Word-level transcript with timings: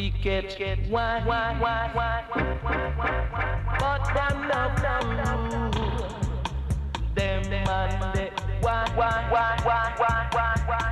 We 0.00 0.10
Why, 0.88 1.20
why, 1.26 1.58
why, 1.60 1.90
why, 1.92 2.24
But 3.78 4.02
them 4.14 4.48
not 4.48 4.80
them. 4.80 5.70
Them 7.14 7.42
and. 7.50 8.30
Why, 8.62 8.86
why, 8.96 9.28
why, 9.30 9.58
why, 9.62 9.94
why, 9.98 10.28
why, 10.32 10.54
why. 10.66 10.89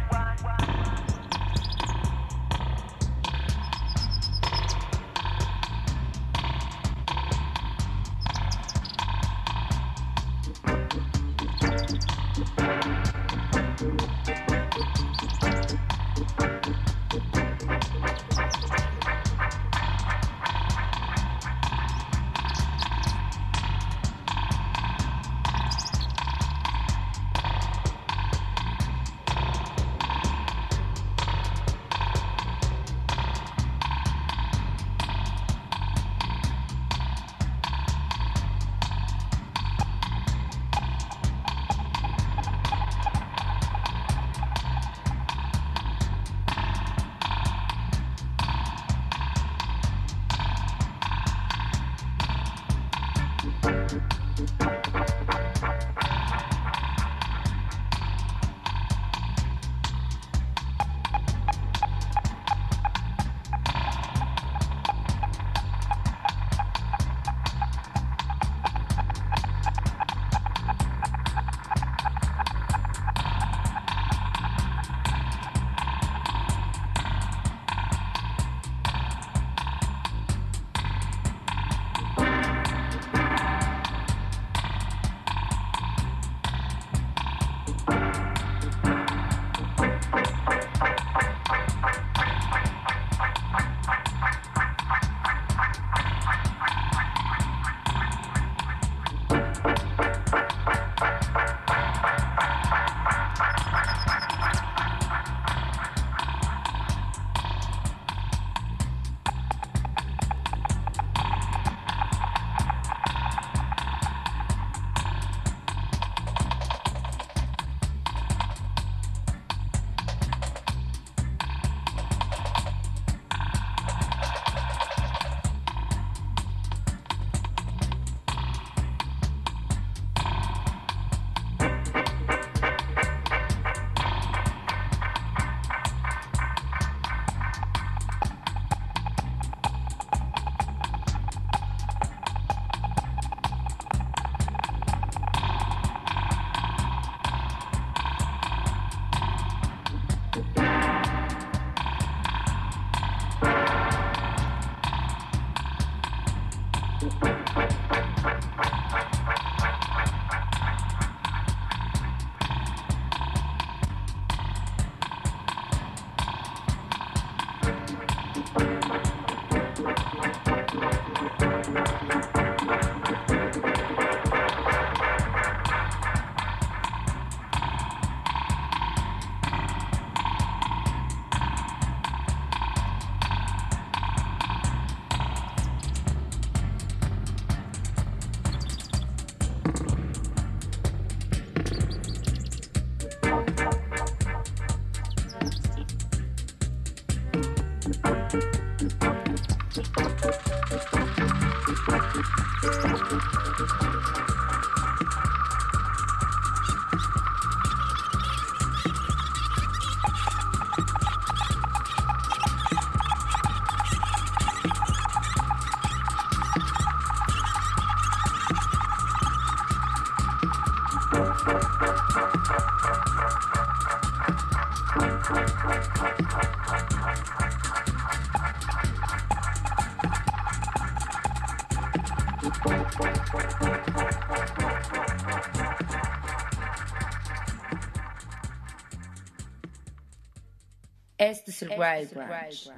Este 241.18 241.50
es 241.50 241.62
el 241.62 241.70
Wild 241.70 242.14
Branch. 242.14 242.70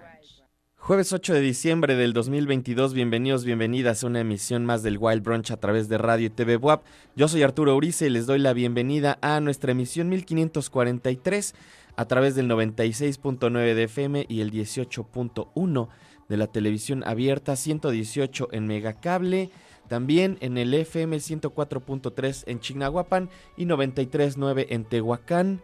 Jueves 0.77 1.13
8 1.13 1.35
de 1.35 1.41
diciembre 1.43 1.95
del 1.95 2.15
2022, 2.15 2.95
bienvenidos, 2.95 3.45
bienvenidas 3.45 4.03
a 4.03 4.07
una 4.07 4.21
emisión 4.21 4.65
más 4.65 4.83
del 4.83 4.97
Wild 4.97 5.23
Brunch 5.23 5.51
a 5.51 5.59
través 5.59 5.91
de 5.91 5.99
Radio 5.99 6.29
y 6.29 6.31
TV 6.31 6.57
WAP. 6.57 6.83
Yo 7.15 7.29
soy 7.29 7.43
Arturo 7.43 7.77
Urice 7.77 8.07
y 8.07 8.09
les 8.09 8.25
doy 8.25 8.39
la 8.39 8.55
bienvenida 8.55 9.19
a 9.21 9.41
nuestra 9.41 9.73
emisión 9.73 10.09
1543 10.09 11.55
a 11.97 12.05
través 12.07 12.35
del 12.35 12.49
96.9 12.49 13.75
de 13.75 13.83
FM 13.83 14.25
y 14.27 14.41
el 14.41 14.51
18.1 14.51 15.89
de 16.31 16.37
la 16.39 16.47
televisión 16.47 17.05
abierta, 17.07 17.57
118 17.57 18.49
en 18.53 18.67
Megacable, 18.67 19.51
también 19.87 20.39
en 20.41 20.57
el 20.57 20.73
FM 20.73 21.19
104.3 21.19 22.45
en 22.47 22.61
Chignahuapan 22.61 23.29
y 23.59 23.67
93.9 23.67 24.67
en 24.71 24.87
Tehuacán. 24.87 25.61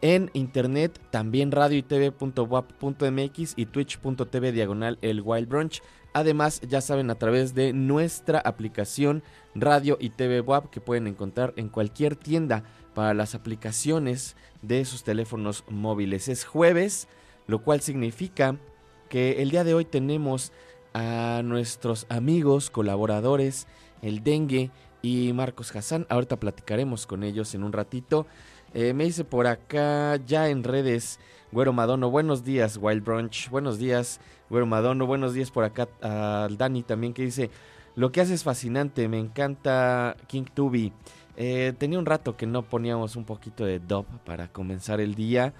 En 0.00 0.30
internet, 0.34 1.00
también 1.10 1.50
radio 1.50 1.78
y 1.78 1.82
tv.wap.mx 1.82 3.54
y 3.56 3.66
twitch.tv 3.66 4.52
diagonal 4.52 4.98
el 5.00 5.22
Wild 5.22 5.48
Brunch. 5.48 5.82
Además, 6.12 6.60
ya 6.60 6.80
saben, 6.80 7.10
a 7.10 7.16
través 7.16 7.54
de 7.54 7.72
nuestra 7.72 8.38
aplicación 8.38 9.22
Radio 9.54 9.96
y 10.00 10.10
TV 10.10 10.40
WAP 10.40 10.70
que 10.70 10.80
pueden 10.80 11.06
encontrar 11.06 11.52
en 11.56 11.68
cualquier 11.68 12.16
tienda 12.16 12.62
para 12.94 13.14
las 13.14 13.34
aplicaciones 13.34 14.36
de 14.62 14.84
sus 14.84 15.02
teléfonos 15.02 15.64
móviles. 15.68 16.28
Es 16.28 16.44
jueves, 16.44 17.08
lo 17.46 17.62
cual 17.62 17.80
significa 17.80 18.56
que 19.08 19.42
el 19.42 19.50
día 19.50 19.64
de 19.64 19.74
hoy 19.74 19.84
tenemos 19.84 20.52
a 20.92 21.42
nuestros 21.44 22.06
amigos, 22.08 22.70
colaboradores, 22.70 23.66
el 24.00 24.22
Dengue 24.22 24.70
y 25.02 25.32
Marcos 25.32 25.74
Hassan. 25.74 26.06
Ahorita 26.08 26.38
platicaremos 26.38 27.06
con 27.06 27.24
ellos 27.24 27.54
en 27.54 27.64
un 27.64 27.72
ratito. 27.72 28.26
Eh, 28.76 28.92
me 28.92 29.04
dice 29.04 29.22
por 29.22 29.46
acá, 29.46 30.16
ya 30.26 30.48
en 30.48 30.64
redes, 30.64 31.20
Güero 31.52 31.72
Madono, 31.72 32.10
buenos 32.10 32.42
días, 32.42 32.76
Wild 32.76 33.04
Brunch, 33.04 33.48
buenos 33.48 33.78
días, 33.78 34.20
Güero 34.50 34.66
Madono, 34.66 35.06
buenos 35.06 35.32
días 35.32 35.52
por 35.52 35.62
acá 35.62 35.86
al 36.02 36.58
Dani 36.58 36.82
también 36.82 37.14
que 37.14 37.22
dice, 37.22 37.50
lo 37.94 38.10
que 38.10 38.20
hace 38.20 38.34
es 38.34 38.42
fascinante, 38.42 39.06
me 39.06 39.20
encanta 39.20 40.16
King 40.26 40.46
Tubi. 40.52 40.92
Eh, 41.36 41.72
tenía 41.78 42.00
un 42.00 42.06
rato 42.06 42.36
que 42.36 42.46
no 42.46 42.62
poníamos 42.62 43.14
un 43.14 43.24
poquito 43.24 43.64
de 43.64 43.78
dub 43.78 44.06
para 44.24 44.48
comenzar 44.48 45.00
el 45.00 45.14
día. 45.14 45.54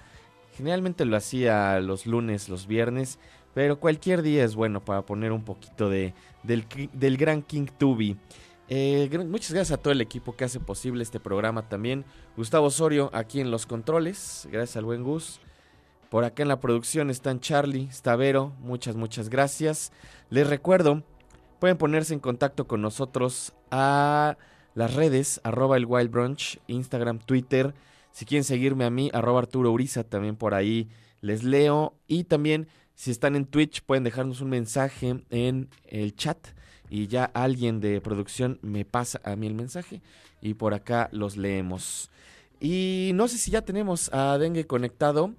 Generalmente 0.57 1.05
lo 1.05 1.15
hacía 1.15 1.79
los 1.79 2.05
lunes, 2.05 2.49
los 2.49 2.67
viernes, 2.67 3.17
pero 3.53 3.79
cualquier 3.79 4.23
día 4.23 4.43
es 4.43 4.55
bueno 4.55 4.83
para 4.83 5.03
poner 5.03 5.31
un 5.31 5.45
poquito 5.45 5.89
de, 5.89 6.13
del, 6.43 6.65
del 6.91 7.15
gran 7.15 7.41
King 7.43 7.67
Tubi. 7.77 8.17
Eh, 8.67 9.09
muchas 9.27 9.51
gracias 9.53 9.77
a 9.77 9.81
todo 9.81 9.93
el 9.93 10.01
equipo 10.01 10.35
que 10.35 10.43
hace 10.43 10.59
posible 10.59 11.03
este 11.03 11.19
programa 11.19 11.69
también. 11.69 12.03
Gustavo 12.35 12.67
Osorio 12.67 13.11
aquí 13.13 13.39
en 13.39 13.51
los 13.51 13.65
controles, 13.65 14.47
gracias 14.51 14.77
al 14.77 14.85
buen 14.85 15.03
Gus. 15.03 15.39
Por 16.09 16.23
acá 16.23 16.43
en 16.43 16.49
la 16.49 16.59
producción 16.59 17.09
están 17.09 17.39
Charlie, 17.39 17.89
Stavero, 17.91 18.53
muchas, 18.59 18.95
muchas 18.95 19.29
gracias. 19.29 19.91
Les 20.29 20.47
recuerdo, 20.47 21.03
pueden 21.59 21.77
ponerse 21.77 22.13
en 22.13 22.19
contacto 22.19 22.67
con 22.67 22.81
nosotros 22.81 23.53
a 23.69 24.37
las 24.73 24.93
redes, 24.93 25.41
arroba 25.43 25.77
el 25.77 25.85
Wild 25.85 26.09
Brunch, 26.09 26.59
Instagram, 26.67 27.19
Twitter. 27.19 27.73
Si 28.11 28.25
quieren 28.25 28.43
seguirme 28.43 28.85
a 28.85 28.89
mí, 28.89 29.11
arroba 29.13 29.39
Arturo 29.39 29.71
Uriza, 29.71 30.03
también 30.03 30.37
por 30.37 30.53
ahí 30.53 30.89
les 31.21 31.43
leo. 31.43 31.95
Y 32.07 32.23
también, 32.23 32.67
si 32.95 33.11
están 33.11 33.35
en 33.35 33.45
Twitch, 33.45 33.81
pueden 33.83 34.03
dejarnos 34.03 34.41
un 34.41 34.49
mensaje 34.49 35.23
en 35.29 35.69
el 35.87 36.15
chat 36.15 36.37
y 36.89 37.07
ya 37.07 37.25
alguien 37.33 37.79
de 37.79 38.01
producción 38.01 38.59
me 38.61 38.85
pasa 38.85 39.19
a 39.23 39.35
mí 39.35 39.47
el 39.47 39.53
mensaje 39.53 40.01
y 40.41 40.53
por 40.53 40.73
acá 40.73 41.09
los 41.11 41.37
leemos. 41.37 42.09
Y 42.59 43.11
no 43.15 43.27
sé 43.27 43.37
si 43.37 43.51
ya 43.51 43.61
tenemos 43.61 44.13
a 44.13 44.37
Dengue 44.37 44.65
conectado. 44.65 45.33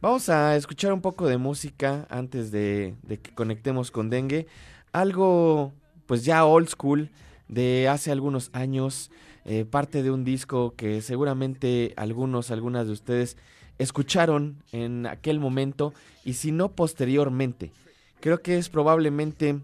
Vamos 0.00 0.28
a 0.28 0.56
escuchar 0.56 0.92
un 0.92 1.00
poco 1.00 1.26
de 1.26 1.38
música 1.38 2.06
antes 2.10 2.50
de, 2.50 2.94
que 3.08 3.34
conectemos 3.34 3.90
con 3.90 4.10
Dengue. 4.10 4.46
Algo 4.92 5.72
pues 6.06 6.24
ya 6.24 6.44
old 6.44 6.68
school 6.68 7.10
de 7.48 7.88
hace 7.88 8.12
algunos 8.12 8.50
años. 8.52 9.10
Eh, 9.44 9.64
parte 9.64 10.02
de 10.02 10.10
un 10.10 10.24
disco 10.24 10.74
que 10.76 11.00
seguramente 11.00 11.94
algunos, 11.96 12.50
algunas 12.50 12.86
de 12.86 12.92
ustedes 12.92 13.38
escucharon 13.78 14.62
en 14.72 15.06
aquel 15.06 15.40
momento 15.40 15.94
y 16.24 16.34
si 16.34 16.52
no 16.52 16.72
posteriormente. 16.72 17.72
Creo 18.20 18.42
que 18.42 18.58
es 18.58 18.68
probablemente 18.68 19.60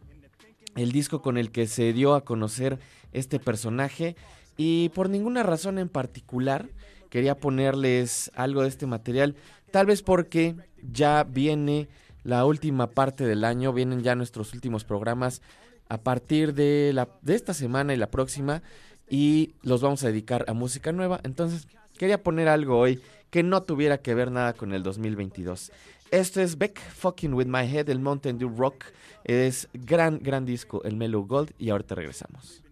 el 0.76 0.92
disco 0.92 1.22
con 1.22 1.38
el 1.38 1.50
que 1.50 1.66
se 1.66 1.92
dio 1.92 2.14
a 2.14 2.24
conocer 2.24 2.78
este 3.12 3.38
personaje 3.38 4.16
y 4.56 4.90
por 4.90 5.08
ninguna 5.08 5.42
razón 5.42 5.78
en 5.78 5.88
particular 5.88 6.68
quería 7.10 7.36
ponerles 7.36 8.30
algo 8.34 8.62
de 8.62 8.68
este 8.68 8.86
material, 8.86 9.36
tal 9.70 9.86
vez 9.86 10.02
porque 10.02 10.56
ya 10.82 11.24
viene 11.24 11.88
la 12.24 12.44
última 12.44 12.90
parte 12.90 13.24
del 13.24 13.44
año, 13.44 13.72
vienen 13.72 14.02
ya 14.02 14.14
nuestros 14.14 14.52
últimos 14.52 14.84
programas 14.84 15.42
a 15.88 15.98
partir 15.98 16.54
de, 16.54 16.92
la, 16.94 17.08
de 17.22 17.34
esta 17.34 17.54
semana 17.54 17.94
y 17.94 17.96
la 17.96 18.10
próxima 18.10 18.62
y 19.08 19.54
los 19.62 19.82
vamos 19.82 20.02
a 20.02 20.08
dedicar 20.08 20.44
a 20.48 20.54
música 20.54 20.92
nueva, 20.92 21.20
entonces 21.22 21.68
quería 21.98 22.22
poner 22.22 22.48
algo 22.48 22.78
hoy 22.78 23.00
que 23.30 23.42
no 23.42 23.62
tuviera 23.62 23.98
que 23.98 24.14
ver 24.14 24.30
nada 24.30 24.52
con 24.52 24.72
el 24.72 24.82
2022. 24.82 25.72
Esto 26.14 26.40
es 26.40 26.56
Beck 26.56 26.78
Fucking 26.78 27.34
With 27.34 27.48
My 27.48 27.66
Head, 27.66 27.88
el 27.88 27.98
Mountain 27.98 28.38
Dew 28.38 28.48
Rock. 28.48 28.84
Es 29.24 29.68
gran, 29.72 30.20
gran 30.22 30.44
disco, 30.44 30.80
el 30.84 30.94
Mellow 30.94 31.26
Gold. 31.26 31.50
Y 31.58 31.70
ahorita 31.70 31.96
regresamos. 31.96 32.63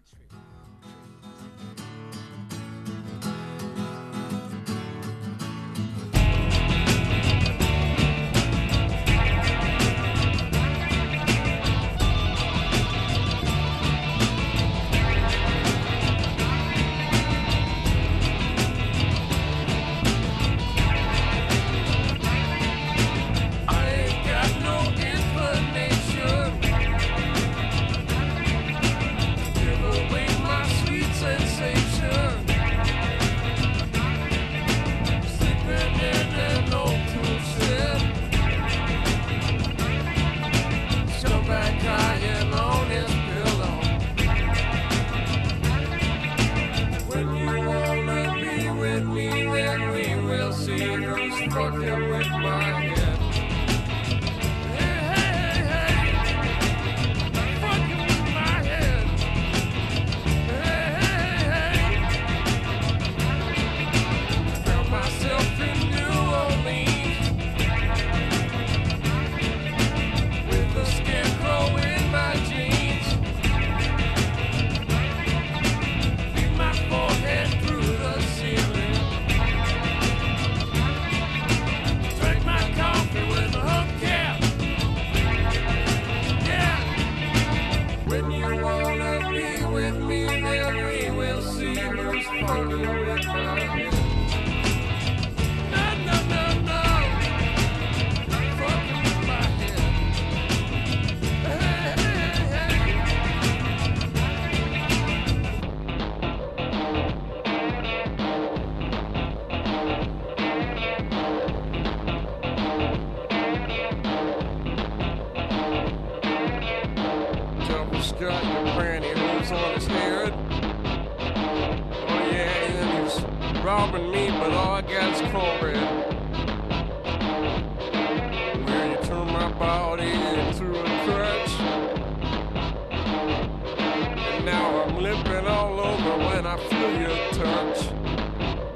I 136.53 136.57
feel 136.69 137.01
your 137.01 137.17
touch. 137.33 137.89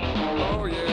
Oh 0.00 0.64
yeah. 0.64 0.85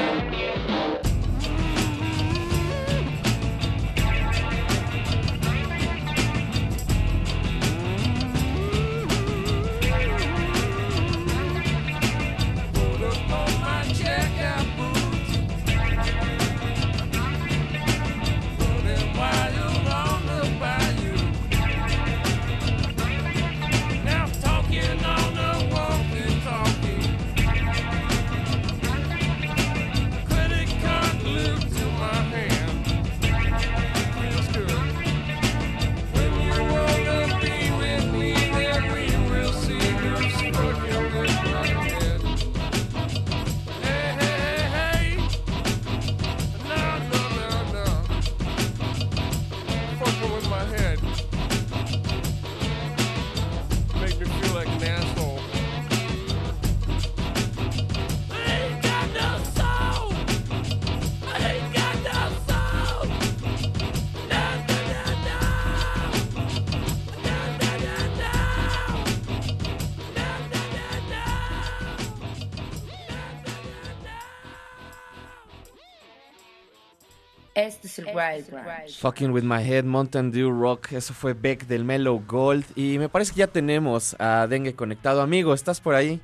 Es 77.94 78.00
el 78.00 78.16
Wild 78.16 78.96
Fucking 79.00 79.32
with 79.32 79.44
my 79.44 79.62
head, 79.62 79.84
Mountain 79.84 80.32
Dew 80.32 80.52
Rock. 80.52 80.92
Eso 80.94 81.14
fue 81.14 81.34
Beck 81.34 81.68
del 81.68 81.84
Mellow 81.84 82.24
Gold. 82.28 82.66
Y 82.76 82.98
me 82.98 83.10
parece 83.10 83.34
que 83.34 83.40
ya 83.40 83.48
tenemos 83.48 84.16
a 84.20 84.48
Dengue 84.48 84.74
conectado. 84.74 85.22
Amigo, 85.22 85.54
¿estás 85.54 85.80
por 85.80 85.96
ahí? 85.96 86.20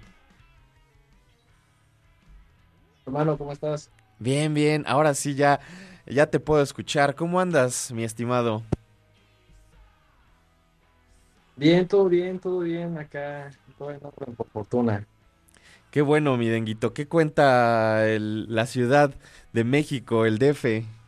Hermano, 3.05 3.37
¿cómo 3.37 3.51
estás? 3.51 3.89
Bien, 4.17 4.53
bien. 4.53 4.83
Ahora 4.87 5.13
sí 5.13 5.35
ya, 5.35 5.59
ya 6.05 6.27
te 6.27 6.39
puedo 6.39 6.61
escuchar. 6.61 7.15
¿Cómo 7.15 7.39
andas, 7.39 7.91
mi 7.91 8.03
estimado? 8.03 8.63
Bien, 11.55 11.87
todo 11.87 12.09
bien, 12.09 12.39
todo 12.39 12.59
bien. 12.61 12.97
Acá, 12.97 13.51
todo 13.77 13.91
en 13.91 13.99
orden, 14.03 14.35
por 14.35 14.47
fortuna. 14.47 15.05
Qué 15.91 16.01
bueno, 16.01 16.37
mi 16.37 16.47
denguito. 16.47 16.93
¿Qué 16.93 17.07
cuenta 17.07 18.03
la 18.07 18.65
ciudad 18.65 19.13
de 19.53 19.63
México, 19.63 20.25
el 20.25 20.37
DF? 20.37 20.98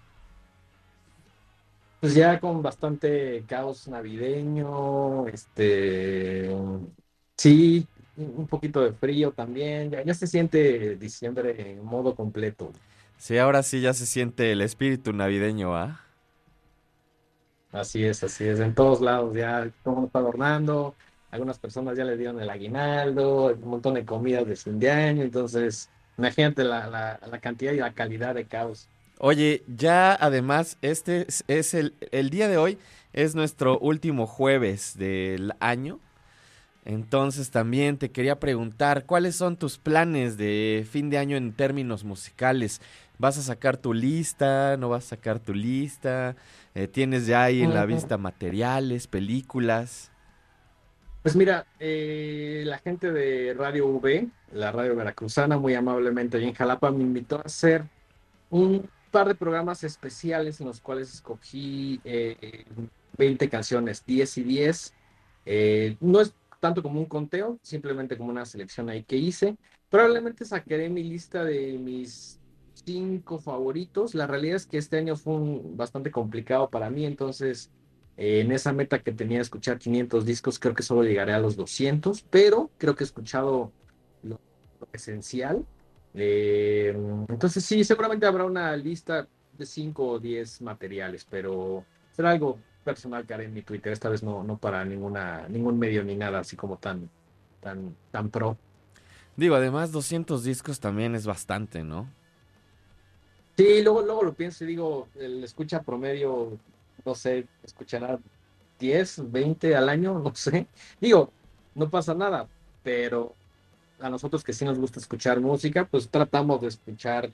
Pues 2.01 2.15
ya 2.15 2.39
con 2.39 2.63
bastante 2.63 3.45
caos 3.47 3.87
navideño, 3.87 5.27
este, 5.27 6.49
sí, 7.37 7.87
un 8.17 8.47
poquito 8.47 8.81
de 8.81 8.93
frío 8.93 9.33
también, 9.33 9.91
ya, 9.91 10.13
se 10.15 10.27
siente 10.27 10.97
diciembre 10.97 11.73
en 11.73 11.85
modo 11.85 12.15
completo. 12.15 12.73
Sí, 13.17 13.37
ahora 13.37 13.63
sí 13.63 13.81
ya 13.81 13.93
se 13.93 14.05
siente 14.05 14.51
el 14.51 14.61
espíritu 14.61 15.13
navideño, 15.13 15.75
¿ah? 15.77 16.01
Así 17.71 18.03
es, 18.03 18.21
así 18.23 18.45
es, 18.45 18.59
en 18.59 18.75
todos 18.75 18.99
lados 19.01 19.33
ya 19.33 19.71
todo 19.83 20.05
está 20.05 20.19
adornando, 20.19 20.97
algunas 21.29 21.57
personas 21.57 21.97
ya 21.97 22.03
le 22.03 22.17
dieron 22.17 22.41
el 22.41 22.49
aguinaldo, 22.49 23.53
un 23.55 23.61
montón 23.69 23.93
de 23.93 24.05
comidas 24.05 24.45
de 24.45 24.57
fin 24.57 24.77
de 24.79 24.91
año, 24.91 25.23
entonces 25.23 25.89
imagínate 26.17 26.65
la, 26.65 26.87
la, 26.87 27.19
la 27.25 27.39
cantidad 27.39 27.71
y 27.71 27.77
la 27.77 27.93
calidad 27.93 28.35
de 28.35 28.45
caos. 28.47 28.90
Oye, 29.23 29.61
ya 29.67 30.15
además, 30.15 30.79
este 30.81 31.27
es, 31.47 31.73
el, 31.75 31.93
el 32.11 32.31
día 32.31 32.47
de 32.47 32.57
hoy, 32.57 32.79
es 33.13 33.35
nuestro 33.35 33.77
último 33.77 34.25
jueves 34.25 34.97
del 34.97 35.53
año. 35.59 35.99
Entonces 36.85 37.51
también 37.51 37.99
te 37.99 38.09
quería 38.09 38.39
preguntar, 38.39 39.05
¿cuáles 39.05 39.35
son 39.35 39.57
tus 39.57 39.77
planes 39.77 40.37
de 40.37 40.87
fin 40.89 41.11
de 41.11 41.19
año 41.19 41.37
en 41.37 41.53
términos 41.53 42.03
musicales? 42.03 42.81
¿Vas 43.19 43.37
a 43.37 43.43
sacar 43.43 43.77
tu 43.77 43.93
lista? 43.93 44.75
¿No 44.77 44.89
vas 44.89 45.05
a 45.05 45.09
sacar 45.09 45.37
tu 45.37 45.53
lista? 45.53 46.35
Eh, 46.73 46.87
¿Tienes 46.87 47.27
ya 47.27 47.43
ahí 47.43 47.61
en 47.61 47.75
la 47.75 47.85
vista 47.85 48.17
materiales, 48.17 49.05
películas? 49.05 50.11
Pues 51.21 51.35
mira, 51.35 51.67
eh, 51.79 52.63
la 52.65 52.79
gente 52.79 53.11
de 53.11 53.53
Radio 53.53 53.85
V, 53.85 54.29
la 54.51 54.71
radio 54.71 54.95
veracruzana, 54.95 55.59
muy 55.59 55.75
amablemente 55.75 56.37
ahí 56.37 56.45
en 56.45 56.55
Jalapa, 56.55 56.89
me 56.89 57.03
invitó 57.03 57.37
a 57.37 57.41
hacer 57.41 57.83
un 58.49 58.89
par 59.11 59.27
de 59.27 59.35
programas 59.35 59.83
especiales 59.83 60.59
en 60.61 60.67
los 60.67 60.81
cuales 60.81 61.13
escogí 61.13 62.01
20 62.03 63.45
eh, 63.45 63.49
canciones, 63.49 64.03
10 64.05 64.37
y 64.39 64.43
10. 64.43 64.93
Eh, 65.45 65.97
no 65.99 66.21
es 66.21 66.33
tanto 66.59 66.81
como 66.81 66.99
un 66.99 67.05
conteo, 67.05 67.59
simplemente 67.61 68.17
como 68.17 68.29
una 68.29 68.45
selección 68.45 68.89
ahí 68.89 69.03
que 69.03 69.17
hice. 69.17 69.57
Probablemente 69.89 70.45
sacaré 70.45 70.89
mi 70.89 71.03
lista 71.03 71.43
de 71.43 71.77
mis 71.77 72.39
cinco 72.85 73.39
favoritos. 73.39 74.15
La 74.15 74.27
realidad 74.27 74.55
es 74.55 74.65
que 74.65 74.77
este 74.77 74.97
año 74.97 75.15
fue 75.15 75.35
bastante 75.75 76.11
complicado 76.11 76.69
para 76.69 76.89
mí, 76.89 77.05
entonces 77.05 77.71
eh, 78.17 78.41
en 78.41 78.51
esa 78.51 78.73
meta 78.73 79.01
que 79.01 79.11
tenía 79.11 79.39
de 79.39 79.43
escuchar 79.43 79.79
500 79.79 80.25
discos, 80.25 80.59
creo 80.59 80.75
que 80.75 80.83
solo 80.83 81.03
llegaré 81.03 81.33
a 81.33 81.39
los 81.39 81.55
200, 81.55 82.23
pero 82.29 82.69
creo 82.77 82.95
que 82.95 83.03
he 83.03 83.07
escuchado 83.07 83.71
lo 84.23 84.39
esencial. 84.93 85.65
Eh, 86.13 86.93
entonces 87.29 87.63
sí, 87.63 87.83
seguramente 87.83 88.25
habrá 88.25 88.45
una 88.45 88.75
lista 88.75 89.27
de 89.57 89.65
5 89.65 90.07
o 90.07 90.19
10 90.19 90.61
materiales, 90.61 91.25
pero 91.29 91.85
será 92.11 92.31
algo 92.31 92.59
personal 92.83 93.25
que 93.25 93.33
haré 93.33 93.45
en 93.45 93.53
mi 93.53 93.61
Twitter, 93.61 93.93
esta 93.93 94.09
vez 94.09 94.23
no, 94.23 94.43
no 94.43 94.57
para 94.57 94.83
ninguna, 94.83 95.47
ningún 95.47 95.77
medio 95.77 96.03
ni 96.03 96.15
nada 96.15 96.39
así 96.39 96.55
como 96.55 96.77
tan, 96.77 97.09
tan, 97.61 97.95
tan 98.11 98.29
pro. 98.29 98.57
Digo, 99.35 99.55
además 99.55 99.91
200 99.91 100.43
discos 100.43 100.79
también 100.79 101.15
es 101.15 101.25
bastante, 101.25 101.83
¿no? 101.83 102.07
Sí, 103.57 103.81
luego, 103.83 104.01
luego 104.01 104.23
lo 104.23 104.33
pienso 104.33 104.63
y 104.63 104.67
digo, 104.67 105.07
el 105.15 105.43
escucha 105.43 105.81
promedio, 105.81 106.57
no 107.05 107.15
sé, 107.15 107.47
escuchará 107.63 108.19
10, 108.79 109.31
20 109.31 109.75
al 109.75 109.89
año, 109.89 110.19
no 110.19 110.33
sé. 110.35 110.67
Digo, 110.99 111.31
no 111.75 111.89
pasa 111.89 112.13
nada, 112.13 112.47
pero 112.83 113.35
a 114.01 114.09
nosotros 114.09 114.43
que 114.43 114.53
sí 114.53 114.65
nos 114.65 114.79
gusta 114.79 114.99
escuchar 114.99 115.39
música, 115.39 115.85
pues 115.85 116.09
tratamos 116.09 116.61
de 116.61 116.67
escuchar 116.67 117.31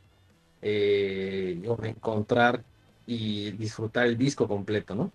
eh, 0.61 1.61
o 1.67 1.75
de 1.75 1.89
encontrar 1.89 2.63
y 3.05 3.51
disfrutar 3.51 4.07
el 4.07 4.17
disco 4.17 4.47
completo, 4.47 4.95
¿no? 4.95 5.11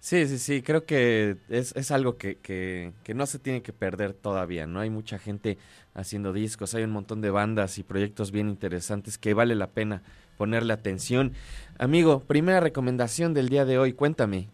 Sí, 0.00 0.26
sí, 0.26 0.38
sí, 0.38 0.62
creo 0.62 0.86
que 0.86 1.36
es, 1.50 1.76
es 1.76 1.90
algo 1.90 2.16
que, 2.16 2.36
que, 2.36 2.92
que, 3.04 3.12
no 3.12 3.26
se 3.26 3.38
tiene 3.38 3.60
que 3.60 3.74
perder 3.74 4.14
todavía, 4.14 4.66
¿no? 4.66 4.80
Hay 4.80 4.88
mucha 4.88 5.18
gente 5.18 5.58
haciendo 5.92 6.32
discos, 6.32 6.74
hay 6.74 6.84
un 6.84 6.90
montón 6.90 7.20
de 7.20 7.30
bandas 7.30 7.76
y 7.76 7.82
proyectos 7.82 8.30
bien 8.30 8.48
interesantes 8.48 9.18
que 9.18 9.34
vale 9.34 9.54
la 9.54 9.66
pena 9.68 10.02
ponerle 10.38 10.72
atención. 10.72 11.34
Amigo, 11.78 12.20
primera 12.20 12.60
recomendación 12.60 13.34
del 13.34 13.50
día 13.50 13.66
de 13.66 13.78
hoy, 13.78 13.92
cuéntame. 13.92 14.48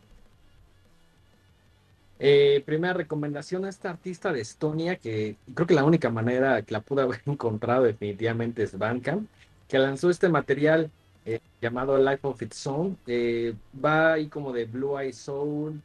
Eh, 2.19 2.63
primera 2.65 2.95
recomendación 2.95 3.67
a 3.67 3.69
esta 3.69 3.91
artista 3.91 4.33
de 4.33 4.41
Estonia, 4.41 4.97
que 4.97 5.37
creo 5.55 5.67
que 5.67 5.75
la 5.75 5.85
única 5.85 6.09
manera 6.09 6.63
que 6.63 6.73
la 6.73 6.81
pude 6.81 7.03
haber 7.03 7.21
encontrado 7.27 7.85
definitivamente 7.85 8.63
es 8.63 8.77
Bandcamp, 8.79 9.29
que 9.69 9.79
lanzó 9.79 10.09
este 10.09 10.29
material 10.29 10.91
eh, 11.25 11.41
llamado 11.61 11.99
Life 11.99 12.21
of 12.23 12.41
Its 12.41 12.67
Own. 12.67 12.97
Eh, 13.07 13.55
va 13.85 14.15
ahí 14.15 14.29
como 14.29 14.53
de 14.53 14.65
Blue 14.65 14.99
Eye 14.99 15.13
Soul. 15.13 15.83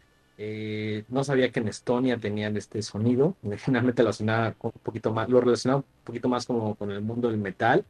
no 1.10 1.24
sabía 1.24 1.52
que 1.52 1.60
en 1.60 1.68
Estonia 1.68 2.18
tenían 2.18 2.56
este 2.56 2.82
sonido. 2.82 3.36
Generalmente 3.58 4.04
lo 4.04 4.12
un 4.12 4.72
poquito 4.84 5.12
más, 5.12 5.28
lo 5.30 5.42
relacionaba 5.42 5.80
un 5.80 5.86
poquito 6.06 6.30
más 6.30 6.46
como 6.46 6.76
con 6.76 6.92
el 6.92 7.02
mundo 7.02 7.30
del 7.30 7.40
metal, 7.40 7.84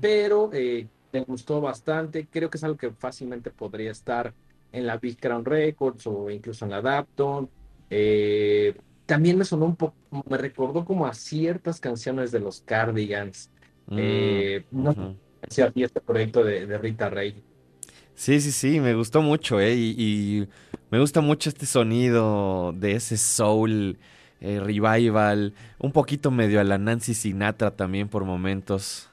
pero 0.00 0.50
me 0.50 1.20
gustó 1.20 1.62
bastante. 1.62 2.26
Creo 2.30 2.50
que 2.50 2.58
es 2.58 2.64
algo 2.64 2.76
que 2.76 2.90
fácilmente 2.90 3.50
podría 3.50 3.90
estar 3.90 4.34
en 4.72 4.86
la 4.86 4.98
Big 4.98 5.18
Crown 5.18 5.44
Records 5.44 6.06
o 6.06 6.28
incluso 6.28 6.66
en 6.66 6.72
la 6.72 6.82
Dapton 6.82 7.48
eh, 7.90 8.76
también 9.06 9.38
me 9.38 9.44
sonó 9.44 9.66
un 9.66 9.76
poco, 9.76 9.94
me 10.28 10.36
recordó 10.36 10.84
como 10.84 11.06
a 11.06 11.14
ciertas 11.14 11.80
canciones 11.80 12.32
de 12.32 12.40
los 12.40 12.60
Cardigans. 12.60 13.50
Mm, 13.86 13.96
eh, 13.98 14.64
no 14.72 15.16
sé 15.48 15.70
si 15.72 15.82
este 15.82 16.00
proyecto 16.00 16.42
de, 16.42 16.78
Rita 16.78 17.08
Ray. 17.08 17.42
Sí, 18.14 18.40
sí, 18.40 18.50
sí, 18.50 18.80
me 18.80 18.94
gustó 18.94 19.22
mucho, 19.22 19.60
¿eh? 19.60 19.74
Y, 19.74 20.48
me 20.90 21.00
gusta 21.00 21.20
mucho 21.20 21.48
este 21.48 21.66
sonido 21.66 22.72
de 22.72 22.92
ese 22.92 23.16
soul 23.16 23.98
eh, 24.40 24.60
revival, 24.60 25.52
un 25.78 25.92
poquito 25.92 26.30
medio 26.30 26.60
a 26.60 26.64
la 26.64 26.78
Nancy 26.78 27.12
Sinatra 27.12 27.72
también 27.72 28.08
por 28.08 28.24
momentos. 28.24 29.10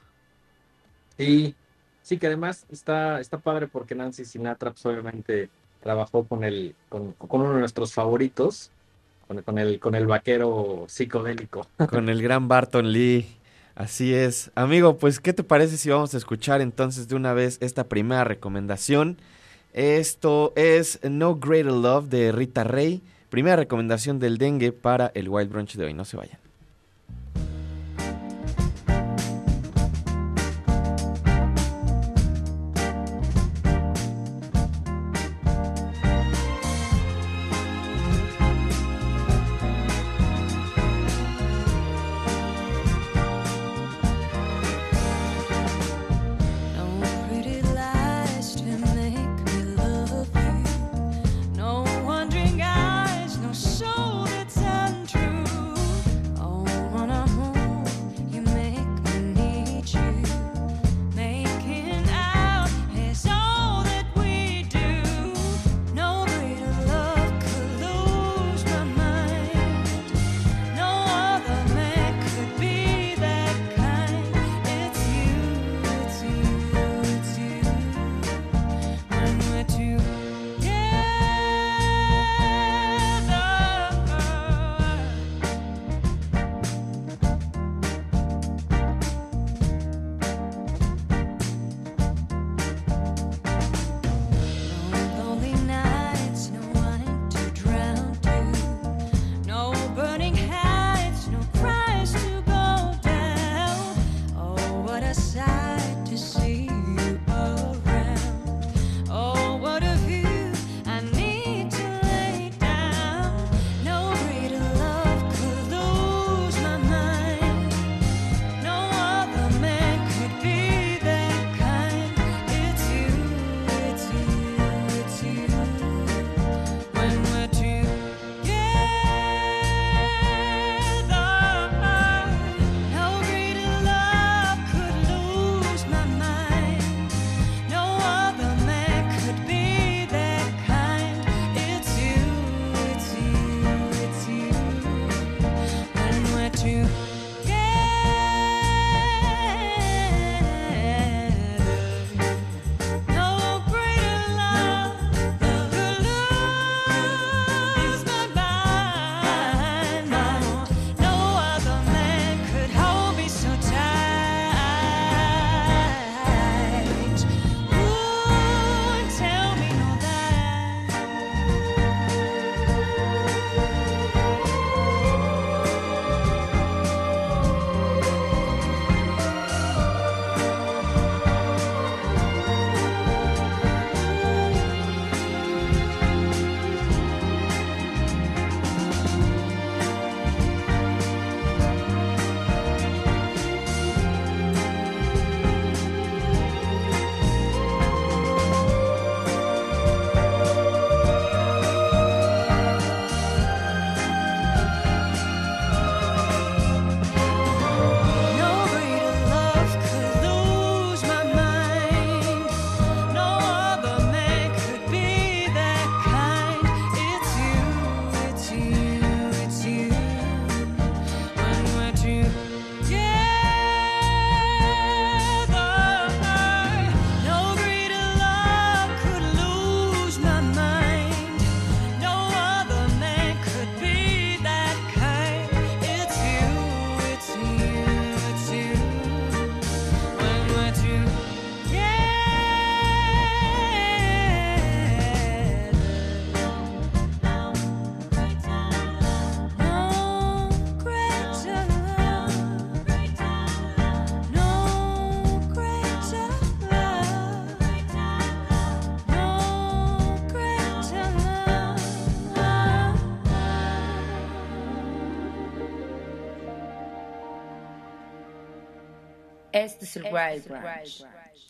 Sí, 1.18 1.54
sí 2.02 2.18
que 2.18 2.28
además 2.28 2.66
está, 2.70 3.20
está 3.20 3.38
padre 3.38 3.66
porque 3.66 3.94
Nancy 3.94 4.24
Sinatra 4.24 4.70
pues, 4.70 4.86
obviamente 4.86 5.50
trabajó 5.84 6.24
con 6.24 6.44
el, 6.44 6.74
con, 6.88 7.12
con 7.12 7.42
uno 7.42 7.52
de 7.52 7.60
nuestros 7.60 7.92
favoritos, 7.92 8.70
con, 9.28 9.42
con 9.42 9.58
el, 9.58 9.78
con 9.78 9.94
el 9.94 10.06
vaquero 10.06 10.86
psicodélico. 10.88 11.66
Con 11.90 12.08
el 12.08 12.22
gran 12.22 12.48
Barton 12.48 12.90
Lee. 12.90 13.26
Así 13.74 14.14
es. 14.14 14.50
Amigo, 14.54 14.96
pues, 14.96 15.20
¿qué 15.20 15.32
te 15.32 15.44
parece 15.44 15.76
si 15.76 15.90
vamos 15.90 16.14
a 16.14 16.16
escuchar 16.16 16.60
entonces 16.60 17.08
de 17.08 17.16
una 17.16 17.34
vez 17.34 17.58
esta 17.60 17.84
primera 17.84 18.24
recomendación? 18.24 19.18
Esto 19.74 20.52
es 20.56 21.00
No 21.02 21.36
Greater 21.36 21.72
Love 21.72 22.08
de 22.08 22.32
Rita 22.32 22.64
Ray. 22.64 23.02
Primera 23.28 23.56
recomendación 23.56 24.18
del 24.18 24.38
dengue 24.38 24.72
para 24.72 25.10
el 25.14 25.28
Wild 25.28 25.50
Brunch 25.50 25.74
de 25.74 25.84
hoy. 25.84 25.94
No 25.94 26.04
se 26.04 26.16
vayan. 26.16 26.43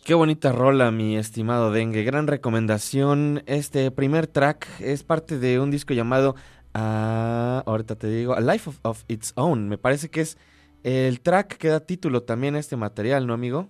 Qué 0.03 0.13
bonita 0.13 0.51
rola, 0.51 0.91
mi 0.91 1.17
estimado 1.17 1.71
Dengue. 1.71 2.03
Gran 2.03 2.27
recomendación. 2.27 3.43
Este 3.47 3.89
primer 3.91 4.27
track 4.27 4.67
es 4.79 5.03
parte 5.03 5.39
de 5.39 5.59
un 5.59 5.71
disco 5.71 5.93
llamado, 5.93 6.35
ah, 6.73 7.63
ahorita 7.65 7.95
te 7.95 8.07
digo, 8.07 8.33
A 8.33 8.41
Life 8.41 8.71
of, 8.83 9.03
Its 9.07 9.33
Own. 9.35 9.67
Me 9.67 9.77
parece 9.77 10.09
que 10.09 10.21
es 10.21 10.37
el 10.83 11.21
track 11.21 11.57
que 11.57 11.69
da 11.69 11.79
título 11.79 12.23
también 12.23 12.55
a 12.55 12.59
este 12.59 12.75
material, 12.75 13.25
¿no, 13.25 13.33
amigo? 13.33 13.67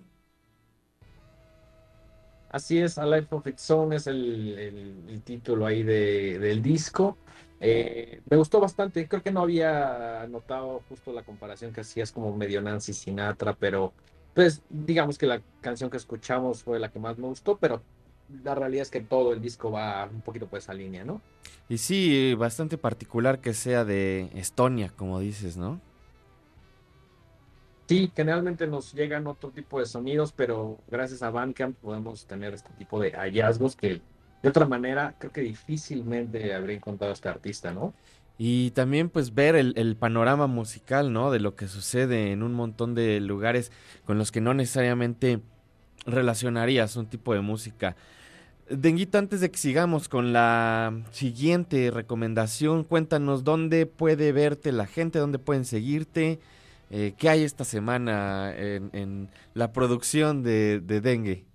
Así 2.50 2.78
es, 2.78 2.98
A 2.98 3.06
Life 3.06 3.34
of 3.34 3.46
Its 3.46 3.70
Own 3.70 3.94
es 3.94 4.06
el, 4.06 5.22
título 5.24 5.64
ahí 5.64 5.82
del 5.82 6.62
disco. 6.62 7.16
Eh, 7.60 8.20
me 8.28 8.36
gustó 8.36 8.60
bastante, 8.60 9.08
creo 9.08 9.22
que 9.22 9.32
no 9.32 9.40
había 9.40 10.26
notado 10.28 10.82
justo 10.90 11.14
la 11.14 11.22
comparación 11.22 11.72
que 11.72 11.80
hacías 11.80 12.12
como 12.12 12.36
medio 12.36 12.60
Nancy 12.60 12.92
Sinatra, 12.92 13.54
pero 13.54 13.94
pues 14.36 14.60
digamos 14.68 15.16
que 15.16 15.26
la 15.26 15.40
canción 15.62 15.88
que 15.88 15.96
escuchamos 15.96 16.62
fue 16.62 16.78
la 16.78 16.90
que 16.90 16.98
más 16.98 17.16
me 17.16 17.26
gustó, 17.26 17.56
pero 17.56 17.80
la 18.44 18.54
realidad 18.54 18.82
es 18.82 18.90
que 18.90 19.00
todo 19.00 19.32
el 19.32 19.40
disco 19.40 19.70
va 19.70 20.04
un 20.04 20.20
poquito 20.20 20.46
por 20.46 20.58
esa 20.58 20.74
línea, 20.74 21.04
¿no? 21.04 21.22
Y 21.70 21.78
sí, 21.78 22.34
bastante 22.34 22.76
particular 22.76 23.40
que 23.40 23.54
sea 23.54 23.86
de 23.86 24.28
Estonia, 24.34 24.92
como 24.94 25.20
dices, 25.20 25.56
¿no? 25.56 25.80
Sí, 27.88 28.12
generalmente 28.14 28.66
nos 28.66 28.92
llegan 28.92 29.26
otro 29.26 29.52
tipo 29.52 29.80
de 29.80 29.86
sonidos, 29.86 30.32
pero 30.32 30.80
gracias 30.90 31.22
a 31.22 31.30
Bandcamp 31.30 31.78
podemos 31.78 32.26
tener 32.26 32.52
este 32.52 32.74
tipo 32.74 33.00
de 33.00 33.12
hallazgos 33.12 33.74
que 33.74 34.02
de 34.42 34.48
otra 34.50 34.66
manera 34.66 35.14
creo 35.18 35.32
que 35.32 35.40
difícilmente 35.40 36.52
habría 36.52 36.76
encontrado 36.76 37.14
este 37.14 37.30
artista, 37.30 37.72
¿no? 37.72 37.94
Y 38.38 38.70
también 38.72 39.08
pues 39.08 39.34
ver 39.34 39.56
el, 39.56 39.96
panorama 39.96 40.46
musical, 40.46 41.12
¿no? 41.12 41.30
De 41.30 41.40
lo 41.40 41.56
que 41.56 41.68
sucede 41.68 42.32
en 42.32 42.42
un 42.42 42.52
montón 42.52 42.94
de 42.94 43.20
lugares 43.20 43.72
con 44.04 44.18
los 44.18 44.30
que 44.30 44.42
no 44.42 44.52
necesariamente 44.52 45.40
relacionarías 46.04 46.96
un 46.96 47.06
tipo 47.06 47.32
de 47.32 47.40
música. 47.40 47.96
Denguito, 48.68 49.16
antes 49.16 49.40
de 49.40 49.50
que 49.50 49.58
sigamos 49.58 50.08
con 50.08 50.32
la 50.32 50.92
siguiente 51.12 51.90
recomendación, 51.90 52.84
cuéntanos 52.84 53.42
dónde 53.42 53.86
puede 53.86 54.32
verte 54.32 54.70
la 54.72 54.86
gente, 54.86 55.18
dónde 55.18 55.38
pueden 55.38 55.64
seguirte, 55.64 56.38
eh, 56.90 57.14
qué 57.16 57.30
hay 57.30 57.42
esta 57.42 57.64
semana 57.64 58.52
en, 58.54 59.28
la 59.54 59.72
producción 59.72 60.42
de 60.42 60.80
Dengue. 60.80 61.46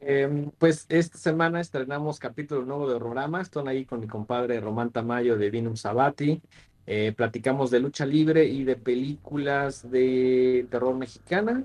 Eh, 0.00 0.50
pues 0.58 0.86
esta 0.88 1.18
semana 1.18 1.60
estrenamos 1.60 2.18
capítulo 2.18 2.64
nuevo 2.64 2.90
de 2.90 2.98
programa, 2.98 3.40
estoy 3.40 3.68
ahí 3.68 3.84
con 3.84 4.00
mi 4.00 4.06
compadre 4.06 4.60
Román 4.60 4.90
Tamayo 4.90 5.36
de 5.36 5.50
Vinum 5.50 5.76
Sabati, 5.76 6.40
eh, 6.86 7.12
platicamos 7.16 7.70
de 7.70 7.80
lucha 7.80 8.06
libre 8.06 8.44
y 8.44 8.64
de 8.64 8.76
películas 8.76 9.90
de 9.90 10.66
terror 10.70 10.94
mexicana 10.96 11.64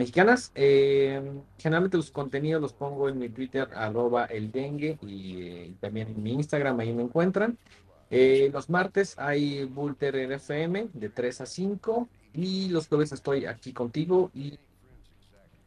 mexicanas. 0.00 0.50
Eh, 0.54 1.20
generalmente 1.58 1.96
los 1.96 2.10
contenidos 2.10 2.60
los 2.60 2.72
pongo 2.72 3.08
en 3.08 3.18
mi 3.18 3.28
Twitter, 3.28 3.68
arroba 3.74 4.24
el 4.24 4.50
dengue, 4.50 4.98
y, 5.02 5.42
eh, 5.42 5.72
también 5.80 6.08
en 6.08 6.22
mi 6.22 6.32
Instagram, 6.32 6.80
ahí 6.80 6.92
me 6.92 7.02
encuentran. 7.02 7.58
Eh, 8.10 8.50
los 8.52 8.68
martes 8.68 9.14
hay 9.18 9.64
Bulter 9.64 10.16
RFM 10.16 10.88
de 10.92 11.08
3 11.10 11.42
a 11.42 11.46
5 11.46 12.08
y 12.34 12.68
los 12.70 12.88
jueves 12.88 13.12
estoy 13.12 13.46
aquí 13.46 13.72
contigo 13.72 14.30
y 14.34 14.58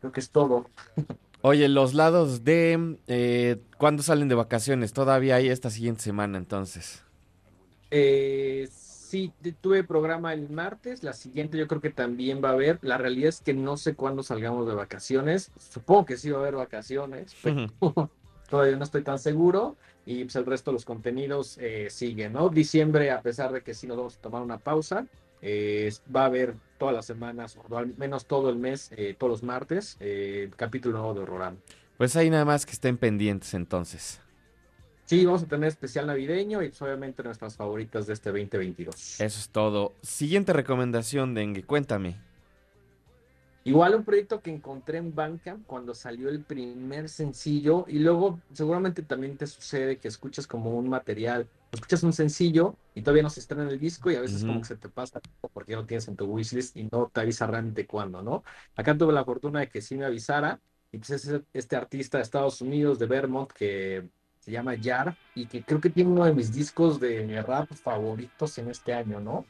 creo 0.01 0.12
que 0.12 0.19
es 0.19 0.29
todo. 0.29 0.69
Oye, 1.45 1.69
los 1.69 1.93
lados 1.93 2.43
de 2.43 2.97
eh, 3.08 3.58
cuándo 3.77 4.01
salen 4.01 4.29
de 4.29 4.36
vacaciones, 4.36 4.93
todavía 4.93 5.36
hay 5.36 5.49
esta 5.49 5.69
siguiente 5.69 6.01
semana 6.01 6.38
entonces. 6.38 7.03
Eh, 7.91 8.67
Sí, 9.13 9.32
tuve 9.62 9.84
programa 9.84 10.34
el 10.34 10.49
martes, 10.49 11.03
la 11.03 11.13
siguiente 11.13 11.56
yo 11.56 11.67
creo 11.67 11.79
que 11.79 11.91
también 11.91 12.43
va 12.43 12.49
a 12.49 12.53
haber. 12.53 12.79
La 12.82 12.97
realidad 12.97 13.29
es 13.29 13.41
que 13.41 13.53
no 13.53 13.77
sé 13.77 13.93
cuándo 13.93 14.23
salgamos 14.23 14.65
de 14.65 14.73
vacaciones. 14.73 15.51
Supongo 15.56 16.06
que 16.06 16.17
sí 16.17 16.32
va 16.32 16.39
a 16.39 16.41
haber 16.41 16.56
vacaciones, 16.56 17.36
pero 17.43 17.67
todavía 18.49 18.75
no 18.75 18.84
estoy 18.84 19.03
tan 19.03 19.19
seguro. 19.19 19.77
Y 20.08 20.23
pues 20.23 20.36
el 20.36 20.47
resto 20.47 20.71
de 20.71 20.73
los 20.73 20.86
contenidos 20.86 21.60
eh, 21.60 21.91
siguen, 21.91 22.34
¿no? 22.34 22.49
Diciembre, 22.49 23.12
a 23.12 23.21
pesar 23.21 23.51
de 23.51 23.62
que 23.62 23.75
sí 23.75 23.86
nos 23.86 23.97
vamos 23.97 24.17
a 24.17 24.21
tomar 24.21 24.41
una 24.41 24.58
pausa, 24.58 25.06
eh, 25.43 25.93
va 26.13 26.23
a 26.23 26.25
haber 26.25 26.56
todas 26.83 26.95
las 26.95 27.05
semanas, 27.05 27.57
o 27.69 27.77
al 27.77 27.95
menos 27.95 28.25
todo 28.25 28.49
el 28.49 28.57
mes, 28.57 28.91
eh, 28.97 29.15
todos 29.17 29.31
los 29.31 29.43
martes, 29.43 29.95
eh, 30.01 30.51
capítulo 30.57 30.97
nuevo 30.97 31.13
de 31.13 31.21
Horrorama. 31.21 31.55
Pues 31.97 32.17
hay 32.17 32.29
nada 32.29 32.43
más 32.43 32.65
que 32.65 32.73
estén 32.73 32.97
pendientes 32.97 33.53
entonces. 33.53 34.19
Sí, 35.05 35.25
vamos 35.25 35.43
a 35.43 35.45
tener 35.45 35.69
especial 35.69 36.07
navideño 36.07 36.61
y 36.61 36.67
pues, 36.67 36.81
obviamente 36.81 37.23
nuestras 37.23 37.55
favoritas 37.55 38.05
de 38.05 38.13
este 38.13 38.31
2022. 38.31 39.21
Eso 39.21 39.39
es 39.39 39.49
todo. 39.49 39.93
Siguiente 40.01 40.51
recomendación, 40.51 41.33
Dengue, 41.33 41.63
cuéntame. 41.63 42.17
Igual 43.65 43.95
un 43.95 44.04
proyecto 44.04 44.41
que 44.41 44.52
encontré 44.52 44.97
en 44.97 45.15
Bandcamp 45.15 45.65
cuando 45.65 45.93
salió 45.93 46.28
el 46.28 46.43
primer 46.43 47.08
sencillo 47.08 47.86
y 47.88 47.99
luego 47.99 48.41
seguramente 48.52 49.04
también 49.04 49.38
te 49.38 49.47
sucede 49.47 49.97
que 49.99 50.10
escuchas 50.10 50.47
como 50.47 50.71
un 50.78 50.89
material, 50.89 51.47
escuchas 51.71 52.04
un 52.04 52.12
sencillo 52.12 52.76
y 52.93 53.02
todavía 53.02 53.23
no 53.23 53.30
se 53.30 53.39
estrena 53.39 53.69
el 53.69 53.80
disco 53.80 54.12
y 54.12 54.15
a 54.15 54.21
veces 54.21 54.43
como 54.43 54.60
que 54.60 54.67
se 54.67 54.76
te 54.76 54.89
pasa 54.89 55.21
porque 55.54 55.71
ya 55.71 55.78
lo 55.78 55.86
tienes 55.86 56.08
en 56.10 56.17
tu 56.17 56.26
wishlist 56.26 56.76
y 56.76 56.89
no 56.91 57.10
te 57.13 57.21
avisa 57.21 57.47
realmente 57.47 57.88
cuándo, 57.88 58.21
¿no? 58.21 58.43
Acá 58.76 58.97
tuve 58.97 59.13
la 59.13 59.23
fortuna 59.23 59.62
de 59.62 59.69
que 59.69 59.82
sí 59.82 59.95
me 59.95 60.06
avisara 60.06 60.60
y 60.91 60.97
pues 60.97 61.12
es 61.12 61.41
este 61.54 61.76
artista 61.78 62.17
de 62.17 62.23
Estados 62.23 62.60
Unidos, 62.62 62.99
de 62.99 63.06
Vermont, 63.06 63.49
que 63.52 64.10
se 64.39 64.52
llama 64.52 64.76
Yar 64.76 65.17
y 65.36 65.47
que 65.47 65.63
creo 65.63 65.80
que 65.80 65.89
tiene 65.89 66.12
uno 66.12 66.26
de 66.26 66.34
mis 66.34 66.52
discos 66.52 66.99
de 66.99 67.41
rap 67.41 67.71
favoritos 67.73 68.58
en 68.58 68.69
este 68.69 68.93
año, 68.93 69.21
¿no? 69.21 69.45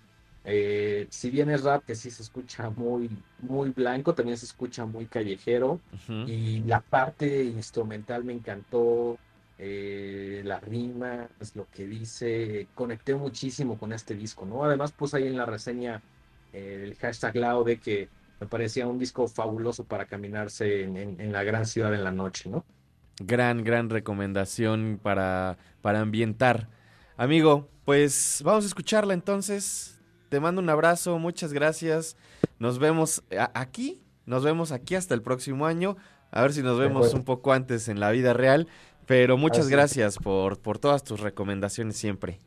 Eh, 0.46 1.08
si 1.10 1.30
bien 1.30 1.50
es 1.50 1.64
rap 1.64 1.86
que 1.86 1.96
sí 1.96 2.12
se 2.12 2.22
escucha 2.24 2.70
muy, 2.70 3.10
muy 3.40 3.70
blanco, 3.72 4.14
también 4.14 4.38
se 4.38 4.46
escucha 4.46 4.86
muy 4.86 5.06
callejero 5.08 5.80
y 6.26 6.60
la 6.64 6.82
parte 6.82 7.44
instrumental 7.46 8.24
me 8.24 8.34
encantó, 8.34 9.18
eh, 9.58 10.42
la 10.46 10.60
rima, 10.60 11.30
es 11.40 11.56
lo 11.56 11.68
que 11.70 11.86
dice, 11.88 12.68
conecté 12.74 13.16
muchísimo 13.16 13.78
con 13.78 13.94
este 13.94 14.16
disco, 14.16 14.46
¿no? 14.46 14.64
Además 14.66 14.92
puse 14.92 15.18
ahí 15.18 15.28
en 15.28 15.38
la 15.38 15.46
reseña 15.46 16.02
eh, 16.52 16.82
el 16.90 16.96
hashtag 16.98 17.36
Lao 17.38 17.64
de 17.64 17.80
que 17.80 18.10
me 18.40 18.48
parecía 18.48 18.88
un 18.88 19.00
disco 19.00 19.28
fabuloso 19.28 19.86
para 19.86 20.06
caminarse 20.06 20.84
en, 20.84 20.98
en- 20.98 21.22
en 21.22 21.32
la 21.32 21.44
gran 21.44 21.66
ciudad 21.66 21.94
en 21.94 22.04
la 22.04 22.12
noche, 22.12 22.50
¿no? 22.50 22.66
Gran, 23.20 23.64
gran 23.64 23.90
recomendación 23.90 25.00
para, 25.02 25.58
para 25.82 26.02
ambientar. 26.02 26.68
Amigo, 27.16 27.70
pues 27.86 28.42
vamos 28.44 28.64
a 28.66 28.68
escucharla 28.68 29.14
entonces. 29.14 29.93
Te 30.34 30.40
mando 30.40 30.62
un 30.64 30.70
abrazo, 30.72 31.20
muchas 31.20 31.54
gracias. 31.54 32.18
Nos 32.58 32.80
vemos 32.80 33.22
a- 33.38 33.52
aquí, 33.54 34.02
nos 34.26 34.44
vemos 34.44 34.72
aquí 34.72 34.96
hasta 34.96 35.14
el 35.14 35.22
próximo 35.22 35.68
año. 35.68 35.96
A 36.32 36.42
ver 36.42 36.54
si 36.54 36.64
nos 36.64 36.80
vemos 36.80 37.14
un 37.14 37.24
poco 37.24 37.54
antes 37.54 37.88
en 37.88 38.00
la 38.00 38.10
vida 38.10 38.34
real. 38.34 38.68
Pero 39.06 39.38
muchas 39.38 39.70
gracias 39.70 40.18
por, 40.18 40.58
por 40.58 40.80
todas 40.80 41.04
tus 41.04 41.20
recomendaciones 41.20 41.98
siempre. 41.98 42.40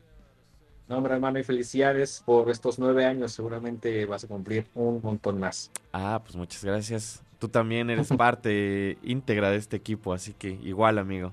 No, 0.89 0.97
hombre, 0.97 1.13
hermano, 1.13 1.39
y 1.39 1.45
felicidades 1.45 2.23
por 2.25 2.49
estos 2.51 2.77
nueve 2.77 3.05
años, 3.05 3.31
seguramente 3.31 4.05
vas 4.05 4.25
a 4.25 4.27
cumplir 4.27 4.67
un 4.75 4.99
montón 5.01 5.39
más. 5.39 5.71
Ah, 5.93 6.19
pues 6.21 6.35
muchas 6.35 6.65
gracias. 6.65 7.23
Tú 7.39 7.47
también 7.47 7.89
eres 7.89 8.09
parte 8.17 8.97
íntegra 9.01 9.49
de 9.49 9.55
este 9.55 9.77
equipo, 9.77 10.11
así 10.11 10.33
que 10.33 10.49
igual, 10.49 10.97
amigo. 10.97 11.31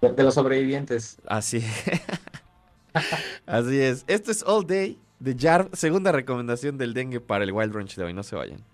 De, 0.00 0.12
de 0.12 0.22
los 0.22 0.34
sobrevivientes. 0.34 1.18
Así. 1.26 1.64
Así 3.44 3.80
es. 3.80 4.04
Esto 4.06 4.30
es 4.30 4.44
All 4.44 4.64
Day 4.64 4.96
de 5.20 5.36
Jar, 5.38 5.68
segunda 5.74 6.10
recomendación 6.10 6.78
del 6.78 6.94
dengue 6.94 7.20
para 7.20 7.44
el 7.44 7.52
Wild 7.52 7.72
Brunch 7.72 7.94
de 7.94 8.04
hoy. 8.04 8.14
No 8.14 8.22
se 8.22 8.34
vayan. 8.34 8.64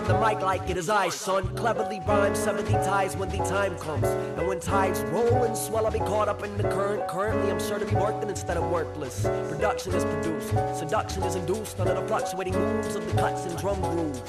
Grab 0.00 0.20
the 0.20 0.26
mic 0.26 0.42
like 0.42 0.70
it 0.70 0.76
is 0.76 0.88
I, 0.88 1.08
son. 1.08 1.54
Cleverly 1.56 2.00
rhyme 2.06 2.34
70 2.34 2.72
ties 2.72 3.16
when 3.16 3.28
the 3.28 3.38
time 3.38 3.76
comes. 3.78 4.06
And 4.06 4.46
when 4.46 4.60
tides 4.60 5.00
roll 5.12 5.44
and 5.44 5.56
swell, 5.56 5.86
I'll 5.86 5.92
be 5.92 5.98
caught 5.98 6.28
up 6.28 6.42
in 6.42 6.56
the 6.56 6.62
current. 6.64 7.06
Currently, 7.08 7.50
I'm 7.50 7.60
sure 7.60 7.78
to 7.78 7.84
be 7.84 7.94
working 7.94 8.28
instead 8.28 8.56
of 8.56 8.70
worthless. 8.70 9.22
Production 9.22 9.94
is 9.94 10.04
produced, 10.04 10.50
seduction 10.78 11.22
is 11.24 11.34
induced 11.34 11.78
under 11.80 11.94
the 11.94 12.06
fluctuating 12.06 12.54
moves 12.54 12.94
of 12.94 13.06
the 13.06 13.20
cuts 13.20 13.44
and 13.44 13.58
drum 13.58 13.80
grooves. 13.80 14.20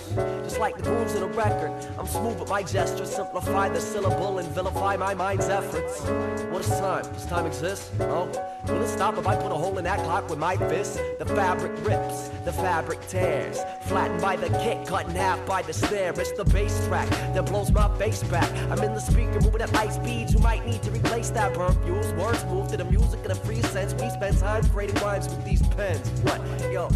Just 0.44 0.60
like 0.60 0.76
the 0.76 0.84
grooves 0.84 1.16
in 1.16 1.24
a 1.24 1.28
record, 1.28 1.72
I'm 1.98 2.08
smooth 2.08 2.40
with 2.40 2.50
my 2.50 2.64
gestures, 2.64 3.10
simplify 3.16 3.70
the 3.70 3.80
syllable 3.80 4.40
and 4.40 4.48
vilify 4.50 4.98
my 4.98 5.14
mind's 5.14 5.48
efforts. 5.48 6.02
What 6.50 6.62
is 6.62 6.70
time? 6.80 7.04
Does 7.14 7.26
time 7.28 7.46
exist? 7.46 7.92
Oh, 8.02 8.30
will 8.68 8.82
it 8.82 8.88
stop 8.88 9.18
if 9.18 9.28
I 9.28 9.36
put 9.36 9.52
a 9.52 9.56
hole 9.56 9.78
in 9.78 9.84
that 9.86 10.00
clock 10.00 10.30
with 10.30 10.40
my 10.40 10.58
fist? 10.58 11.00
The 11.20 11.26
fabric 11.26 11.72
rips, 11.86 12.30
the 12.46 12.54
fabric 12.54 13.00
tears, 13.08 13.60
flattened 13.84 14.22
by 14.22 14.36
the 14.36 14.50
kick, 14.60 14.86
cut 14.86 15.08
in 15.08 15.16
half 15.16 15.46
by 15.46 15.61
the 15.66 15.74
snare. 15.74 16.14
It's 16.20 16.32
the 16.32 16.46
bass 16.46 16.86
track 16.88 17.10
that 17.10 17.46
blows 17.46 17.72
my 17.72 17.88
bass 17.98 18.24
back. 18.24 18.50
I'm 18.72 18.82
in 18.84 18.94
the 18.94 19.00
speaker 19.00 19.40
moving 19.42 19.62
at 19.62 19.72
light 19.74 19.94
speeds. 19.94 20.34
You 20.34 20.40
might 20.40 20.66
need 20.66 20.82
to 20.84 20.92
replace 20.92 21.30
that 21.32 21.54
burn 21.54 21.74
fuse. 21.84 22.14
Words 22.14 22.44
move 22.46 22.68
to 22.70 22.78
the 22.78 22.86
music 22.86 23.20
in 23.26 23.32
a 23.32 23.36
free 23.36 23.62
sense. 23.62 23.94
We 23.94 24.10
spend 24.10 24.38
time 24.38 24.64
creating 24.70 25.02
rhymes 25.02 25.28
with 25.28 25.44
these 25.46 25.62
pens. 25.76 26.08
What? 26.22 26.42
Yo, 26.72 26.90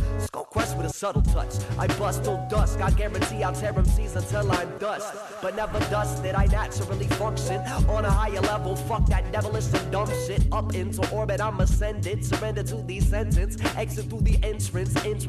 With 0.73 0.87
a 0.87 0.89
subtle 0.89 1.21
touch. 1.21 1.53
I 1.77 1.85
bust 1.85 2.23
till 2.23 2.43
dusk, 2.49 2.81
I 2.81 2.89
guarantee 2.89 3.43
I'll 3.43 3.53
tear 3.53 3.71
MCs 3.71 4.15
until 4.15 4.51
I'm 4.51 4.77
dust. 4.79 5.13
But 5.41 5.55
never 5.55 5.79
dusted, 5.91 6.33
I 6.33 6.47
naturally 6.47 7.07
function 7.07 7.61
on 7.87 8.03
a 8.03 8.09
higher 8.09 8.41
level. 8.41 8.75
Fuck 8.75 9.05
that 9.07 9.31
devilish 9.31 9.71
and 9.73 9.91
dumb 9.91 10.09
shit. 10.25 10.41
Up 10.51 10.73
into 10.73 11.07
orbit, 11.11 11.39
I'm 11.39 11.59
ascended. 11.59 12.25
Surrender 12.25 12.63
to 12.63 12.77
the 12.77 12.99
sentence, 12.99 13.57
exit 13.75 14.09
through 14.09 14.21
the 14.21 14.39
entrance. 14.43 14.95
In 15.05 15.19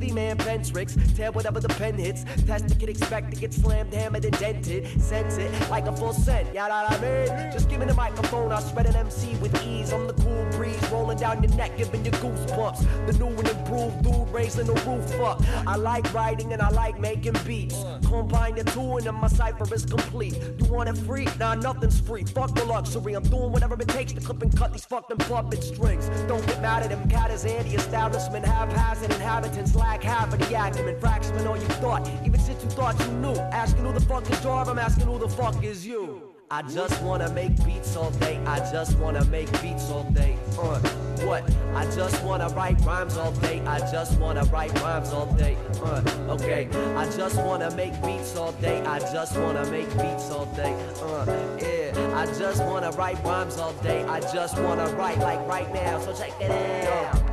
the 0.00 0.12
man 0.12 0.38
pen 0.38 0.64
tricks. 0.64 0.96
Tear 1.14 1.30
whatever 1.32 1.60
the 1.60 1.68
pen 1.68 1.98
hits. 1.98 2.24
Test 2.46 2.64
it, 2.64 2.88
expect 2.88 3.34
to 3.34 3.40
get 3.40 3.52
slammed, 3.52 3.92
hammered, 3.92 4.24
and 4.24 4.38
dented. 4.38 4.86
Sense 5.00 5.36
it 5.36 5.50
like 5.70 5.86
a 5.86 5.96
full 5.96 6.12
set, 6.12 6.46
yeah, 6.54 6.68
that 6.68 6.90
I 6.90 7.00
mean. 7.00 7.52
Just 7.52 7.68
give 7.68 7.80
me 7.80 7.86
the 7.86 7.94
microphone, 7.94 8.50
I'll 8.50 8.60
spread 8.60 8.86
an 8.86 8.96
MC 8.96 9.34
with 9.36 9.54
ease. 9.62 9.92
I'm 9.92 10.06
the 10.06 10.14
cool 10.14 10.46
breeze 10.52 10.90
rolling 10.90 11.18
down 11.18 11.42
your 11.42 11.52
neck, 11.54 11.76
giving 11.76 12.04
you 12.04 12.10
goosebumps. 12.12 13.06
The 13.06 13.12
new 13.18 13.28
and 13.28 13.48
improved 13.48 14.02
dude 14.02 14.28
raising 14.32 14.69
the 14.74 14.90
roof 14.90 15.20
up. 15.20 15.42
I 15.66 15.76
like 15.76 16.12
writing 16.14 16.52
and 16.52 16.62
I 16.62 16.70
like 16.70 16.98
making 16.98 17.36
beats. 17.46 17.84
Combine 18.06 18.54
the 18.54 18.64
two 18.64 18.96
and 18.96 19.06
then 19.06 19.14
my 19.14 19.28
cipher 19.28 19.72
is 19.74 19.84
complete. 19.84 20.34
You 20.58 20.72
want 20.72 20.88
it 20.88 20.96
free? 20.98 21.26
Nah, 21.38 21.54
nothing's 21.54 22.00
free. 22.00 22.24
Fuck 22.24 22.54
the 22.54 22.64
luxury. 22.64 23.14
I'm 23.14 23.22
doing 23.24 23.52
whatever 23.52 23.74
it 23.80 23.88
takes 23.88 24.12
to 24.12 24.20
clip 24.20 24.42
and 24.42 24.56
cut 24.56 24.72
these 24.72 24.84
fucking 24.84 25.18
puppet 25.18 25.62
strings. 25.62 26.08
Don't 26.28 26.46
get 26.46 26.60
mad 26.62 26.82
at 26.82 26.90
them 26.90 27.08
catters 27.08 27.44
and 27.44 27.68
the 27.68 27.74
establishment. 27.74 28.44
Haphazard 28.44 29.12
inhabitants 29.12 29.74
lack 29.74 30.02
half 30.02 30.32
of 30.32 30.38
the 30.38 30.54
acumen. 30.54 30.98
Fraction 31.00 31.46
all 31.46 31.56
you 31.56 31.68
thought. 31.82 32.08
Even 32.24 32.40
shit 32.40 32.62
you 32.62 32.70
thought 32.70 32.98
you 33.00 33.12
knew. 33.12 33.34
Asking 33.52 33.84
who 33.84 33.92
the 33.92 34.00
fuck 34.00 34.28
is 34.30 34.38
Jarv, 34.38 34.68
I'm 34.68 34.78
asking 34.78 35.06
who 35.06 35.18
the 35.18 35.28
fuck 35.28 35.62
is 35.62 35.86
you. 35.86 36.29
I 36.52 36.62
just 36.62 37.00
wanna 37.02 37.30
make 37.30 37.64
beats 37.64 37.94
all 37.94 38.10
day. 38.10 38.40
I 38.44 38.58
just 38.72 38.98
wanna 38.98 39.24
make 39.26 39.46
beats 39.62 39.88
all 39.88 40.02
day. 40.10 40.36
Uh, 40.58 40.80
what? 41.24 41.48
I 41.76 41.84
just 41.94 42.20
wanna 42.24 42.48
write 42.48 42.80
rhymes 42.80 43.16
all 43.16 43.30
day. 43.30 43.60
I 43.66 43.78
just 43.92 44.18
wanna 44.18 44.42
write 44.46 44.74
rhymes 44.82 45.12
all 45.12 45.26
day. 45.34 45.56
Uh, 45.80 46.02
okay. 46.30 46.68
I 46.96 47.08
just 47.16 47.36
wanna 47.36 47.70
make 47.76 47.92
beats 48.02 48.34
all 48.34 48.50
day. 48.50 48.82
I 48.82 48.98
just 48.98 49.38
wanna 49.38 49.64
make 49.70 49.88
beats 49.90 50.32
all 50.32 50.46
day. 50.56 50.74
Uh, 51.00 51.24
yeah. 51.60 52.18
I 52.18 52.26
just 52.36 52.64
wanna 52.64 52.90
write 52.98 53.22
rhymes 53.22 53.56
all 53.58 53.72
day. 53.74 54.02
I 54.02 54.18
just 54.18 54.58
wanna 54.58 54.90
write 54.96 55.18
like 55.18 55.46
right 55.46 55.72
now. 55.72 56.00
So 56.00 56.12
check 56.12 56.32
it 56.40 56.50
out. 56.50 57.29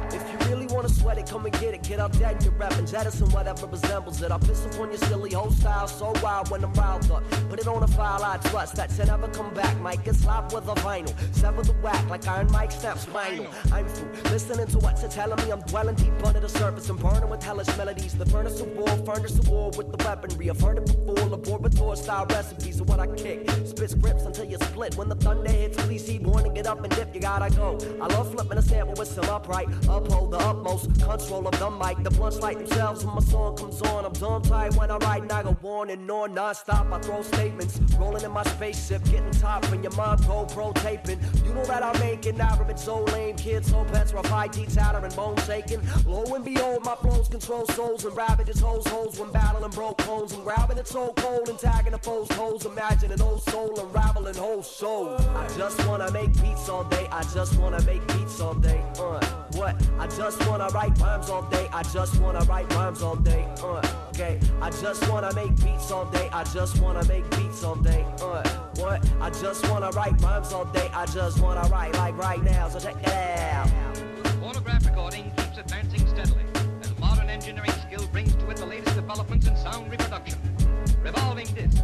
Wanna 0.88 1.00
sweat 1.00 1.18
it, 1.18 1.30
come 1.30 1.46
and 1.46 1.60
get 1.60 1.74
it. 1.74 1.84
Get 1.84 2.00
up 2.00 2.18
dead, 2.18 2.42
you're 2.44 2.54
rapping, 2.54 2.86
jettison 2.86 3.30
whatever 3.32 3.68
resembles 3.68 4.22
it. 4.22 4.32
I'll 4.32 4.40
piss 4.40 4.66
upon 4.66 4.90
your 4.90 4.98
silly 4.98 5.34
whole 5.34 5.52
style 5.52 5.88
so 5.88 6.14
wild 6.24 6.50
when 6.50 6.64
I'm 6.64 6.72
riled 6.74 7.12
up. 7.12 7.30
Put 7.50 7.60
it 7.60 7.68
on 7.68 7.84
a 7.84 7.88
file 7.88 8.24
I 8.24 8.38
trust 8.38 8.76
that 8.76 8.92
should 8.92 9.08
never 9.08 9.28
come 9.28 9.54
back. 9.54 9.78
Might 9.82 10.06
get 10.06 10.16
slapped 10.16 10.54
with 10.54 10.66
a 10.70 10.76
vinyl. 10.76 11.14
Sever 11.36 11.64
the 11.64 11.74
whack 11.84 12.10
like 12.10 12.26
Iron 12.28 12.50
Mike 12.52 12.72
snaps 12.72 13.06
vinyl. 13.06 13.48
I'm 13.74 13.86
through 13.88 14.32
listening 14.32 14.68
to 14.68 14.78
what 14.78 15.02
you're 15.02 15.12
telling 15.12 15.46
me. 15.46 15.52
I'm 15.52 15.62
dwelling 15.62 15.96
deep 15.96 16.26
under 16.26 16.40
the 16.40 16.50
surface 16.50 16.90
and 16.90 17.00
burning 17.00 17.30
with 17.30 17.44
hellish 17.44 17.76
melodies. 17.76 18.14
The 18.14 18.26
furnace 18.26 18.62
of 18.62 18.72
war, 18.78 18.88
furnace 19.06 19.38
of 19.38 19.50
war 19.50 19.72
with 19.76 19.92
the 19.92 20.02
weaponry. 20.06 20.50
I've 20.50 20.62
heard 20.62 20.78
it 20.78 20.86
before. 20.86 21.16
Laboratory 21.28 21.98
style 21.98 22.26
recipes 22.30 22.80
of 22.80 22.88
what 22.88 23.02
I 23.02 23.08
kick. 23.08 23.50
Spit 23.66 23.90
scripts 23.90 24.24
until 24.24 24.46
you 24.46 24.58
split. 24.60 24.96
When 24.96 25.10
the 25.10 25.16
thunder 25.16 25.52
hits, 25.52 25.76
please 25.84 26.06
see 26.06 26.20
warning, 26.20 26.54
get 26.54 26.66
up 26.66 26.82
and 26.82 26.96
dip. 26.96 27.14
You 27.14 27.20
gotta 27.20 27.54
go. 27.54 27.78
I 28.02 28.08
love 28.08 28.32
flipping 28.32 28.58
a 28.58 28.62
sample 28.62 28.96
with 28.98 29.10
some 29.10 29.26
upright. 29.26 29.68
Uphold 29.90 30.32
the 30.32 30.38
utmost 30.38 30.77
control 30.86 31.48
of 31.48 31.60
the 31.60 31.70
mic. 31.72 32.04
The 32.04 32.12
blunts 32.12 32.40
light 32.40 32.58
themselves 32.58 33.06
when 33.06 33.16
my 33.16 33.22
song 33.22 33.58
comes 33.58 33.82
on. 33.82 34.06
I'm 34.06 34.14
dumb 34.14 34.42
tight 34.42 34.76
when 34.76 34.92
I 34.92 34.98
write 34.98 35.24
and 35.24 35.32
I 35.32 35.44
go 35.44 35.58
on 35.64 35.90
and 35.90 36.10
on 36.12 36.34
non-stop. 36.34 36.92
I 36.92 37.00
throw 37.00 37.22
statements, 37.22 37.80
rolling 37.98 38.24
in 38.24 38.32
my 38.32 38.44
spaceship, 38.44 39.04
getting 39.06 39.32
top 39.32 39.66
when 39.72 39.82
your 39.84 39.94
mom 39.94 40.18
go 40.28 40.46
pro 40.46 40.72
taping. 40.74 41.20
You 41.46 41.54
know 41.54 41.66
that 41.66 41.84
I'm 41.84 42.00
making 42.00 42.40
average 42.40 42.78
so 42.78 43.04
lame. 43.06 43.36
Kids 43.36 43.70
so 43.70 43.84
pets 43.86 44.14
rough 44.14 44.32
IT 44.46 44.70
tatter 44.70 45.04
and 45.04 45.16
bone 45.16 45.38
shaking. 45.46 45.82
Lo 46.06 46.24
and 46.36 46.44
behold, 46.44 46.84
my 46.84 46.96
flows 46.96 47.28
control 47.28 47.66
souls 47.68 48.06
and 48.06 48.16
ravages 48.16 48.60
hoes 48.60 48.86
holes 48.88 49.20
when 49.20 49.32
battling 49.32 49.72
broke 49.72 49.98
bones 50.06 50.34
and 50.34 50.44
grabbing 50.44 50.78
it 50.78 50.88
so 50.88 51.14
cold 51.18 51.50
and 51.50 51.60
tagging 51.60 51.92
the 51.92 51.98
foes 52.00 52.30
hoes. 52.32 52.66
Imagine 52.66 53.12
an 53.12 53.22
old 53.22 53.42
soul 53.44 53.80
unraveling 53.80 54.36
whole 54.36 54.64
soul. 54.64 55.16
I 55.36 55.48
just 55.58 55.86
wanna 55.88 56.12
make 56.12 56.34
beats 56.42 56.70
all 56.70 56.84
day. 56.86 57.08
I 57.12 57.24
just 57.34 57.58
wanna 57.60 57.82
make 57.84 58.06
beats 58.08 58.40
all 58.40 58.54
day. 58.54 58.84
Uh, 59.00 59.26
what? 59.54 59.76
I 60.00 60.08
just 60.08 60.46
wanna 60.48 60.67
write 60.70 60.98
rhymes 61.00 61.30
all 61.30 61.44
day. 61.44 61.68
I 61.72 61.84
just 61.84 62.20
wanna 62.20 62.42
write 62.46 62.72
rhymes 62.74 63.02
all 63.02 63.16
day. 63.16 63.48
Uh, 63.62 63.82
okay. 64.10 64.40
I 64.62 64.70
just 64.70 65.08
wanna 65.10 65.34
make 65.34 65.56
beats 65.64 65.92
all 65.92 66.06
day. 66.06 66.30
I 66.32 66.44
just 66.44 66.80
wanna 66.82 67.04
make 67.06 67.30
beats 67.32 67.64
all 67.64 67.76
day. 67.76 68.06
Uh, 68.22 68.48
what? 68.78 69.08
I 69.22 69.30
just 69.30 69.70
wanna 69.70 69.92
write 69.92 70.20
rhymes 70.22 70.54
all 70.54 70.66
day. 70.66 70.90
I 70.94 71.06
just 71.06 71.40
wanna 71.40 71.68
write 71.70 71.94
like 71.96 72.18
right 72.18 72.44
now. 72.44 72.70
So 72.70 72.80
check 72.80 72.96
it 73.02 73.10
out. 73.10 73.70
Phonograph 74.42 74.86
recording 74.86 75.32
keeps 75.38 75.58
advancing 75.58 76.08
steadily 76.08 76.44
as 76.82 76.98
modern 77.00 77.30
engineering 77.30 77.72
skill 77.86 78.08
brings 78.12 78.36
to 78.36 78.50
it 78.50 78.58
the 78.58 78.66
latest 78.66 78.96
developments 78.96 79.48
in 79.48 79.56
sound 79.58 79.92
reproduction. 79.92 80.40
Revolving 81.04 81.48
discs, 81.48 81.82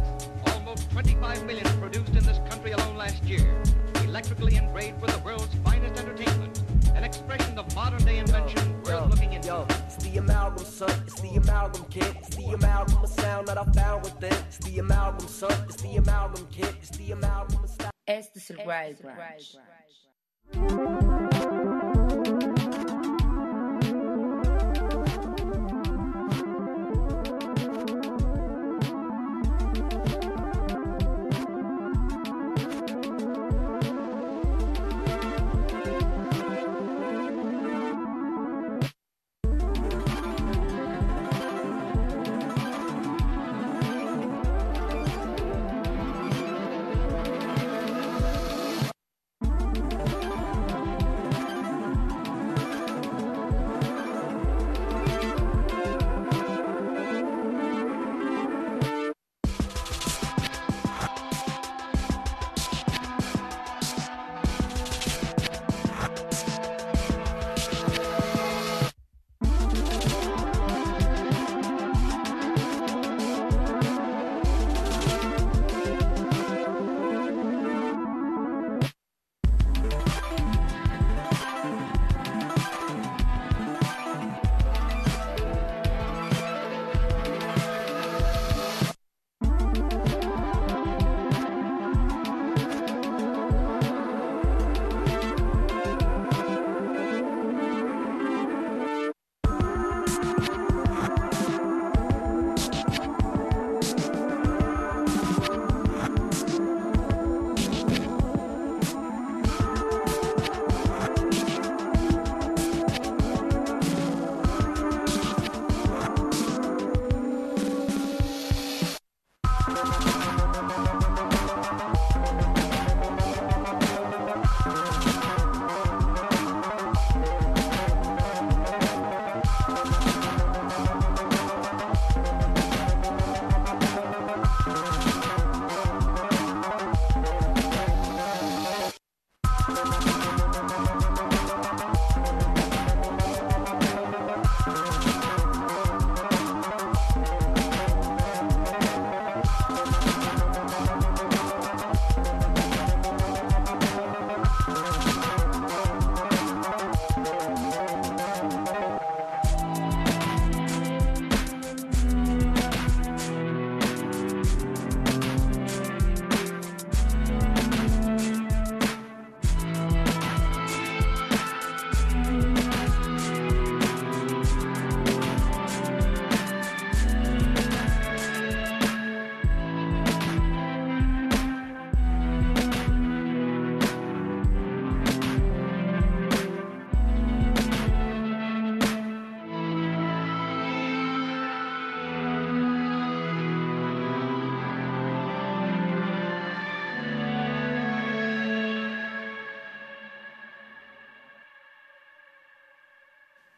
almost 0.52 0.90
25 0.90 1.44
million 1.46 1.66
produced 1.80 2.10
in 2.10 2.24
this 2.24 2.38
country 2.50 2.72
alone 2.72 2.96
last 2.96 3.22
year, 3.24 3.62
electrically 4.04 4.56
engraved 4.56 5.00
with 5.00 5.12
the 5.12 5.18
world's 5.20 5.54
finest 5.64 5.98
entertainment, 6.00 6.63
an 6.94 7.04
expression 7.04 7.58
of 7.58 7.74
modern 7.74 8.04
day 8.04 8.18
invention 8.18 8.82
worth 8.82 9.10
looking 9.10 9.32
into. 9.32 9.48
Yo, 9.48 9.66
it's 9.68 9.96
the 9.96 10.18
amalgam, 10.18 10.64
son. 10.64 10.90
It's 11.06 11.20
the 11.20 11.36
amalgam, 11.36 11.84
kid. 11.90 12.16
It's 12.20 12.36
the 12.36 12.54
amalgam 12.54 12.96
of 13.02 13.08
sound 13.10 13.46
that 13.48 13.58
I 13.58 13.64
found 13.72 14.04
within. 14.04 14.32
It's 14.48 14.58
the 14.58 14.78
amalgam, 14.78 15.28
son. 15.28 15.52
It's 15.68 15.82
the 15.82 15.96
amalgam, 15.96 16.46
kid. 16.50 16.74
It's 16.80 16.96
the 16.96 17.12
amalgam 17.12 17.62
of 17.62 17.70
style. 17.70 17.90
Este 18.06 18.36
es 18.36 18.50
el 18.50 18.64
Wild 18.66 19.02
Branch. 19.02 19.56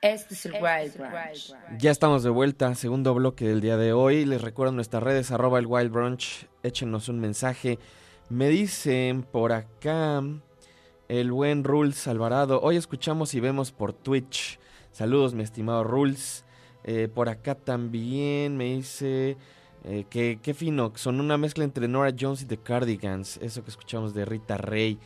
Este 0.06 0.34
es 0.34 0.46
el 0.46 0.52
Wild 0.52 0.96
Brunch. 0.96 1.52
Ya 1.78 1.90
estamos 1.90 2.22
de 2.22 2.30
vuelta, 2.30 2.72
segundo 2.76 3.12
bloque 3.12 3.48
del 3.48 3.60
día 3.60 3.76
de 3.76 3.92
hoy. 3.92 4.24
Les 4.24 4.40
recuerdo 4.40 4.72
nuestras 4.72 5.02
redes, 5.02 5.32
arroba 5.32 5.58
el 5.58 5.66
Wild 5.66 5.90
Brunch. 5.90 6.46
Échenos 6.62 7.08
un 7.08 7.18
mensaje. 7.18 7.80
Me 8.28 8.48
dicen 8.48 9.24
por 9.24 9.50
acá 9.50 10.22
el 11.08 11.32
buen 11.32 11.64
Rules 11.64 12.06
Alvarado. 12.06 12.60
Hoy 12.62 12.76
escuchamos 12.76 13.34
y 13.34 13.40
vemos 13.40 13.72
por 13.72 13.92
Twitch. 13.92 14.60
Saludos, 14.92 15.34
mi 15.34 15.42
estimado 15.42 15.82
Rules. 15.82 16.44
Eh, 16.84 17.08
por 17.12 17.28
acá 17.28 17.56
también 17.56 18.56
me 18.56 18.76
dice 18.76 19.36
eh, 19.82 20.04
que 20.08 20.38
qué 20.40 20.54
fino, 20.54 20.92
son 20.94 21.18
una 21.18 21.36
mezcla 21.36 21.64
entre 21.64 21.88
Nora 21.88 22.14
Jones 22.16 22.42
y 22.42 22.46
The 22.46 22.58
Cardigans. 22.58 23.38
Eso 23.38 23.64
que 23.64 23.70
escuchamos 23.70 24.14
de 24.14 24.24
Rita 24.24 24.56
Rey. 24.56 25.00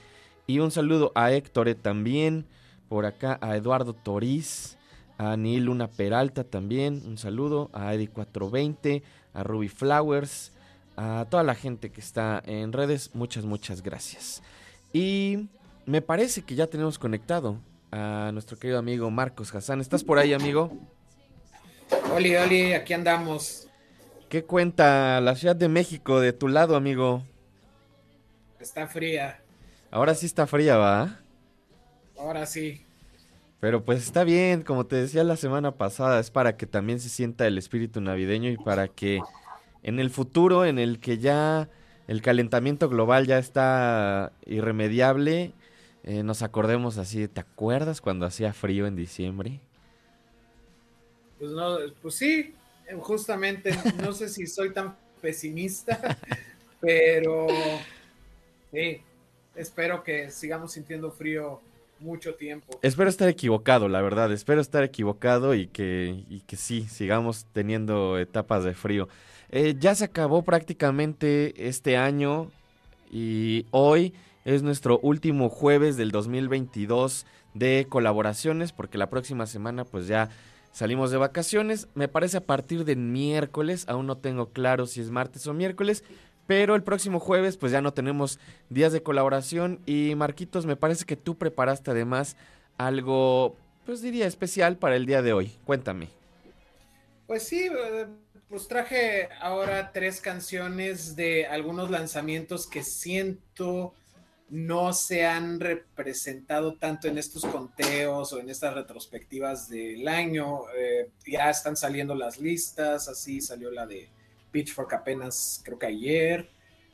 Y 0.47 0.59
un 0.59 0.71
saludo 0.71 1.11
a 1.15 1.33
Héctor 1.33 1.75
también. 1.77 2.45
Por 2.91 3.07
acá 3.07 3.39
a 3.41 3.57
Eduardo 3.57 3.95
Toriz. 3.95 4.77
A 5.21 5.37
Neil 5.37 5.65
Luna 5.65 5.87
Peralta 5.87 6.45
también. 6.45 7.03
Un 7.05 7.19
saludo. 7.19 7.69
A 7.75 7.93
Eddie420. 7.93 9.03
A 9.35 9.43
Ruby 9.43 9.69
Flowers. 9.69 10.53
A 10.97 11.27
toda 11.29 11.43
la 11.43 11.55
gente 11.55 11.93
que 11.93 12.01
está 12.01 12.43
en 12.47 12.73
redes. 12.73 13.11
Muchas, 13.13 13.45
muchas 13.45 13.83
gracias. 13.83 14.43
Y 14.95 15.51
me 15.85 16.01
parece 16.01 16.41
que 16.41 16.55
ya 16.55 16.69
tenemos 16.69 16.99
conectado 16.99 17.59
a 17.93 18.31
nuestro 18.33 18.59
querido 18.59 18.79
amigo 18.79 19.11
Marcos 19.11 19.55
Hassan. 19.55 19.83
¿Estás 19.83 20.03
por 20.05 20.19
ahí, 20.19 20.33
amigo? 20.33 20.73
Oli, 22.15 22.35
Oli, 22.37 22.73
aquí 22.73 22.95
andamos. 22.95 23.69
¿Qué 24.31 24.45
cuenta 24.45 25.21
la 25.21 25.37
Ciudad 25.37 25.57
de 25.57 25.69
México 25.69 26.19
de 26.19 26.33
tu 26.33 26.49
lado, 26.49 26.77
amigo? 26.77 27.25
Está 28.59 28.87
fría. 28.87 29.43
Ahora 29.91 30.15
sí 30.15 30.25
está 30.25 30.47
fría, 30.47 30.79
¿va? 30.79 31.21
Ahora 32.19 32.47
sí. 32.47 32.87
Pero 33.61 33.85
pues 33.85 34.03
está 34.03 34.25
bien, 34.25 34.63
como 34.63 34.87
te 34.87 34.97
decía 34.97 35.23
la 35.23 35.37
semana 35.37 35.73
pasada, 35.73 36.19
es 36.19 36.31
para 36.31 36.57
que 36.57 36.67
también 36.67 36.99
se 36.99 37.11
sienta 37.11 37.47
el 37.47 37.59
espíritu 37.59 38.01
navideño 38.01 38.51
y 38.51 38.57
para 38.57 38.89
que 38.89 39.21
en 39.83 40.01
el 40.01 40.09
futuro, 40.11 40.65
en 40.65 40.79
el 40.79 40.99
que 40.99 41.19
ya 41.19 41.69
el 42.09 42.23
calentamiento 42.23 42.89
global 42.89 43.27
ya 43.27 43.39
está 43.39 44.33
irremediable, 44.47 45.53
eh, 46.05 46.23
nos 46.23 46.43
acordemos 46.43 46.97
así, 46.97 47.29
¿te 47.29 47.41
acuerdas 47.41 48.01
cuando 48.01 48.25
hacía 48.25 48.55
frío 48.55 48.87
en 48.87 48.97
diciembre? 48.97 49.61
Pues 51.39 51.51
no, 51.53 51.77
pues 52.01 52.15
sí, 52.15 52.55
justamente, 53.01 53.77
no 54.03 54.13
sé 54.13 54.31
si 54.31 54.47
soy 54.47 54.73
tan 54.73 54.97
pesimista, 55.21 56.17
pero 56.81 57.47
sí, 58.73 59.03
espero 59.55 60.03
que 60.03 60.31
sigamos 60.31 60.73
sintiendo 60.73 61.11
frío 61.11 61.61
mucho 62.01 62.35
tiempo. 62.35 62.79
Espero 62.83 63.09
estar 63.09 63.29
equivocado, 63.29 63.89
la 63.89 64.01
verdad, 64.03 64.33
espero 64.33 64.61
estar 64.61 64.83
equivocado 64.83 65.55
y 65.55 65.67
que, 65.67 66.25
y 66.29 66.41
que 66.41 66.57
sí, 66.57 66.87
sigamos 66.89 67.47
teniendo 67.53 68.19
etapas 68.19 68.65
de 68.65 68.75
frío. 68.75 69.09
Eh, 69.51 69.75
ya 69.79 69.95
se 69.95 70.05
acabó 70.05 70.43
prácticamente 70.43 71.69
este 71.69 71.97
año 71.97 72.51
y 73.11 73.67
hoy 73.73 74.15
es 74.45 74.63
nuestro 74.63 74.99
último 75.01 75.49
jueves 75.49 75.97
del 75.97 76.13
2022 76.13 77.27
de 77.55 77.87
colaboraciones 77.89 78.73
porque 78.73 78.99
la 78.99 79.11
próxima 79.11 79.47
semana 79.47 79.85
pues 79.85 80.07
ya 80.07 80.31
salimos 80.73 81.11
de 81.11 81.19
vacaciones. 81.19 81.89
Me 81.95 82.09
parece 82.09 82.39
a 82.39 82.45
partir 82.45 82.85
del 82.85 82.99
miércoles, 82.99 83.85
aún 83.89 84.07
no 84.07 84.17
tengo 84.17 84.51
claro 84.51 84.87
si 84.87 85.01
es 85.01 85.11
martes 85.11 85.47
o 85.47 85.55
miércoles, 85.55 86.05
pero 86.51 86.75
el 86.75 86.83
próximo 86.83 87.21
jueves 87.21 87.57
pues 87.57 87.71
ya 87.71 87.81
no 87.81 87.93
tenemos 87.93 88.41
días 88.71 88.93
de 88.93 89.05
colaboración 89.05 89.79
y 89.87 90.17
Marquitos, 90.17 90.67
me 90.67 90.75
parece 90.75 91.05
que 91.05 91.15
tú 91.15 91.39
preparaste 91.39 91.93
además 91.93 92.35
algo, 92.77 93.55
pues 93.87 94.03
diría 94.03 94.27
especial 94.27 94.77
para 94.77 94.97
el 94.97 95.07
día 95.07 95.23
de 95.23 95.33
hoy. 95.33 95.53
Cuéntame. 95.65 96.09
Pues 97.29 97.45
sí, 97.45 97.69
eh, 97.69 98.07
pues 98.49 98.67
traje 98.67 99.29
ahora 99.41 99.93
tres 99.93 100.21
canciones 100.21 101.15
de 101.15 101.47
algunos 101.47 101.89
lanzamientos 101.89 102.67
que 102.67 102.83
siento 102.83 103.95
no 104.49 104.93
se 104.93 105.27
han 105.27 105.61
representado 105.61 106.75
tanto 106.75 107.07
en 107.07 107.19
estos 107.19 107.45
conteos 107.45 108.33
o 108.33 108.41
en 108.41 108.51
estas 108.51 108.75
retrospectivas 108.75 109.69
del 109.69 110.09
año. 110.09 110.63
Eh, 110.77 111.11
ya 111.25 111.49
están 111.49 111.77
saliendo 111.77 112.17
las 112.17 112.41
listas, 112.41 113.07
así 113.07 113.41
salió 113.41 113.71
la 113.71 113.87
de 113.87 114.09
Pitchfork 114.51 114.93
apenas 114.93 115.61
creo 115.65 115.79
que 115.79 115.87
ayer. 115.87 116.51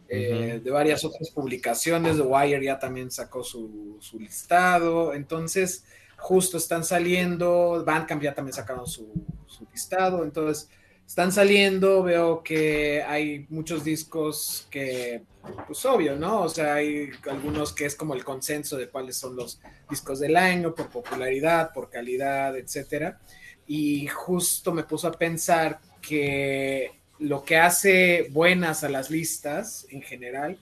Eh, 0.08 0.60
de 0.62 0.70
varias 0.70 1.04
otras 1.04 1.30
publicaciones, 1.30 2.16
The 2.16 2.22
Wire 2.22 2.64
ya 2.64 2.78
también 2.78 3.10
sacó 3.10 3.42
su, 3.42 3.98
listado, 4.16 5.12
entonces 5.12 5.84
justo 6.16 6.58
están 6.58 6.84
saliendo, 6.84 7.82
Bandcamp 7.84 8.22
ya 8.22 8.32
también 8.32 8.52
sacaron 8.52 8.86
su, 8.86 9.12
su 9.48 9.66
listado, 9.72 10.22
entonces 10.22 10.68
están 11.06 11.30
saliendo, 11.30 12.02
veo 12.02 12.42
que 12.42 13.02
hay 13.02 13.46
muchos 13.48 13.84
discos 13.84 14.66
que, 14.70 15.22
pues 15.66 15.84
obvio, 15.86 16.16
¿no? 16.16 16.42
O 16.42 16.48
sea, 16.48 16.74
hay 16.74 17.10
algunos 17.30 17.72
que 17.72 17.86
es 17.86 17.94
como 17.94 18.14
el 18.14 18.24
consenso 18.24 18.76
de 18.76 18.88
cuáles 18.88 19.16
son 19.16 19.36
los 19.36 19.60
discos 19.88 20.18
del 20.18 20.36
año, 20.36 20.74
por 20.74 20.88
popularidad, 20.88 21.72
por 21.72 21.90
calidad, 21.90 22.56
etcétera. 22.56 23.20
Y 23.68 24.08
justo 24.08 24.72
me 24.72 24.82
puso 24.82 25.06
a 25.06 25.12
pensar 25.12 25.80
que 26.02 27.00
lo 27.18 27.44
que 27.44 27.56
hace 27.56 28.28
buenas 28.30 28.84
a 28.84 28.88
las 28.88 29.10
listas 29.10 29.86
en 29.90 30.02
general 30.02 30.58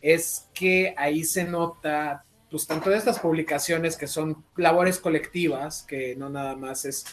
es 0.00 0.46
que 0.54 0.94
ahí 0.96 1.24
se 1.24 1.44
nota, 1.44 2.24
pues 2.50 2.66
tanto 2.66 2.90
de 2.90 2.96
estas 2.96 3.18
publicaciones 3.18 3.96
que 3.96 4.06
son 4.06 4.44
labores 4.56 4.98
colectivas, 4.98 5.82
que 5.82 6.16
no 6.16 6.28
nada 6.28 6.56
más 6.56 6.84
es 6.84 7.04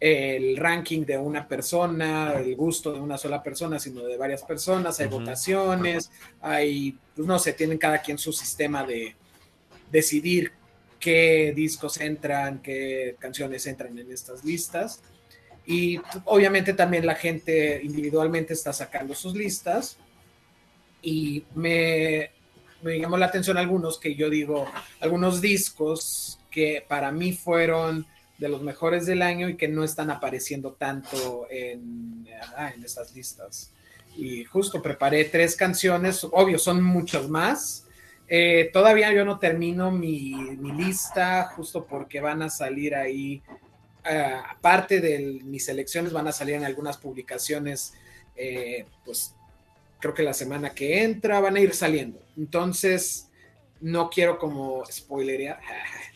el 0.00 0.56
ranking 0.56 1.04
de 1.04 1.18
una 1.18 1.48
persona, 1.48 2.34
el 2.38 2.54
gusto 2.54 2.92
de 2.92 3.00
una 3.00 3.18
sola 3.18 3.42
persona, 3.42 3.80
sino 3.80 4.04
de 4.04 4.16
varias 4.16 4.42
personas, 4.42 5.00
hay 5.00 5.08
votaciones, 5.08 6.10
hay, 6.40 6.96
pues 7.16 7.26
no 7.26 7.38
sé, 7.38 7.52
tienen 7.52 7.78
cada 7.78 8.00
quien 8.00 8.16
su 8.16 8.32
sistema 8.32 8.84
de 8.84 9.16
decidir 9.90 10.52
qué 11.00 11.52
discos 11.54 12.00
entran, 12.00 12.60
qué 12.62 13.16
canciones 13.18 13.66
entran 13.66 13.98
en 13.98 14.12
estas 14.12 14.44
listas. 14.44 15.02
Y 15.68 16.00
obviamente 16.24 16.72
también 16.72 17.06
la 17.06 17.14
gente 17.14 17.80
individualmente 17.84 18.54
está 18.54 18.72
sacando 18.72 19.14
sus 19.14 19.34
listas. 19.34 19.98
Y 21.02 21.44
me, 21.54 22.30
me 22.82 22.98
llamó 22.98 23.16
la 23.16 23.26
atención 23.26 23.56
algunos 23.56 24.00
que 24.00 24.14
yo 24.14 24.30
digo, 24.30 24.66
algunos 25.00 25.40
discos 25.40 26.40
que 26.50 26.84
para 26.88 27.12
mí 27.12 27.32
fueron 27.32 28.06
de 28.38 28.48
los 28.48 28.62
mejores 28.62 29.04
del 29.04 29.20
año 29.20 29.48
y 29.48 29.56
que 29.56 29.68
no 29.68 29.84
están 29.84 30.10
apareciendo 30.10 30.72
tanto 30.72 31.46
en, 31.50 32.26
ah, 32.56 32.72
en 32.74 32.82
estas 32.82 33.14
listas. 33.14 33.70
Y 34.16 34.44
justo 34.44 34.80
preparé 34.80 35.26
tres 35.26 35.54
canciones, 35.54 36.24
obvio, 36.24 36.58
son 36.58 36.82
muchas 36.82 37.28
más. 37.28 37.84
Eh, 38.28 38.68
todavía 38.72 39.12
yo 39.12 39.24
no 39.24 39.38
termino 39.38 39.90
mi, 39.90 40.34
lista, 40.76 41.44
justo 41.56 41.86
porque 41.86 42.20
van 42.20 42.42
a 42.42 42.50
salir 42.50 42.94
ahí, 42.94 43.42
eh, 44.08 44.40
aparte 44.50 45.00
de 45.00 45.40
mis 45.44 45.64
selecciones, 45.64 46.12
van 46.12 46.28
a 46.28 46.32
salir 46.32 46.54
en 46.54 46.64
algunas 46.64 46.96
publicaciones, 46.96 47.94
eh, 48.36 48.86
pues 49.04 49.34
creo 50.00 50.14
que 50.14 50.22
la 50.22 50.34
semana 50.34 50.70
que 50.70 51.02
entra 51.02 51.40
van 51.40 51.56
a 51.56 51.60
ir 51.60 51.74
saliendo. 51.74 52.20
Entonces, 52.36 53.28
no 53.80 54.10
quiero 54.10 54.38
como 54.38 54.84
spoilerear, 54.86 55.60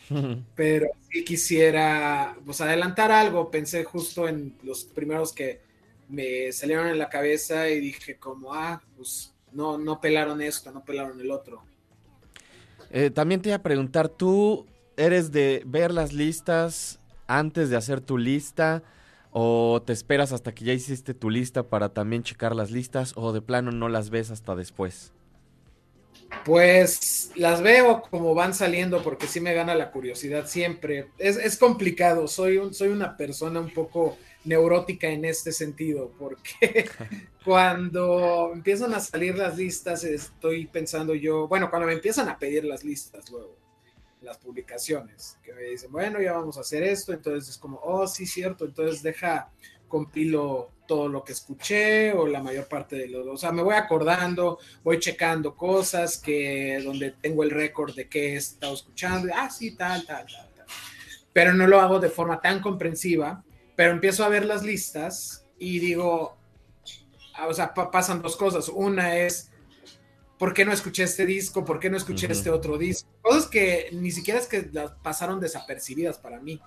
pero 0.55 0.88
sí 1.11 1.24
quisiera 1.24 2.36
pues 2.45 2.61
adelantar 2.61 3.12
algo. 3.12 3.51
Pensé 3.51 3.84
justo 3.84 4.28
en 4.28 4.57
los 4.62 4.84
primeros 4.84 5.32
que 5.32 5.61
me 6.09 6.53
salieron 6.53 6.88
en 6.88 6.99
la 6.99 7.09
cabeza 7.09 7.68
y 7.68 7.80
dije 7.80 8.16
como, 8.16 8.53
ah, 8.53 8.82
pues 8.97 9.32
no, 9.53 9.78
no 9.78 10.01
pelaron 10.01 10.40
esto, 10.40 10.70
no 10.70 10.84
pelaron 10.84 11.20
el 11.20 11.30
otro. 11.30 11.62
Eh, 12.90 13.11
también 13.11 13.40
te 13.40 13.49
iba 13.49 13.57
a 13.57 13.62
preguntar, 13.62 14.09
¿tú 14.09 14.66
eres 14.97 15.32
de 15.32 15.62
ver 15.64 15.93
las 15.93 16.12
listas 16.12 17.01
antes 17.26 17.70
de 17.70 17.76
hacer 17.76 18.00
tu 18.00 18.18
lista? 18.18 18.82
¿O 19.30 19.82
te 19.84 19.92
esperas 19.92 20.32
hasta 20.32 20.54
que 20.54 20.64
ya 20.64 20.72
hiciste 20.74 21.14
tu 21.14 21.30
lista 21.30 21.62
para 21.62 21.88
también 21.88 22.22
checar 22.22 22.54
las 22.54 22.70
listas? 22.70 23.14
¿O 23.16 23.32
de 23.32 23.40
plano 23.40 23.70
no 23.70 23.88
las 23.88 24.10
ves 24.10 24.30
hasta 24.30 24.54
después? 24.54 25.12
Pues 26.44 27.30
las 27.36 27.62
veo 27.62 28.02
como 28.10 28.34
van 28.34 28.52
saliendo 28.52 29.02
porque 29.02 29.26
sí 29.26 29.40
me 29.40 29.54
gana 29.54 29.74
la 29.74 29.90
curiosidad 29.90 30.46
siempre. 30.46 31.08
Es, 31.18 31.56
complicado, 31.56 32.26
soy, 32.26 32.58
un, 32.58 32.74
soy 32.74 32.88
una 32.88 33.16
persona 33.16 33.60
un 33.60 33.70
poco 33.70 34.18
neurótica 34.44 35.08
en 35.08 35.24
este 35.24 35.52
sentido 35.52 36.12
porque 36.18 36.90
cuando 37.44 38.50
empiezan 38.52 38.92
a 38.92 39.00
salir 39.00 39.36
las 39.36 39.56
listas 39.56 40.02
estoy 40.02 40.66
pensando 40.66 41.14
yo, 41.14 41.46
bueno, 41.46 41.70
cuando 41.70 41.86
me 41.86 41.94
empiezan 41.94 42.28
a 42.28 42.38
pedir 42.38 42.64
las 42.64 42.82
listas 42.82 43.30
luego, 43.30 43.56
las 44.22 44.38
publicaciones, 44.38 45.38
que 45.42 45.52
me 45.52 45.62
dicen, 45.62 45.90
bueno, 45.90 46.20
ya 46.20 46.32
vamos 46.32 46.56
a 46.56 46.60
hacer 46.60 46.82
esto, 46.82 47.12
entonces 47.12 47.50
es 47.50 47.58
como, 47.58 47.80
oh, 47.82 48.06
sí, 48.06 48.26
cierto, 48.26 48.64
entonces 48.64 49.02
deja, 49.02 49.50
compilo 49.88 50.70
todo 50.86 51.08
lo 51.08 51.22
que 51.22 51.32
escuché 51.32 52.12
o 52.12 52.26
la 52.26 52.42
mayor 52.42 52.66
parte 52.66 52.96
de 52.96 53.08
lo, 53.08 53.30
o 53.32 53.36
sea, 53.36 53.52
me 53.52 53.62
voy 53.62 53.74
acordando, 53.74 54.58
voy 54.82 54.98
checando 54.98 55.54
cosas 55.54 56.18
que 56.18 56.80
donde 56.84 57.12
tengo 57.12 57.42
el 57.42 57.50
récord 57.50 57.94
de 57.94 58.08
qué 58.08 58.32
he 58.32 58.36
estado 58.36 58.74
escuchando, 58.74 59.32
ah, 59.34 59.50
sí, 59.50 59.76
tal, 59.76 60.06
tal, 60.06 60.26
tal, 60.26 60.50
tal. 60.54 60.66
pero 61.32 61.54
no 61.54 61.66
lo 61.66 61.80
hago 61.80 62.00
de 62.00 62.10
forma 62.10 62.40
tan 62.40 62.60
comprensiva, 62.60 63.44
pero 63.76 63.92
empiezo 63.92 64.24
a 64.24 64.28
ver 64.28 64.44
las 64.44 64.62
listas 64.62 65.46
y 65.58 65.78
digo, 65.78 66.36
ah, 67.34 67.46
o 67.46 67.54
sea, 67.54 67.72
pasan 67.72 68.22
dos 68.22 68.36
cosas. 68.36 68.68
Una 68.68 69.16
es, 69.16 69.51
¿por 70.43 70.55
qué 70.55 70.64
no 70.64 70.72
escuché 70.72 71.05
este 71.05 71.24
disco? 71.24 71.64
¿Por 71.64 71.78
qué 71.78 71.88
no 71.88 71.97
escuché 71.97 72.26
este 72.28 72.51
otro 72.51 72.76
disco? 72.76 73.09
Cosas 73.22 73.47
que 73.47 73.90
ni 73.93 74.11
siquiera 74.11 74.40
es 74.40 74.49
que 74.49 74.68
las 74.72 74.90
pasaron 74.90 75.38
desapercibidas 75.38 76.18
para 76.18 76.40
mí, 76.40 76.61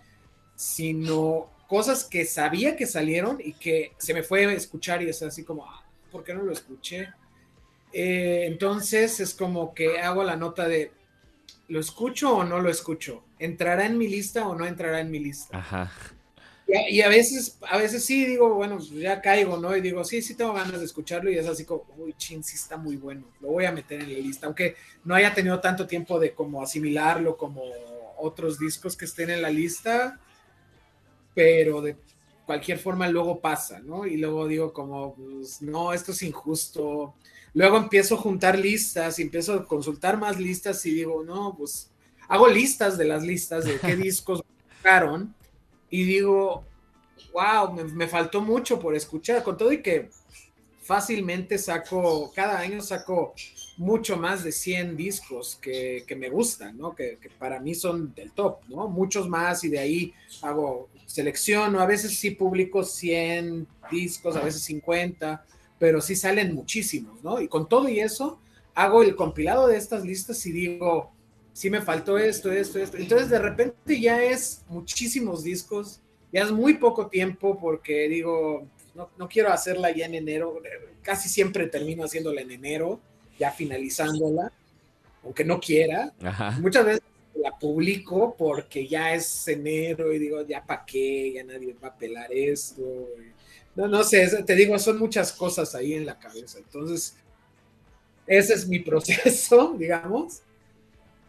sino 0.56 1.52
cosas 1.68 2.06
que 2.06 2.24
sabía 2.24 2.78
que 2.78 2.86
salieron 2.86 3.38
y 3.44 3.52
que 3.52 3.92
se 3.98 4.14
me 4.14 4.24
fue 4.24 4.46
a 4.46 4.54
escuchar 4.54 5.04
y 5.04 5.10
es 5.10 5.22
así 5.24 5.44
como, 5.44 5.66
ah, 5.66 5.84
¿por 6.10 6.24
qué 6.24 6.34
no 6.34 6.44
lo 6.44 6.54
escuché? 6.54 7.10
Eh, 7.92 8.46
entonces 8.48 9.20
es 9.20 9.34
como 9.34 9.74
que 9.74 10.00
hago 10.00 10.24
la 10.24 10.38
nota 10.38 10.70
de, 10.70 10.94
¿lo 11.68 11.82
escucho 11.82 12.34
o 12.34 12.46
no 12.46 12.62
lo 12.62 12.70
escucho? 12.70 13.26
¿Entrará 13.40 13.88
en 13.88 13.98
mi 13.98 14.08
lista 14.08 14.48
o 14.48 14.56
no 14.56 14.66
entrará 14.66 15.02
en 15.02 15.12
mi 15.12 15.20
lista? 15.20 15.58
Ajá. 15.58 15.92
Y, 16.68 17.02
a 17.02 17.10
veces, 17.10 17.60
a 17.70 17.78
veces 17.78 18.04
sí 18.04 18.26
digo, 18.26 18.56
bueno, 18.56 18.78
pues 18.78 18.90
ya 18.90 19.22
caigo, 19.22 19.58
¿no? 19.58 19.76
Y 19.78 19.82
digo, 19.82 20.04
sí, 20.04 20.24
sí 20.24 20.34
tengo 20.34 20.54
ganas 20.54 20.80
de 20.80 20.86
escucharlo 20.86 21.30
y 21.30 21.38
es 21.38 21.46
así 21.46 21.64
como, 21.64 21.86
uy, 21.98 22.14
chin, 22.18 22.44
sí 22.44 22.56
está 22.56 22.76
muy 22.76 22.98
bueno, 22.98 23.24
lo 23.40 23.50
voy 23.50 23.66
a 23.66 23.72
meter 23.72 24.02
en 24.02 24.12
la 24.12 24.20
lista, 24.20 24.48
aunque 24.48 24.76
no 25.04 25.14
haya 25.14 25.32
tenido 25.34 25.60
tanto 25.60 25.86
tiempo 25.86 26.20
de 26.20 26.34
como 26.34 26.64
asimilarlo 26.64 27.38
como 27.38 27.62
otros 28.18 28.58
discos 28.58 28.98
que 28.98 29.06
estén 29.06 29.30
en 29.30 29.44
la 29.44 29.52
lista, 29.52 30.20
pero 31.36 31.82
de 31.82 31.98
cualquier 32.48 32.80
forma 32.80 33.08
luego 33.10 33.40
pasa, 33.42 33.80
¿no? 33.80 34.08
Y 34.08 34.18
luego 34.18 34.48
digo 34.48 34.74
como, 34.74 35.14
pues, 35.14 35.62
no, 35.62 35.94
esto 35.94 36.14
es 36.14 36.24
injusto. 36.24 37.14
Luego 37.54 37.78
empiezo 37.78 38.16
a 38.16 38.20
juntar 38.20 38.58
listas 38.58 39.20
y 39.20 39.22
empiezo 39.22 39.54
a 39.54 39.68
consultar 39.68 40.18
más 40.18 40.40
listas 40.40 40.84
y 40.88 40.96
digo, 40.96 41.24
no, 41.24 41.56
pues 41.56 41.92
hago 42.28 42.48
listas 42.48 42.98
de 42.98 43.06
las 43.06 43.22
listas 43.22 43.66
de 43.66 43.78
qué 43.80 43.96
discos 43.96 44.44
tocaron 44.78 45.35
y 45.96 46.04
digo, 46.04 46.66
wow, 47.32 47.72
me, 47.72 48.06
faltó 48.10 48.42
mucho 48.42 48.82
por 48.82 48.96
escuchar, 48.96 49.44
con 49.44 49.58
todo 49.58 49.72
y 49.72 49.82
que 49.82 50.10
fácilmente 50.82 51.58
saco, 51.58 52.34
cada 52.36 52.60
año 52.60 52.82
saco 52.82 53.34
mucho 53.78 54.18
más 54.18 54.44
de 54.44 54.52
100 54.52 54.98
discos 54.98 55.56
que, 55.56 56.06
me 56.18 56.30
gustan, 56.30 56.78
¿no? 56.78 56.94
Que, 56.94 57.18
para 57.40 57.62
mí 57.62 57.74
son 57.74 58.14
del 58.14 58.34
top, 58.34 58.58
¿no? 58.68 58.90
Muchos 58.90 59.30
más 59.30 59.64
y 59.64 59.70
de 59.70 59.80
ahí 59.80 60.14
hago 60.42 60.90
selección, 61.06 61.78
a 61.78 61.86
veces 61.86 62.18
sí 62.18 62.32
publico 62.32 62.84
100 62.84 63.66
discos, 63.90 64.36
a 64.36 64.42
veces 64.42 64.64
50, 64.64 65.46
pero 65.80 66.02
sí 66.02 66.18
salen 66.18 66.54
muchísimos, 66.54 67.24
¿no? 67.24 67.40
Y 67.40 67.48
con 67.48 67.70
todo 67.70 67.88
y 67.88 68.02
eso, 68.02 68.38
hago 68.74 69.02
el 69.02 69.16
compilado 69.16 69.68
de 69.68 69.78
estas 69.78 70.04
listas 70.04 70.46
y 70.46 70.52
digo, 70.52 71.15
sí 71.56 71.70
me 71.70 71.82
faltó 71.82 72.18
esto, 72.18 72.52
esto, 72.52 72.80
esto. 72.80 72.98
Entonces 72.98 73.30
de 73.30 73.40
repente 73.40 74.00
ya 74.00 74.22
es 74.22 74.64
muchísimos 74.68 75.42
discos, 75.42 76.02
ya 76.32 76.44
es 76.44 76.52
muy 76.52 76.74
poco 76.74 77.08
tiempo 77.08 77.58
porque 77.58 78.10
digo, 78.10 78.68
no, 78.94 79.30
quiero 79.30 79.54
hacerla 79.54 79.90
ya 79.92 80.06
en 80.06 80.16
enero, 80.16 80.62
casi 81.02 81.30
siempre 81.30 81.68
termino 81.68 82.04
haciéndola 82.04 82.42
en 82.42 82.52
enero, 82.52 83.00
ya 83.40 83.52
finalizándola, 83.52 84.52
aunque 85.24 85.46
no 85.46 85.62
quiera. 85.62 86.14
Muchas 86.60 86.86
veces 86.86 87.04
la 87.36 87.58
publico 87.58 88.36
porque 88.38 88.86
ya 88.86 89.14
es 89.14 89.48
enero 89.48 90.12
y 90.12 90.20
digo, 90.20 90.46
ya 90.46 90.62
para 90.62 90.86
qué, 90.86 91.32
ya 91.36 91.44
nadie 91.46 91.74
va 91.82 91.88
a 91.88 91.98
pelar 91.98 92.34
esto. 92.34 92.84
No, 93.76 93.88
no 93.88 94.04
sé, 94.04 94.44
te 94.44 94.56
digo, 94.56 94.78
son 94.78 95.00
muchas 95.00 95.32
cosas 95.32 95.74
ahí 95.74 95.94
en 95.94 96.06
la 96.06 96.20
cabeza. 96.20 96.58
Entonces, 96.58 97.16
ese 98.28 98.56
es 98.56 98.68
mi 98.68 98.80
proceso, 98.82 99.74
digamos 99.80 100.42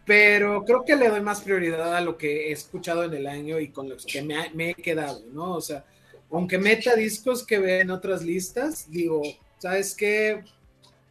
pero 0.06 0.64
creo 0.64 0.84
que 0.84 0.94
le 0.94 1.08
doy 1.08 1.20
más 1.20 1.40
prioridad 1.40 1.94
a 1.94 2.00
lo 2.00 2.16
que 2.16 2.48
he 2.48 2.52
escuchado 2.52 3.02
en 3.02 3.12
el 3.12 3.26
año 3.26 3.58
y 3.58 3.68
con 3.68 3.88
los 3.88 4.06
que 4.06 4.22
me, 4.22 4.70
he 4.70 4.74
quedado, 4.74 5.24
¿no? 5.32 5.54
O 5.54 5.60
sea, 5.60 5.84
aunque 6.30 6.58
meta 6.58 6.94
discos 6.94 7.44
que 7.44 7.58
ve 7.58 7.80
en 7.80 7.90
otras 7.90 8.22
listas, 8.22 8.88
digo, 8.88 9.20
¿sabes 9.58 9.96
qué? 9.96 10.44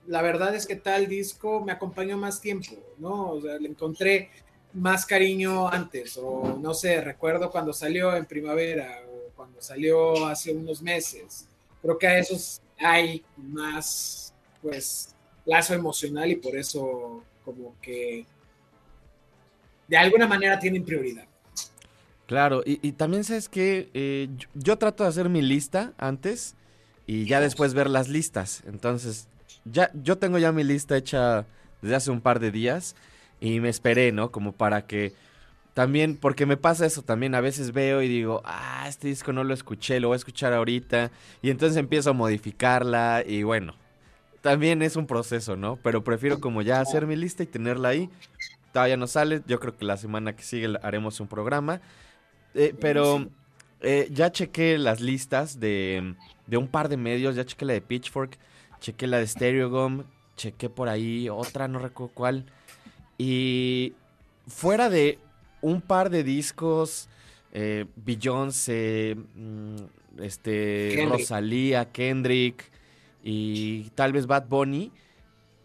La 0.07 0.21
verdad 0.21 0.55
es 0.55 0.65
que 0.65 0.77
tal 0.77 1.07
disco 1.07 1.59
me 1.59 1.73
acompañó 1.73 2.17
más 2.17 2.39
tiempo, 2.39 2.71
¿no? 2.97 3.31
O 3.31 3.41
sea, 3.41 3.57
le 3.57 3.67
encontré 3.67 4.29
más 4.71 5.05
cariño 5.05 5.67
antes, 5.67 6.17
o 6.17 6.57
no 6.61 6.73
sé, 6.73 7.01
recuerdo 7.01 7.51
cuando 7.51 7.73
salió 7.73 8.15
en 8.15 8.25
primavera, 8.25 9.01
o 9.09 9.31
cuando 9.35 9.61
salió 9.61 10.25
hace 10.25 10.53
unos 10.53 10.81
meses. 10.81 11.47
Creo 11.81 11.97
que 11.97 12.07
a 12.07 12.17
esos 12.17 12.61
hay 12.79 13.25
más, 13.35 14.33
pues, 14.61 15.13
lazo 15.45 15.73
emocional 15.73 16.31
y 16.31 16.37
por 16.37 16.55
eso 16.55 17.23
como 17.43 17.75
que 17.81 18.25
de 19.87 19.97
alguna 19.97 20.27
manera 20.27 20.59
tienen 20.59 20.83
prioridad. 20.83 21.25
Claro, 22.27 22.63
y, 22.65 22.91
también 22.93 23.23
sabes 23.23 23.49
que 23.49 23.89
eh, 23.93 24.29
yo, 24.55 24.77
trato 24.77 25.03
de 25.03 25.09
hacer 25.09 25.29
mi 25.29 25.43
lista 25.43 25.93
antes 25.97 26.55
y 27.05 27.25
ya 27.25 27.39
después 27.39 27.75
ver 27.75 27.87
las 27.87 28.09
listas. 28.09 28.63
Entonces, 28.65 29.27
ya 29.63 29.91
yo 29.93 30.17
tengo 30.17 30.39
ya 30.39 30.51
mi 30.51 30.63
lista 30.63 30.97
hecha 30.97 31.45
desde 31.83 31.95
hace 31.95 32.09
un 32.09 32.21
par 32.21 32.39
de 32.39 32.49
días 32.49 32.95
y 33.39 33.59
me 33.59 33.69
esperé, 33.69 34.11
¿no? 34.11 34.31
Como 34.31 34.53
para 34.53 34.87
que 34.87 35.13
también, 35.75 36.17
porque 36.17 36.47
me 36.47 36.57
pasa 36.57 36.87
eso 36.87 37.03
también, 37.03 37.35
a 37.35 37.41
veces 37.41 37.73
veo 37.73 38.01
y 38.01 38.07
digo, 38.07 38.41
ah, 38.45 38.85
este 38.87 39.09
disco 39.09 39.31
no 39.31 39.43
lo 39.43 39.53
escuché, 39.53 39.99
lo 39.99 40.07
voy 40.07 40.15
a 40.15 40.17
escuchar 40.17 40.53
ahorita, 40.53 41.11
y 41.41 41.49
entonces 41.51 41.77
empiezo 41.77 42.11
a 42.11 42.13
modificarla 42.13 43.23
y 43.27 43.43
bueno, 43.43 43.75
también 44.41 44.81
es 44.81 44.95
un 44.95 45.05
proceso, 45.05 45.57
¿no? 45.57 45.77
Pero 45.83 46.03
prefiero 46.03 46.39
como 46.39 46.61
ya 46.61 46.79
hacer 46.79 47.05
mi 47.05 47.15
lista 47.15 47.43
y 47.43 47.47
tenerla 47.47 47.89
ahí 47.89 48.09
todavía 48.75 48.97
no 48.97 49.07
sale. 49.07 49.41
Yo 49.47 49.57
creo 49.61 49.77
que 49.77 49.85
la 49.85 49.95
semana 49.95 50.35
que 50.35 50.43
sigue 50.43 50.67
haremos 50.81 51.21
un 51.21 51.27
programa. 51.27 51.79
Eh, 52.53 52.75
pero 52.77 53.25
eh, 53.79 54.09
ya 54.11 54.33
chequé 54.33 54.77
las 54.77 54.99
listas 54.99 55.61
de, 55.61 56.15
de, 56.45 56.57
un 56.57 56.67
par 56.67 56.89
de 56.89 56.97
medios. 56.97 57.37
Ya 57.37 57.45
chequé 57.45 57.63
la 57.63 57.71
de 57.71 57.79
Pitchfork, 57.79 58.37
chequé 58.81 59.07
la 59.07 59.19
de 59.19 59.27
Stereogum, 59.27 60.03
chequé 60.35 60.69
por 60.69 60.89
ahí 60.89 61.29
otra, 61.29 61.69
no 61.69 61.79
recuerdo 61.79 62.13
cuál. 62.13 62.45
Y 63.17 63.93
fuera 64.45 64.89
de 64.89 65.19
un 65.61 65.79
par 65.79 66.09
de 66.09 66.25
discos, 66.25 67.07
eh, 67.53 67.85
Beyoncé, 67.95 69.15
mm, 69.35 70.21
este, 70.21 71.07
Rosalía, 71.09 71.93
Kendrick 71.93 72.69
y 73.23 73.83
tal 73.95 74.11
vez 74.11 74.27
Bad 74.27 74.49
Bunny, 74.49 74.91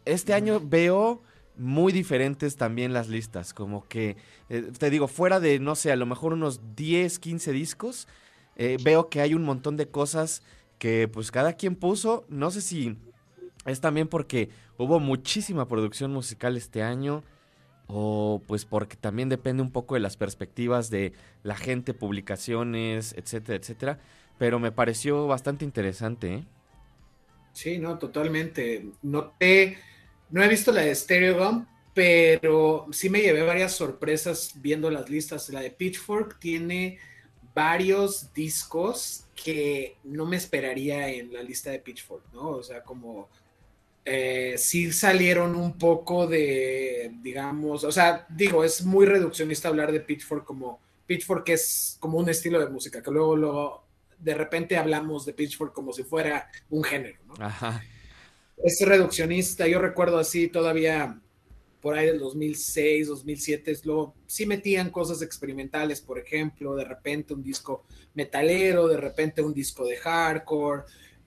este 0.05 0.33
año 0.33 0.61
veo 0.61 1.23
muy 1.61 1.93
diferentes 1.93 2.57
también 2.57 2.93
las 2.93 3.09
listas, 3.09 3.53
como 3.53 3.87
que, 3.87 4.17
eh, 4.49 4.73
te 4.79 4.91
digo, 4.91 5.09
fuera 5.09 5.41
de, 5.41 5.59
no 5.59 5.75
sé, 5.75 5.93
a 5.93 5.97
lo 5.97 6.07
mejor 6.07 6.33
unos 6.33 6.61
10, 6.75 7.19
15 7.19 7.53
discos, 7.53 8.09
eh, 8.57 8.79
veo 8.83 9.09
que 9.11 9.21
hay 9.21 9.35
un 9.35 9.45
montón 9.45 9.77
de 9.77 9.87
cosas 9.87 10.43
que 10.79 11.07
pues 11.07 11.31
cada 11.31 11.53
quien 11.53 11.77
puso, 11.77 12.25
no 12.29 12.51
sé 12.51 12.63
si 12.63 12.97
es 13.67 13.81
también 13.81 14.09
porque 14.09 14.49
hubo 14.79 14.99
muchísima 15.01 15.69
producción 15.69 16.11
musical 16.13 16.57
este 16.57 16.83
año 16.83 17.23
o 17.87 18.41
pues 18.47 18.65
porque 18.65 18.97
también 18.97 19.29
depende 19.29 19.63
un 19.63 19.71
poco 19.71 19.95
de 19.95 20.01
las 20.01 20.17
perspectivas 20.17 20.89
de 20.89 21.13
la 21.43 21.57
gente, 21.57 21.93
publicaciones, 21.93 23.15
etcétera, 23.19 23.59
etcétera, 23.59 23.99
pero 24.39 24.59
me 24.59 24.73
pareció 24.73 25.27
bastante 25.27 25.67
interesante. 25.67 26.35
¿eh? 26.35 26.45
Sí, 27.53 27.79
no, 27.79 27.99
totalmente. 27.99 28.87
Noté 29.03 29.77
no 30.31 30.43
he 30.43 30.49
visto 30.49 30.73
la 30.73 30.83
de 30.83 30.95
Stereo 30.95 31.67
pero 31.95 32.87
sí 32.93 33.11
me 33.11 33.21
llevé 33.21 33.43
varias 33.43 33.73
sorpresas 33.73 34.53
viendo 34.57 34.91
las 34.91 35.11
listas. 35.11 35.49
La 35.51 35.61
de 35.61 35.71
Pitchfork 35.71 36.39
tiene 36.39 36.99
varios 37.55 38.33
discos 38.33 39.25
que 39.35 39.97
no 40.05 40.25
me 40.25 40.37
esperaría 40.37 41.09
en 41.09 41.33
la 41.33 41.43
lista 41.43 41.71
de 41.71 41.81
Pitchfork, 41.81 42.33
¿no? 42.33 42.51
O 42.51 42.63
sea, 42.63 42.83
como 42.83 43.29
eh, 44.05 44.55
sí 44.57 44.93
salieron 44.93 45.57
un 45.57 45.77
poco 45.77 46.27
de, 46.27 47.13
digamos, 47.23 47.83
o 47.85 47.93
sea, 47.93 48.27
digo, 48.29 48.63
es 48.65 48.83
muy 48.85 49.05
reduccionista 49.05 49.69
hablar 49.69 49.91
de 49.91 50.01
Pitchfork 50.01 50.45
como 50.45 50.81
Pitchfork 51.07 51.49
es 51.49 51.97
como 51.99 52.19
un 52.19 52.29
estilo 52.29 52.61
de 52.61 52.71
música, 52.71 53.03
que 53.03 53.11
luego, 53.11 53.35
luego 53.35 53.85
de 54.17 54.35
repente 54.35 54.77
hablamos 54.77 55.27
de 55.27 55.33
Pitchfork 55.33 55.73
como 55.73 55.93
si 55.93 56.05
fuera 56.05 56.49
un 56.71 56.85
género, 56.85 57.19
¿no? 57.27 57.35
Ajá 57.45 57.83
es 58.65 58.81
reduccionista. 58.81 59.67
Yo 59.67 59.79
recuerdo 59.81 60.19
así 60.19 60.49
todavía 60.49 61.21
por 61.81 61.97
ahí 61.97 62.07
del 62.07 62.19
2006, 62.19 63.09
2007, 63.09 63.79
luego 63.85 64.15
sí 64.27 64.45
metían 64.45 64.91
cosas 64.91 65.23
experimentales, 65.23 66.01
por 66.01 66.19
ejemplo, 66.19 66.77
de 66.77 66.85
repente 66.85 67.33
un 67.33 67.43
disco 67.43 67.85
metalero, 68.13 68.87
de 68.87 68.99
repente 68.99 69.41
un 69.41 69.55
disco 69.55 69.87
de 69.87 69.97
hardcore, 69.97 70.83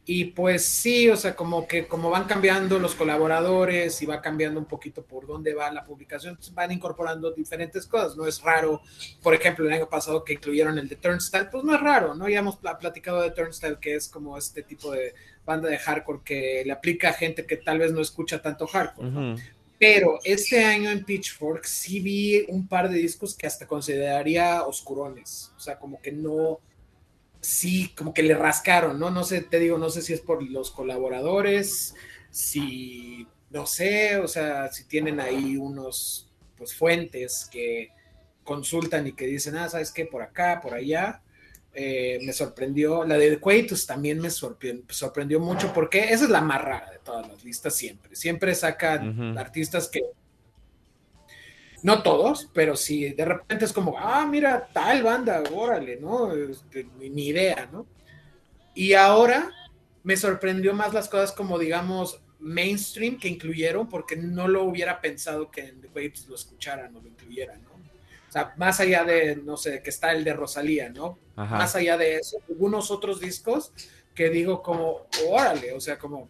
y 0.05 0.25
pues 0.25 0.65
sí, 0.65 1.09
o 1.09 1.15
sea, 1.15 1.35
como 1.35 1.65
que 1.65 1.87
como 1.87 2.09
van 2.09 2.25
cambiando 2.25 2.77
los 2.77 2.93
colaboradores 2.93 4.01
y 4.01 4.05
va 4.05 4.21
cambiando 4.21 4.59
un 4.59 4.65
poquito 4.65 5.03
por 5.03 5.25
dónde 5.25 5.53
va 5.53 5.71
la 5.71 5.85
publicación, 5.85 6.35
pues 6.35 6.53
van 6.53 6.73
incorporando 6.73 7.31
diferentes 7.31 7.87
cosas. 7.87 8.17
No 8.17 8.27
es 8.27 8.41
raro, 8.41 8.81
por 9.21 9.33
ejemplo, 9.33 9.65
el 9.65 9.71
año 9.71 9.87
pasado 9.87 10.23
que 10.23 10.33
incluyeron 10.33 10.77
el 10.77 10.89
de 10.89 10.97
Turnstile, 10.97 11.45
pues 11.45 11.63
no 11.63 11.73
es 11.73 11.79
raro, 11.79 12.15
¿no? 12.15 12.27
Ya 12.27 12.39
hemos 12.39 12.57
platicado 12.57 13.21
de 13.21 13.31
Turnstile, 13.31 13.77
que 13.79 13.95
es 13.95 14.09
como 14.09 14.37
este 14.37 14.63
tipo 14.63 14.91
de 14.91 15.13
banda 15.45 15.69
de 15.69 15.77
hardcore 15.77 16.21
que 16.25 16.63
le 16.65 16.71
aplica 16.73 17.09
a 17.09 17.13
gente 17.13 17.45
que 17.45 17.57
tal 17.57 17.79
vez 17.79 17.93
no 17.93 18.01
escucha 18.01 18.41
tanto 18.41 18.67
hardcore. 18.67 19.37
Pero 19.79 20.19
este 20.23 20.63
año 20.63 20.89
en 20.91 21.03
Pitchfork 21.03 21.65
sí 21.65 21.99
vi 21.99 22.45
un 22.47 22.67
par 22.67 22.89
de 22.89 22.97
discos 22.97 23.35
que 23.35 23.47
hasta 23.47 23.67
consideraría 23.67 24.63
oscurones. 24.63 25.51
O 25.57 25.59
sea, 25.59 25.77
como 25.77 26.01
que 26.01 26.11
no, 26.11 26.59
sí, 27.43 27.93
como 27.95 28.13
que 28.13 28.23
le 28.23 28.35
rascaron, 28.35 28.99
¿no? 28.99 29.11
No 29.11 29.23
sé, 29.23 29.41
te 29.41 29.59
digo, 29.59 29.77
no 29.77 29.89
sé 29.89 30.01
si 30.01 30.13
es 30.13 30.21
por 30.21 30.41
los 30.41 30.71
colaboradores, 30.71 31.93
si, 32.31 33.27
no 33.49 33.65
sé, 33.65 34.17
o 34.17 34.27
sea, 34.27 34.71
si 34.71 34.85
tienen 34.85 35.19
ahí 35.19 35.57
unos, 35.57 36.31
pues, 36.57 36.73
fuentes 36.73 37.47
que 37.51 37.89
consultan 38.43 39.07
y 39.07 39.13
que 39.13 39.27
dicen, 39.27 39.57
ah, 39.57 39.69
¿sabes 39.69 39.91
qué? 39.91 40.05
Por 40.05 40.21
acá, 40.21 40.59
por 40.61 40.73
allá. 40.73 41.21
Eh, 41.75 42.19
me 42.23 42.33
sorprendió, 42.33 43.03
la 43.03 43.17
de 43.17 43.39
Quatus 43.39 43.87
también 43.87 44.19
me 44.19 44.29
sorprendió, 44.29 44.85
sorprendió, 44.89 45.39
mucho 45.39 45.73
porque 45.73 46.03
esa 46.13 46.25
es 46.25 46.29
la 46.29 46.41
más 46.41 46.61
rara 46.61 46.91
de 46.91 46.99
todas 46.99 47.27
las 47.27 47.43
listas 47.43 47.75
siempre. 47.75 48.15
Siempre 48.15 48.53
sacan 48.53 49.37
artistas 49.37 49.87
que 49.87 50.01
no 51.83 52.01
todos, 52.01 52.49
pero 52.53 52.75
sí, 52.75 53.09
de 53.09 53.25
repente 53.25 53.65
es 53.65 53.73
como, 53.73 53.95
ah, 53.99 54.25
mira, 54.25 54.69
tal 54.71 55.03
banda, 55.03 55.43
órale, 55.53 55.97
¿no? 55.97 56.33
Este, 56.33 56.87
ni 56.97 57.27
idea, 57.27 57.69
¿no? 57.71 57.85
Y 58.73 58.93
ahora 58.93 59.51
me 60.01 60.15
sorprendió 60.15 60.73
más 60.73 60.93
las 60.93 61.09
cosas 61.09 61.33
como, 61.33 61.59
digamos, 61.59 62.21
mainstream 62.39 63.19
que 63.19 63.27
incluyeron, 63.27 63.89
porque 63.89 64.15
no 64.15 64.47
lo 64.47 64.63
hubiera 64.63 65.01
pensado 65.01 65.51
que 65.51 65.61
en 65.61 65.81
The 65.81 65.89
Waves 65.89 66.27
lo 66.27 66.35
escucharan 66.35 66.95
o 66.95 67.01
lo 67.01 67.07
incluyeran, 67.07 67.61
¿no? 67.63 67.71
O 67.73 68.31
sea, 68.31 68.53
más 68.57 68.79
allá 68.79 69.03
de, 69.03 69.35
no 69.35 69.57
sé, 69.57 69.83
que 69.83 69.89
está 69.89 70.13
el 70.13 70.23
de 70.23 70.33
Rosalía, 70.33 70.89
¿no? 70.89 71.19
Más 71.35 71.75
allá 71.75 71.97
de 71.97 72.15
eso, 72.15 72.37
algunos 72.49 72.91
otros 72.91 73.19
discos 73.19 73.73
que 74.15 74.29
digo 74.29 74.63
como, 74.63 75.07
órale, 75.29 75.73
o 75.73 75.81
sea, 75.81 75.99
como, 75.99 76.29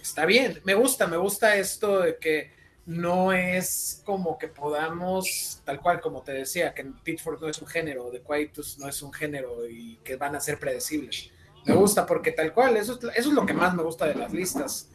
está 0.00 0.24
bien, 0.24 0.60
me 0.64 0.74
gusta, 0.74 1.06
me 1.06 1.18
gusta 1.18 1.56
esto 1.56 2.00
de 2.00 2.16
que 2.16 2.61
no 2.86 3.32
es 3.32 4.02
como 4.04 4.38
que 4.38 4.48
podamos, 4.48 5.60
tal 5.64 5.80
cual 5.80 6.00
como 6.00 6.22
te 6.22 6.32
decía, 6.32 6.74
que 6.74 6.84
Pitchfork 6.84 7.40
no 7.40 7.48
es 7.48 7.60
un 7.60 7.68
género, 7.68 8.10
The 8.10 8.22
Quietus 8.22 8.78
no 8.78 8.88
es 8.88 9.02
un 9.02 9.12
género 9.12 9.68
y 9.68 9.98
que 10.04 10.16
van 10.16 10.34
a 10.34 10.40
ser 10.40 10.58
predecibles. 10.58 11.30
Me 11.64 11.74
gusta 11.74 12.04
porque 12.06 12.32
tal 12.32 12.52
cual, 12.52 12.76
eso, 12.76 12.98
eso 12.98 13.10
es 13.14 13.26
lo 13.26 13.46
que 13.46 13.52
más 13.52 13.74
me 13.74 13.82
gusta 13.82 14.06
de 14.06 14.16
las 14.16 14.32
listas. 14.32 14.88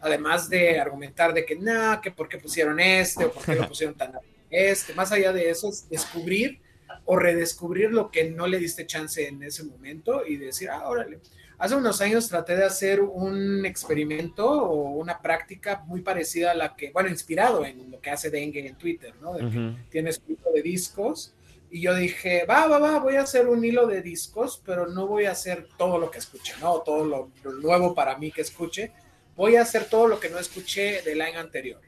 Además 0.00 0.48
de 0.48 0.78
argumentar 0.78 1.34
de 1.34 1.44
que, 1.44 1.56
no, 1.56 2.00
que 2.00 2.10
por 2.10 2.28
qué 2.28 2.38
pusieron 2.38 2.78
este 2.78 3.24
o 3.24 3.32
por 3.32 3.44
qué 3.44 3.56
lo 3.56 3.68
pusieron 3.68 3.96
tan 3.96 4.12
este. 4.48 4.94
Más 4.94 5.10
allá 5.10 5.32
de 5.32 5.50
eso, 5.50 5.68
es 5.68 5.88
descubrir 5.88 6.60
o 7.04 7.16
redescubrir 7.16 7.90
lo 7.90 8.10
que 8.10 8.30
no 8.30 8.46
le 8.46 8.58
diste 8.58 8.86
chance 8.86 9.26
en 9.26 9.42
ese 9.42 9.64
momento 9.64 10.24
y 10.24 10.36
decir, 10.36 10.70
ah, 10.70 10.88
órale. 10.88 11.18
Hace 11.64 11.76
unos 11.76 12.02
años 12.02 12.28
traté 12.28 12.56
de 12.56 12.64
hacer 12.66 13.00
un 13.00 13.64
experimento 13.64 14.46
o 14.46 14.90
una 14.98 15.22
práctica 15.22 15.82
muy 15.86 16.02
parecida 16.02 16.50
a 16.50 16.54
la 16.54 16.76
que, 16.76 16.90
bueno, 16.90 17.08
inspirado 17.08 17.64
en 17.64 17.90
lo 17.90 18.02
que 18.02 18.10
hace 18.10 18.28
Dengue 18.28 18.66
en 18.66 18.76
Twitter, 18.76 19.14
¿no? 19.22 19.32
De 19.32 19.50
que 19.50 19.74
tienes 19.88 20.20
un 20.26 20.34
hilo 20.34 20.52
de 20.54 20.60
discos. 20.60 21.32
Y 21.70 21.80
yo 21.80 21.94
dije, 21.94 22.44
va, 22.44 22.66
va, 22.66 22.78
va, 22.78 22.98
voy 22.98 23.16
a 23.16 23.22
hacer 23.22 23.48
un 23.48 23.64
hilo 23.64 23.86
de 23.86 24.02
discos, 24.02 24.60
pero 24.62 24.88
no 24.88 25.06
voy 25.06 25.24
a 25.24 25.30
hacer 25.30 25.66
todo 25.78 25.96
lo 25.96 26.10
que 26.10 26.18
escuche, 26.18 26.52
¿no? 26.60 26.80
Todo 26.80 27.02
lo, 27.02 27.30
nuevo 27.62 27.94
para 27.94 28.18
mí 28.18 28.30
que 28.30 28.42
escuche. 28.42 28.92
Voy 29.34 29.56
a 29.56 29.62
hacer 29.62 29.86
todo 29.86 30.06
lo 30.06 30.20
que 30.20 30.28
no 30.28 30.38
escuché 30.38 31.00
del 31.00 31.22
año 31.22 31.40
anterior. 31.40 31.80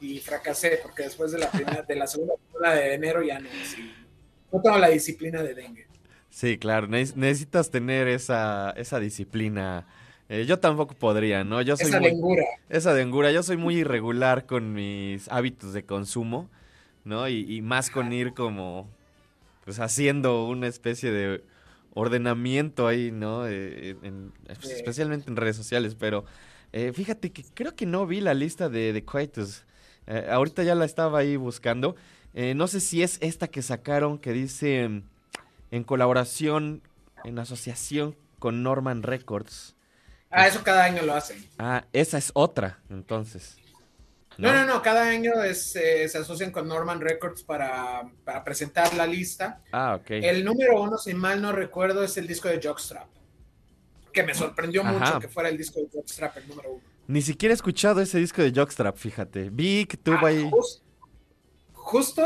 Y 0.00 0.18
fracasé, 0.18 0.80
porque 0.82 1.04
después 1.04 1.30
de 1.30 1.38
la 1.38 1.52
primera, 1.52 1.82
de 1.82 1.94
la 1.94 2.08
segunda 2.08 2.34
de 2.60 2.94
enero 2.94 3.22
ya 3.22 3.38
no, 3.38 3.48
no 4.50 4.60
tengo 4.60 4.76
la 4.76 4.88
disciplina 4.88 5.40
de 5.40 5.54
Dengue. 5.54 5.83
Sí, 6.34 6.58
claro, 6.58 6.88
necesitas 6.88 7.70
tener 7.70 8.08
esa, 8.08 8.70
esa 8.76 8.98
disciplina. 8.98 9.86
Eh, 10.28 10.46
yo 10.46 10.58
tampoco 10.58 10.94
podría, 10.94 11.44
¿no? 11.44 11.62
Yo 11.62 11.76
soy 11.76 11.86
esa 11.86 12.00
dengura. 12.00 12.42
Esa 12.68 12.92
dengura. 12.92 13.30
Yo 13.30 13.44
soy 13.44 13.56
muy 13.56 13.76
irregular 13.76 14.44
con 14.44 14.72
mis 14.72 15.28
hábitos 15.28 15.72
de 15.72 15.84
consumo, 15.84 16.50
¿no? 17.04 17.28
Y, 17.28 17.62
más 17.62 17.88
con 17.88 18.12
ir 18.12 18.34
como, 18.34 18.90
pues 19.64 19.78
haciendo 19.78 20.48
una 20.48 20.66
especie 20.66 21.12
de 21.12 21.44
ordenamiento 21.92 22.88
ahí, 22.88 23.12
¿no? 23.12 23.46
Eh, 23.46 23.94
pues, 24.44 24.70
especialmente 24.70 25.30
en 25.30 25.36
redes 25.36 25.54
sociales, 25.54 25.94
pero 25.94 26.24
eh, 26.72 26.90
fíjate 26.92 27.30
que 27.30 27.44
creo 27.54 27.76
que 27.76 27.86
no 27.86 28.08
vi 28.08 28.20
la 28.20 28.34
lista 28.34 28.68
de, 28.68 28.92
de 28.92 29.04
Quietus. 29.04 29.66
ahorita 30.28 30.64
ya 30.64 30.74
la 30.74 30.84
estaba 30.84 31.20
ahí 31.20 31.36
buscando. 31.36 31.94
no 32.34 32.66
sé 32.66 32.80
si 32.80 33.04
es 33.04 33.18
esta 33.22 33.46
que 33.46 33.62
sacaron 33.62 34.18
que 34.18 34.32
dice 34.32 35.04
en 35.74 35.82
colaboración, 35.82 36.82
en 37.24 37.36
asociación 37.40 38.14
con 38.38 38.62
Norman 38.62 39.02
Records. 39.02 39.74
Ah, 40.30 40.46
eso 40.46 40.62
cada 40.62 40.84
año 40.84 41.02
lo 41.02 41.14
hacen. 41.14 41.44
Ah, 41.58 41.84
esa 41.92 42.16
es 42.16 42.30
otra, 42.34 42.78
entonces. 42.90 43.56
No, 44.38 44.52
no, 44.52 44.64
no, 44.66 44.82
cada 44.82 45.08
año 45.08 45.42
es, 45.42 45.74
eh, 45.74 46.08
se 46.08 46.18
asocian 46.18 46.52
con 46.52 46.68
Norman 46.68 47.00
Records 47.00 47.42
para, 47.42 48.08
presentar 48.44 48.94
la 48.94 49.04
lista. 49.04 49.62
Ah, 49.72 49.98
ok. 50.00 50.10
El 50.10 50.44
número 50.44 50.80
uno, 50.80 50.96
si 50.96 51.12
mal 51.12 51.42
no 51.42 51.50
recuerdo, 51.50 52.04
es 52.04 52.16
el 52.18 52.28
disco 52.28 52.48
de 52.48 52.60
Jockstrap, 52.62 53.08
que 54.12 54.22
me 54.22 54.32
sorprendió 54.32 54.84
mucho 54.84 55.18
que 55.18 55.26
fuera 55.26 55.48
el 55.48 55.58
disco 55.58 55.80
de 55.80 55.88
Jockstrap 55.92 56.36
el 56.36 56.48
número 56.48 56.70
uno. 56.74 56.82
Ni 57.08 57.20
siquiera 57.20 57.52
he 57.52 57.56
escuchado 57.56 58.00
ese 58.00 58.18
disco 58.18 58.42
de 58.42 58.52
Jockstrap, 58.54 58.96
fíjate. 58.96 59.50
Vi 59.50 59.86
que 59.86 59.96
tuvo 59.96 60.18
ah, 60.22 60.28
ahí 60.28 60.48
justo 60.48 60.83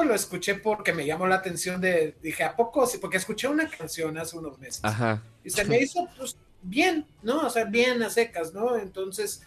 lo 0.05 0.15
escuché 0.15 0.55
porque 0.55 0.93
me 0.93 1.07
llamó 1.07 1.27
la 1.27 1.37
atención 1.37 1.81
de, 1.81 2.17
dije, 2.23 2.45
¿a 2.45 2.55
poco? 2.55 2.87
Sí, 2.87 2.99
porque 2.99 3.17
escuché 3.17 3.49
una 3.49 3.69
canción 3.69 4.17
hace 4.19 4.37
unos 4.39 4.59
meses. 4.59 4.81
Ajá. 4.85 5.23
Y 5.45 5.51
se 5.51 5.65
me 5.65 5.79
hizo, 5.83 6.09
pues, 6.17 6.37
bien, 6.63 7.07
¿no? 7.23 7.47
O 7.47 7.51
sea, 7.51 7.65
bien 7.65 8.03
a 8.03 8.11
secas, 8.11 8.55
¿no? 8.55 8.77
Entonces, 8.77 9.43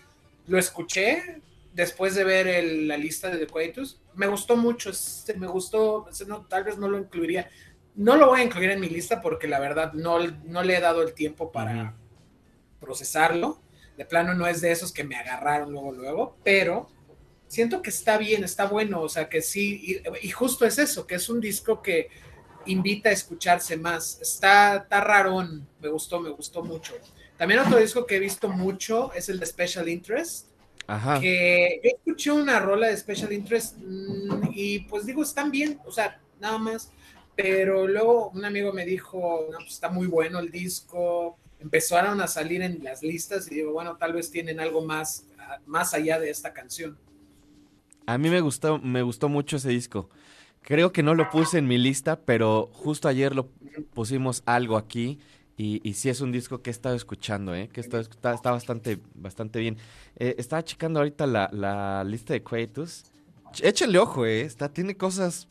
lo 0.48 0.58
escuché 0.58 1.42
después 1.74 2.16
de 2.16 2.24
ver 2.24 2.64
la 2.64 2.98
lista 2.98 3.30
de 3.30 3.38
The 3.38 3.48
Quietus. 3.48 4.00
Me 4.16 4.28
gustó 4.28 4.58
mucho, 4.58 4.92
me 5.38 5.48
gustó, 5.48 6.08
no, 6.28 6.46
tal 6.46 6.64
vez 6.64 6.78
no 6.78 6.88
lo 6.88 6.98
incluiría. 6.98 7.50
No 7.96 8.16
lo 8.16 8.28
voy 8.28 8.42
a 8.42 8.44
incluir 8.44 8.72
en 8.72 8.80
mi 8.80 8.90
lista 8.90 9.22
porque 9.22 9.48
la 9.48 9.60
verdad 9.60 9.94
no, 9.94 10.20
no 10.20 10.64
le 10.64 10.78
he 10.78 10.82
dado 10.82 11.02
el 11.02 11.14
tiempo 11.14 11.52
para 11.52 11.96
procesarlo. 12.80 13.62
De 13.98 14.06
plano 14.06 14.34
no 14.34 14.48
es 14.48 14.62
de 14.62 14.72
esos 14.72 14.92
que 14.92 15.04
me 15.04 15.16
agarraron 15.16 15.72
luego, 15.72 15.92
luego, 15.92 16.38
pero 16.44 16.90
siento 17.52 17.82
que 17.82 17.90
está 17.90 18.18
bien, 18.18 18.46
está 18.46 18.66
bueno, 18.66 19.02
o 19.02 19.10
sea, 19.10 19.28
que 19.28 19.42
sí, 19.42 20.02
y, 20.22 20.30
justo 20.30 20.66
es 20.66 20.80
eso, 20.80 21.06
que 21.06 21.16
es 21.16 21.28
un 21.28 21.42
disco 21.42 21.82
que 21.82 22.08
invita 22.66 23.10
a 23.10 23.12
escucharse 23.12 23.76
más. 23.76 24.20
Está, 24.22 24.78
está 24.78 25.02
rarón, 25.02 25.68
me 25.82 25.90
gustó, 25.90 26.22
me 26.22 26.30
gustó 26.30 26.64
mucho. 26.64 26.94
También 27.36 27.60
otro 27.60 27.78
disco 27.78 28.06
que 28.06 28.16
he 28.16 28.20
visto 28.20 28.48
mucho 28.48 29.12
es 29.14 29.28
el 29.28 29.38
de 29.38 29.46
Special 29.46 29.90
Interest. 29.90 30.48
Ajá. 30.88 31.20
Que 31.20 31.82
yo 31.84 31.90
escuché 31.90 32.32
una 32.32 32.58
rola 32.62 32.88
de 32.88 32.96
Special 32.96 33.34
Interest 33.34 33.76
mm, 33.80 34.52
y 34.54 34.80
pues 34.80 35.06
digo, 35.06 35.22
están 35.22 35.52
bien, 35.52 35.78
o 35.86 35.92
sea, 35.92 36.22
nada 36.40 36.58
más. 36.58 36.90
Pero 37.36 37.86
luego 37.86 38.30
un 38.30 38.46
amigo 38.46 38.72
me 38.72 38.86
dijo, 38.86 39.48
no, 39.52 39.58
pues 39.58 39.72
está 39.72 39.90
muy 39.90 40.08
bueno 40.08 40.40
el 40.40 40.52
disco. 40.52 41.38
Empezaron 41.60 42.22
a 42.22 42.28
salir 42.28 42.62
en 42.62 42.82
las 42.82 43.04
listas 43.04 43.52
y 43.52 43.56
digo, 43.56 43.74
bueno, 43.74 43.98
tal 43.98 44.14
vez 44.14 44.32
tienen 44.32 44.62
algo 44.62 44.86
más, 44.86 45.26
más 45.66 45.94
allá 45.94 46.18
de 46.18 46.30
esta 46.30 46.54
canción. 46.54 46.98
A 48.06 48.18
mí 48.18 48.30
me 48.30 48.42
gustó, 48.42 48.80
me 48.80 49.02
gustó 49.02 49.30
mucho 49.30 49.58
ese 49.58 49.70
disco. 49.70 50.10
Creo 50.62 50.92
que 50.92 51.04
no 51.04 51.16
lo 51.16 51.30
puse 51.30 51.58
en 51.58 51.68
mi 51.68 51.78
lista, 51.78 52.20
pero 52.20 52.70
justo 52.74 53.08
ayer 53.08 53.36
lo 53.36 53.50
pusimos 53.94 54.44
algo 54.46 54.78
aquí 54.78 55.20
y, 55.58 55.82
y 55.88 55.94
sí 55.94 56.10
es 56.10 56.22
un 56.22 56.32
disco 56.32 56.62
que 56.62 56.70
he 56.70 56.72
estado 56.72 56.96
escuchando, 56.96 57.54
¿eh? 57.56 57.70
que 57.72 57.82
está, 57.82 58.00
está, 58.00 58.52
bastante, 58.52 59.00
bastante 59.16 59.60
bien. 59.60 59.78
Eh, 60.18 60.36
estaba 60.38 60.64
checando 60.64 61.00
ahorita 61.00 61.28
la, 61.28 61.50
la 61.52 62.04
lista 62.04 62.34
de 62.34 62.44
Quietus. 62.44 63.04
Échenle 63.62 64.00
ojo, 64.00 64.26
¿eh? 64.26 64.42
Está, 64.42 64.70
tiene 64.70 64.96
cosas, 64.96 65.48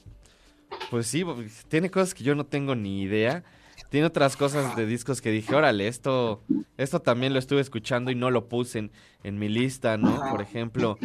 pues 0.90 1.06
sí, 1.06 1.24
tiene 1.68 1.90
cosas 1.90 2.14
que 2.14 2.24
yo 2.24 2.34
no 2.34 2.46
tengo 2.46 2.74
ni 2.74 3.02
idea. 3.02 3.44
Tiene 3.88 4.06
otras 4.06 4.36
cosas 4.36 4.76
de 4.76 4.86
discos 4.86 5.20
que 5.20 5.30
dije, 5.30 5.54
órale, 5.54 5.88
esto, 5.88 6.42
esto 6.76 7.00
también 7.00 7.32
lo 7.32 7.38
estuve 7.38 7.60
escuchando 7.60 8.10
y 8.10 8.14
no 8.14 8.30
lo 8.30 8.48
puse 8.48 8.78
en, 8.78 8.92
en 9.24 9.38
mi 9.38 9.48
lista, 9.48 9.96
¿no? 9.96 10.20
Por 10.30 10.42
ejemplo, 10.42 10.96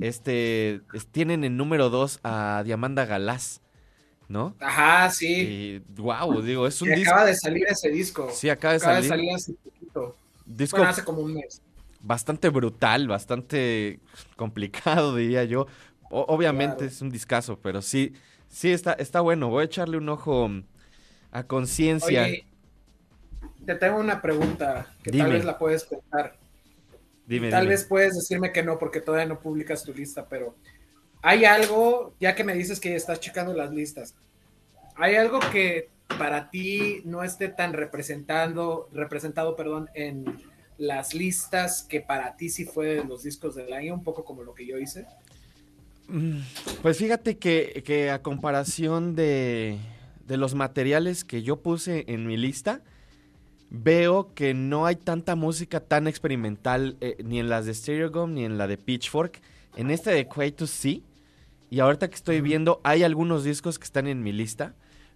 este, 0.00 0.82
tienen 1.12 1.44
en 1.44 1.56
número 1.56 1.90
2 1.90 2.20
a 2.22 2.62
Diamanda 2.64 3.04
Galás, 3.04 3.60
¿no? 4.28 4.54
Ajá, 4.60 5.10
sí. 5.10 5.82
Y, 5.86 6.00
wow, 6.00 6.40
digo, 6.42 6.66
es 6.66 6.80
un 6.82 6.90
disco. 6.90 7.10
Acaba 7.10 7.26
de 7.26 7.34
salir 7.34 7.66
ese 7.68 7.90
disco. 7.90 8.28
Sí, 8.32 8.48
acaba 8.48 8.74
de 8.74 8.80
salir. 8.80 9.02
de 9.02 9.08
salir 9.08 9.34
hace 9.34 9.52
poquito. 9.54 10.16
Disco 10.46 10.82
hace 10.82 11.04
como 11.04 11.22
un 11.22 11.34
mes. 11.34 11.62
Bastante 12.00 12.48
brutal, 12.48 13.08
bastante 13.08 14.00
complicado, 14.36 15.14
diría 15.16 15.44
yo. 15.44 15.66
obviamente 16.10 16.86
es 16.86 17.00
un 17.02 17.10
discazo, 17.10 17.58
pero 17.58 17.82
sí, 17.82 18.14
sí 18.48 18.70
está, 18.70 18.92
está 18.92 19.20
bueno. 19.20 19.48
Voy 19.48 19.62
a 19.62 19.64
echarle 19.66 19.96
un 19.96 20.08
ojo 20.08 20.50
a 21.32 21.42
conciencia. 21.44 22.28
Te 23.66 23.74
tengo 23.74 23.98
una 23.98 24.22
pregunta 24.22 24.86
que 25.02 25.12
tal 25.12 25.32
vez 25.32 25.44
la 25.44 25.58
puedes 25.58 25.84
pensar. 25.84 26.39
Tal 27.48 27.68
vez 27.68 27.84
puedes 27.84 28.14
decirme 28.14 28.52
que 28.52 28.62
no, 28.62 28.78
porque 28.78 29.00
todavía 29.00 29.26
no 29.26 29.40
publicas 29.40 29.84
tu 29.84 29.92
lista, 29.94 30.28
pero 30.28 30.56
hay 31.22 31.44
algo, 31.44 32.16
ya 32.20 32.34
que 32.34 32.44
me 32.44 32.54
dices 32.54 32.80
que 32.80 32.96
estás 32.96 33.20
checando 33.20 33.54
las 33.54 33.72
listas, 33.72 34.16
hay 34.96 35.16
algo 35.16 35.48
que 35.50 35.92
para 36.18 36.50
ti 36.50 37.02
no 37.04 37.24
esté 37.24 37.48
tan 37.48 37.72
representando, 37.72 38.88
representado, 38.92 39.56
perdón, 39.56 39.90
en 39.94 40.40
las 40.78 41.14
listas 41.14 41.82
que 41.88 42.00
para 42.00 42.36
ti 42.36 42.50
sí 42.50 42.64
fue 42.66 42.86
de 42.96 43.04
los 43.04 43.22
discos 43.22 43.54
del 43.54 43.72
año, 43.72 43.94
un 43.94 44.04
poco 44.04 44.24
como 44.24 44.42
lo 44.44 44.54
que 44.54 44.66
yo 44.66 44.78
hice. 44.78 45.08
Mm, 46.08 46.40
Pues 46.82 46.98
fíjate 46.98 47.38
que, 47.38 47.82
que 47.86 48.10
a 48.10 48.22
comparación 48.22 49.14
de, 49.14 49.78
de 50.26 50.36
los 50.36 50.54
materiales 50.54 51.24
que 51.24 51.42
yo 51.42 51.62
puse 51.62 52.04
en 52.08 52.26
mi 52.26 52.36
lista, 52.36 52.82
veo 53.70 54.34
que 54.34 54.52
no 54.52 54.84
hay 54.84 54.96
tanta 54.96 55.36
música 55.36 55.80
tan 55.80 56.08
experimental 56.08 56.96
eh, 57.00 57.16
ni 57.24 57.38
en 57.38 57.48
las 57.48 57.66
de 57.66 57.74
Stereogum 57.74 58.34
ni 58.34 58.44
en 58.44 58.58
la 58.58 58.66
de 58.66 58.76
Pitchfork. 58.76 59.40
En 59.76 59.90
este 59.90 60.10
de 60.10 60.26
Quatus 60.26 60.70
sí. 60.70 61.04
Y 61.70 61.78
ahorita 61.78 62.08
que 62.08 62.16
estoy 62.16 62.40
viendo, 62.40 62.80
hay 62.82 63.04
algunos 63.04 63.44
discos 63.44 63.78
que 63.78 63.84
están 63.84 64.08
en 64.08 64.24
mi 64.24 64.32
lista, 64.32 64.74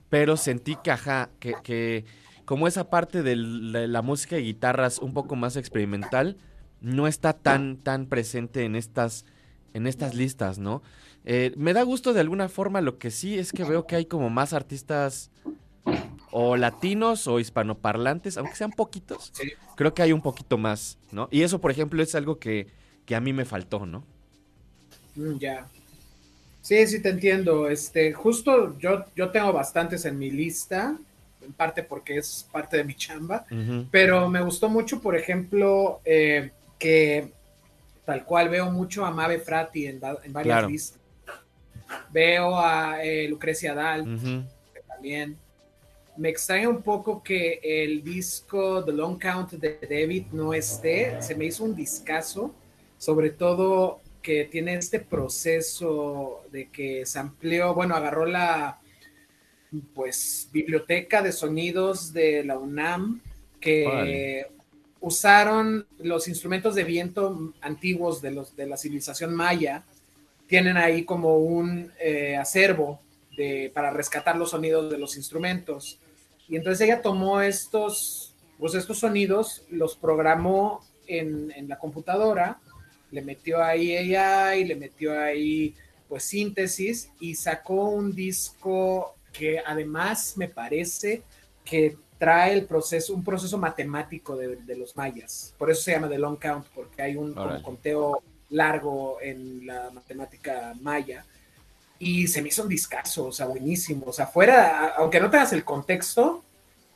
pero 0.09 0.37
sentí 0.37 0.77
que, 0.77 0.93
ajá, 0.93 1.31
que, 1.41 1.55
que 1.65 2.05
como 2.45 2.69
esa 2.69 2.91
parte 2.91 3.25
de 3.25 3.35
la 3.35 4.03
música 4.03 4.37
de 4.37 4.43
guitarras 4.43 5.01
un 5.01 5.15
poco 5.15 5.35
más 5.35 5.57
experimental, 5.57 6.37
no 6.81 7.09
está 7.09 7.33
tan, 7.33 7.79
tan 7.79 8.07
presente 8.07 8.65
en 8.65 8.77
estas, 8.77 9.25
en 9.73 9.89
estas 9.89 10.15
listas, 10.15 10.59
¿no? 10.59 10.83
Eh, 11.25 11.53
me 11.57 11.73
da 11.73 11.83
gusto 11.83 12.13
de 12.13 12.21
alguna 12.21 12.49
forma, 12.49 12.83
lo 12.83 12.99
que 12.99 13.11
sí 13.11 13.39
es 13.39 13.51
que 13.51 13.65
veo 13.65 13.87
que 13.87 13.97
hay 13.97 14.05
como 14.05 14.29
más 14.31 14.53
artistas 14.53 15.31
o 16.37 16.57
latinos 16.57 17.29
o 17.29 17.39
hispanoparlantes, 17.39 18.37
aunque 18.39 18.57
sean 18.57 18.73
poquitos, 18.73 19.31
Sí. 19.33 19.53
creo 19.77 19.95
que 19.95 20.03
hay 20.03 20.13
un 20.13 20.21
poquito 20.21 20.59
más, 20.59 20.99
¿no? 21.13 21.29
Y 21.31 21.43
eso, 21.43 21.61
por 21.61 21.71
ejemplo, 21.71 22.03
es 22.03 22.13
algo 22.17 22.41
que, 22.41 22.67
que 23.07 23.15
a 23.15 23.21
mí 23.21 23.33
me 23.33 23.45
faltó, 23.45 23.87
¿no? 23.87 24.05
Mm, 25.15 25.39
ya. 25.39 25.69
Sí, 26.61 26.85
sí 26.89 27.01
te 27.01 27.11
entiendo. 27.11 27.69
Este, 27.69 28.13
justo 28.13 28.77
yo, 28.81 29.05
yo 29.15 29.31
tengo 29.31 29.53
bastantes 29.53 30.05
en 30.07 30.19
mi 30.19 30.33
lista, 30.33 30.97
en 31.41 31.53
parte 31.53 31.85
porque 31.85 32.17
es 32.17 32.49
parte 32.51 32.79
de 32.79 32.85
mi 32.85 32.97
chamba, 32.97 33.47
pero 33.93 34.29
me 34.29 34.43
gustó 34.43 34.69
mucho, 34.69 35.01
por 35.01 35.15
ejemplo, 35.15 36.01
eh, 36.05 36.51
que 36.81 37.31
tal 38.05 38.25
cual 38.25 38.49
veo 38.49 38.73
mucho 38.73 39.05
a 39.07 39.13
Mabe 39.13 39.39
Frati 39.39 39.87
en, 39.87 40.01
va- 40.03 40.19
en 40.25 40.33
varias 40.33 40.57
Claro. 40.57 40.69
listas. 40.69 40.99
Veo 42.11 42.59
a 42.59 43.05
eh, 43.05 43.29
Lucrecia 43.29 43.73
Dal 43.73 44.01
Ujú. 44.17 44.43
también. 44.89 45.37
Me 46.17 46.29
extraña 46.29 46.69
un 46.69 46.83
poco 46.83 47.23
que 47.23 47.61
el 47.63 48.05
disco 48.05 48.85
The 48.85 48.93
Long 48.93 49.19
Count 49.19 49.53
de 49.53 49.79
David 49.83 50.27
no 50.33 50.55
esté. 50.55 51.21
Se 51.21 51.35
me 51.35 51.47
hizo 51.47 51.65
un 51.65 51.75
discazo, 51.75 52.55
sobre 52.99 53.31
todo 53.31 54.01
que 54.23 54.45
tiene 54.45 54.75
este 54.75 55.01
proceso 55.01 56.43
de 56.51 56.71
que 56.71 57.05
se 57.05 57.19
amplió, 57.19 57.75
bueno, 57.75 57.95
agarró 57.95 58.27
la 58.27 58.81
pues 59.93 60.49
biblioteca 60.53 61.21
de 61.21 61.33
sonidos 61.33 62.13
de 62.13 62.45
la 62.45 62.59
UNAM 62.59 63.21
que 63.61 64.47
usaron 65.01 65.87
los 65.99 66.29
instrumentos 66.29 66.75
de 66.75 66.85
viento 66.85 67.53
antiguos 67.61 68.23
de 68.23 68.31
los 68.31 68.55
de 68.57 68.67
la 68.67 68.77
civilización 68.77 69.35
maya 69.35 69.85
tienen 70.47 70.77
ahí 70.77 71.05
como 71.05 71.39
un 71.39 71.91
eh, 71.99 72.37
acervo 72.37 73.01
de, 73.37 73.71
para 73.75 73.91
rescatar 73.91 74.37
los 74.37 74.51
sonidos 74.51 74.91
de 74.91 74.99
los 74.99 75.17
instrumentos. 75.17 75.99
Y 76.55 76.57
entonces 76.57 76.83
ella 76.83 77.03
tomó 77.03 77.41
estos, 77.41 78.33
pues 78.61 78.75
estos 78.75 79.01
sonidos, 79.01 79.65
los 79.71 79.97
programó 79.97 80.85
en, 81.09 81.51
en 81.51 81.69
la 81.69 81.81
computadora, 81.81 82.61
le 83.11 83.23
metió 83.23 83.61
ahí 83.61 83.97
y 83.97 84.65
le 84.65 84.77
metió 84.77 85.21
ahí 85.21 85.75
pues 86.09 86.23
síntesis 86.23 87.11
y 87.19 87.35
sacó 87.35 87.89
un 87.89 88.15
disco 88.15 89.17
que 89.33 89.59
además 89.67 90.35
me 90.37 90.47
parece 90.47 91.25
que 91.65 91.97
trae 92.21 92.53
el 92.53 92.67
proceso, 92.67 93.15
un 93.15 93.25
proceso 93.25 93.59
matemático 93.59 94.37
de, 94.37 94.55
de 94.55 94.77
los 94.77 94.97
mayas. 94.97 95.57
Por 95.59 95.73
eso 95.73 95.83
se 95.83 95.91
llama 95.91 96.09
The 96.09 96.19
Long 96.19 96.39
Count, 96.39 96.67
porque 96.73 97.03
hay 97.03 97.17
un 97.17 97.35
conteo 97.65 98.23
largo 98.51 99.19
en 99.21 99.67
la 99.67 99.91
matemática 99.91 100.73
maya. 100.81 101.27
Y 102.05 102.29
se 102.29 102.43
me 102.43 102.49
hizo 102.49 102.63
un 102.63 102.69
discazo, 102.69 103.27
o 103.27 103.33
sea, 103.33 103.47
buenísimo. 103.47 104.05
O 104.07 104.13
sea, 104.13 104.27
fuera, 104.27 104.95
aunque 104.99 105.21
no 105.21 105.31
tengas 105.31 105.55
el 105.55 105.65
contexto, 105.65 106.45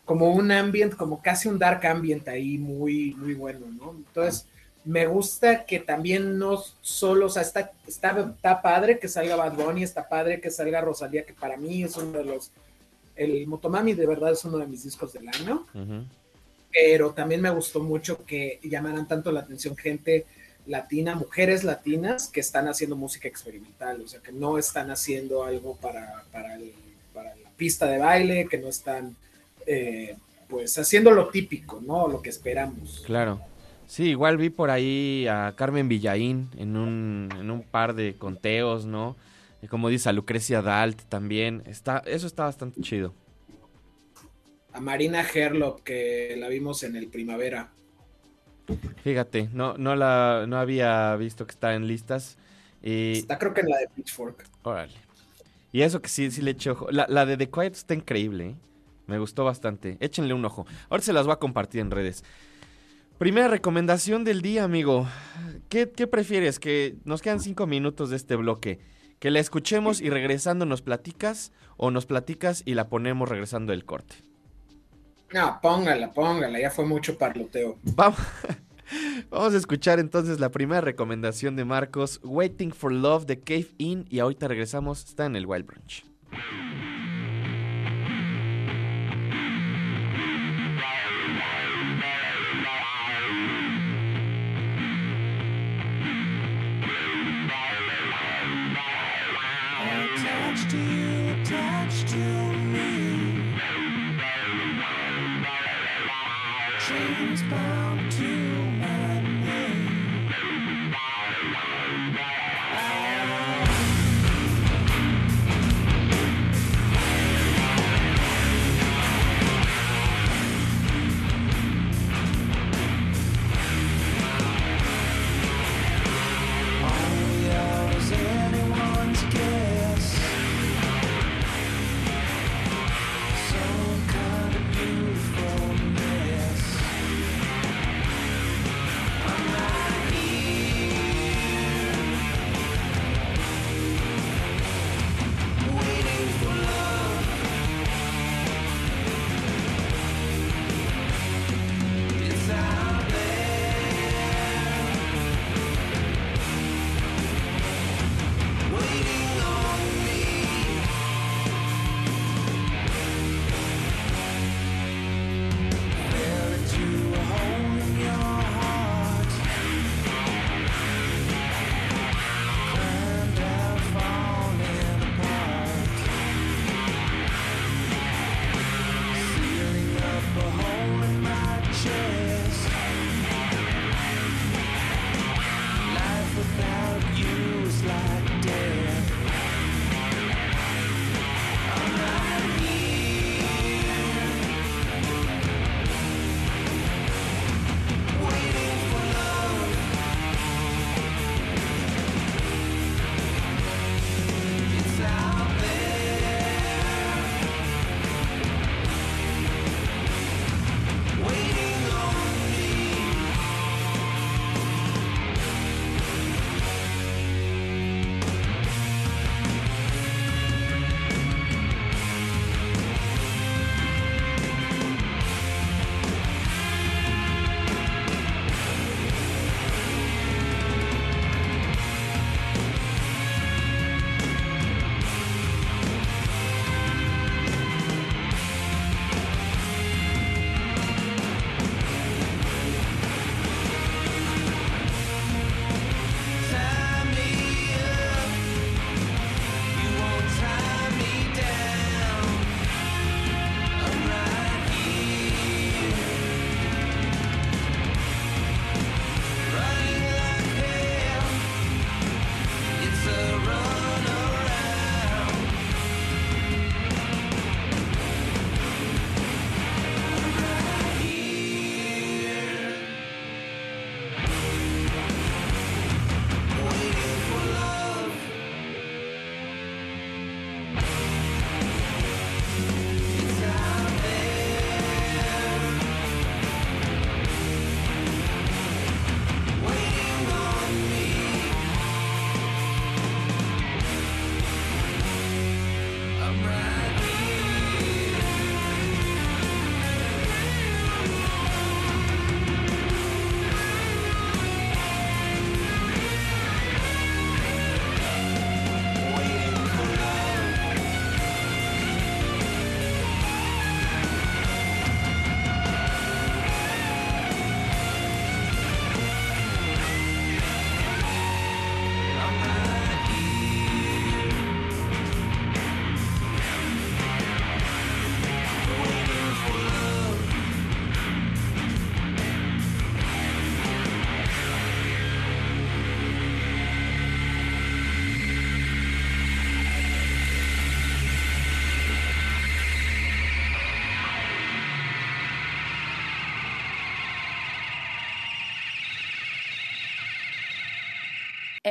como 0.04 0.30
un 0.30 0.50
ambient, 0.52 0.94
como 0.94 1.22
casi 1.22 1.48
un 1.48 1.59
dark 1.59 1.86
ambient 1.86 2.28
ahí 2.28 2.59
muy, 2.59 3.14
muy 3.14 3.34
bueno, 3.34 3.66
¿no? 3.70 3.92
Entonces, 3.92 4.46
me 4.84 5.06
gusta 5.06 5.64
que 5.64 5.80
también 5.80 6.38
no 6.38 6.62
solo, 6.80 7.26
o 7.26 7.28
sea, 7.28 7.42
está, 7.42 7.72
está, 7.86 8.32
está 8.34 8.62
padre 8.62 8.98
que 8.98 9.09
salga 9.09 9.36
Bad 9.36 9.54
Bunny, 9.54 9.82
está 9.82 10.09
padre 10.09 10.40
que 10.40 10.50
salga 10.50 10.80
Rosalía, 10.80 11.24
que 11.24 11.34
para 11.34 11.56
mí 11.56 11.82
es 11.82 11.96
uno 11.96 12.18
de 12.18 12.24
los, 12.24 12.50
el 13.16 13.46
Motomami 13.46 13.94
de 13.94 14.06
verdad 14.06 14.32
es 14.32 14.44
uno 14.44 14.59
de 14.59 14.66
mis 14.66 14.84
discos 14.84 15.12
del 15.12 15.28
año 15.28 15.66
Ujú. 15.74 16.04
pero 16.72 17.11
también 17.11 17.40
me 17.40 17.50
gustó 17.50 17.80
mucho 17.80 18.24
que 18.24 18.61
llamaran 18.62 19.09
tanto 19.09 19.32
la 19.32 19.40
atención 19.40 19.76
gente 19.76 20.24
latina, 20.68 21.16
mujeres 21.16 21.64
latinas 21.64 22.28
que 22.28 22.40
están 22.40 22.68
haciendo 22.68 22.94
música 22.94 23.26
experimental, 23.26 24.00
o 24.02 24.06
sea, 24.08 24.20
que 24.20 24.30
no 24.32 24.58
están 24.58 24.90
haciendo 24.92 25.42
algo 25.44 25.76
para, 25.76 26.24
para, 26.30 26.54
el- 26.54 26.72
para 27.12 27.34
la 27.36 27.50
pista 27.56 27.86
de 27.86 27.98
baile, 27.98 28.46
que 28.48 28.58
no 28.58 28.68
están 28.68 29.16
eh, 29.66 30.16
pues 30.48 30.78
haciendo 30.78 31.10
lo 31.10 31.28
típico, 31.28 31.80
¿no? 31.84 32.06
Lo 32.08 32.22
que 32.22 32.30
esperamos. 32.30 33.02
Claro. 33.04 33.40
Sí, 33.86 34.04
igual 34.10 34.36
vi 34.36 34.50
por 34.50 34.70
ahí 34.70 35.26
a 35.28 35.54
Carmen 35.56 35.88
Villaín 35.88 36.50
en 36.58 36.76
un, 36.76 37.28
en 37.40 37.50
un 37.50 37.62
par 37.62 37.94
de 37.94 38.14
conteos, 38.16 38.84
¿no? 38.84 39.16
Y 39.62 39.66
como 39.66 39.88
dice 39.88 40.08
a 40.10 40.12
Lucrecia 40.12 40.62
Dalt 40.62 41.02
también. 41.08 41.62
Está, 41.66 42.02
eso 42.06 42.26
está 42.26 42.44
bastante 42.44 42.80
chido. 42.82 43.14
A 44.72 44.80
Marina 44.80 45.22
Herlop, 45.22 45.80
que 45.82 46.36
la 46.38 46.48
vimos 46.48 46.82
en 46.82 46.96
el 46.96 47.08
Primavera. 47.08 47.70
Fíjate, 49.02 49.48
no, 49.52 49.76
no 49.78 49.96
la 49.96 50.44
no 50.48 50.58
había 50.58 51.14
visto 51.16 51.46
que 51.46 51.52
está 51.52 51.74
en 51.74 51.86
listas. 51.86 52.36
Y, 52.82 53.12
Está 53.18 53.38
creo 53.38 53.54
que 53.54 53.62
en 53.62 53.68
la 53.70 53.78
de 53.78 53.88
Pitchfork. 53.88 54.44
órale. 54.62 54.94
Y 55.72 55.82
eso 55.82 56.00
que 56.00 56.08
sí, 56.08 56.30
sí 56.30 56.42
le 56.42 56.52
eché 56.52 56.70
ojo. 56.70 56.88
La, 56.90 57.06
la 57.08 57.26
de 57.26 57.36
The 57.36 57.50
Quiet 57.50 57.74
está 57.74 57.94
increíble, 57.94 58.50
¿eh? 58.50 58.56
Me 59.06 59.18
gustó 59.18 59.44
bastante. 59.44 59.96
Échenle 60.00 60.34
un 60.34 60.44
ojo. 60.44 60.66
Ahora 60.90 61.02
se 61.02 61.12
las 61.12 61.26
voy 61.26 61.32
a 61.32 61.38
compartir 61.38 61.80
en 61.80 61.90
redes. 61.90 62.24
Primera 63.18 63.48
recomendación 63.48 64.22
del 64.22 64.42
día, 64.42 64.64
amigo. 64.64 65.08
¿Qué, 65.68 65.90
qué 65.90 66.06
prefieres? 66.06 66.58
Que 66.58 66.94
nos 67.04 67.20
quedan 67.22 67.40
cinco 67.40 67.66
minutos 67.66 68.10
de 68.10 68.16
este 68.16 68.36
bloque. 68.36 68.80
¿Que 69.18 69.30
la 69.30 69.40
escuchemos 69.40 70.00
y 70.00 70.10
regresando 70.10 70.66
nos 70.66 70.82
platicas? 70.82 71.52
¿O 71.76 71.90
nos 71.90 72.06
platicas 72.06 72.62
y 72.64 72.74
la 72.74 72.88
ponemos 72.88 73.28
regresando 73.28 73.72
del 73.72 73.84
corte? 73.84 74.16
No, 75.33 75.59
póngala, 75.61 76.11
póngala, 76.12 76.59
ya 76.59 76.70
fue 76.70 76.87
mucho 76.87 77.18
parloteo. 77.18 77.79
Vamos, 77.83 78.18
vamos 79.31 79.55
a 79.55 79.57
escuchar 79.57 79.99
entonces 79.99 80.41
la 80.41 80.51
primera 80.51 80.81
recomendación 80.81 81.57
de 81.57 81.64
Marcos, 81.64 82.20
Waiting 82.22 82.72
for 82.72 82.93
Love 82.93 83.26
de 83.26 83.41
Cave 83.41 83.68
In, 83.79 84.07
y 84.09 84.20
ahorita 84.20 84.49
regresamos, 84.49 85.05
está 85.05 85.26
en 85.26 85.37
el 85.37 85.47
Wild 85.47 85.66
Brunch. 85.66 86.05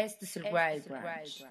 Este 0.03 0.25
es 0.25 0.37
el 0.37 0.43
Wild 0.43 0.87
Branch. 0.87 1.45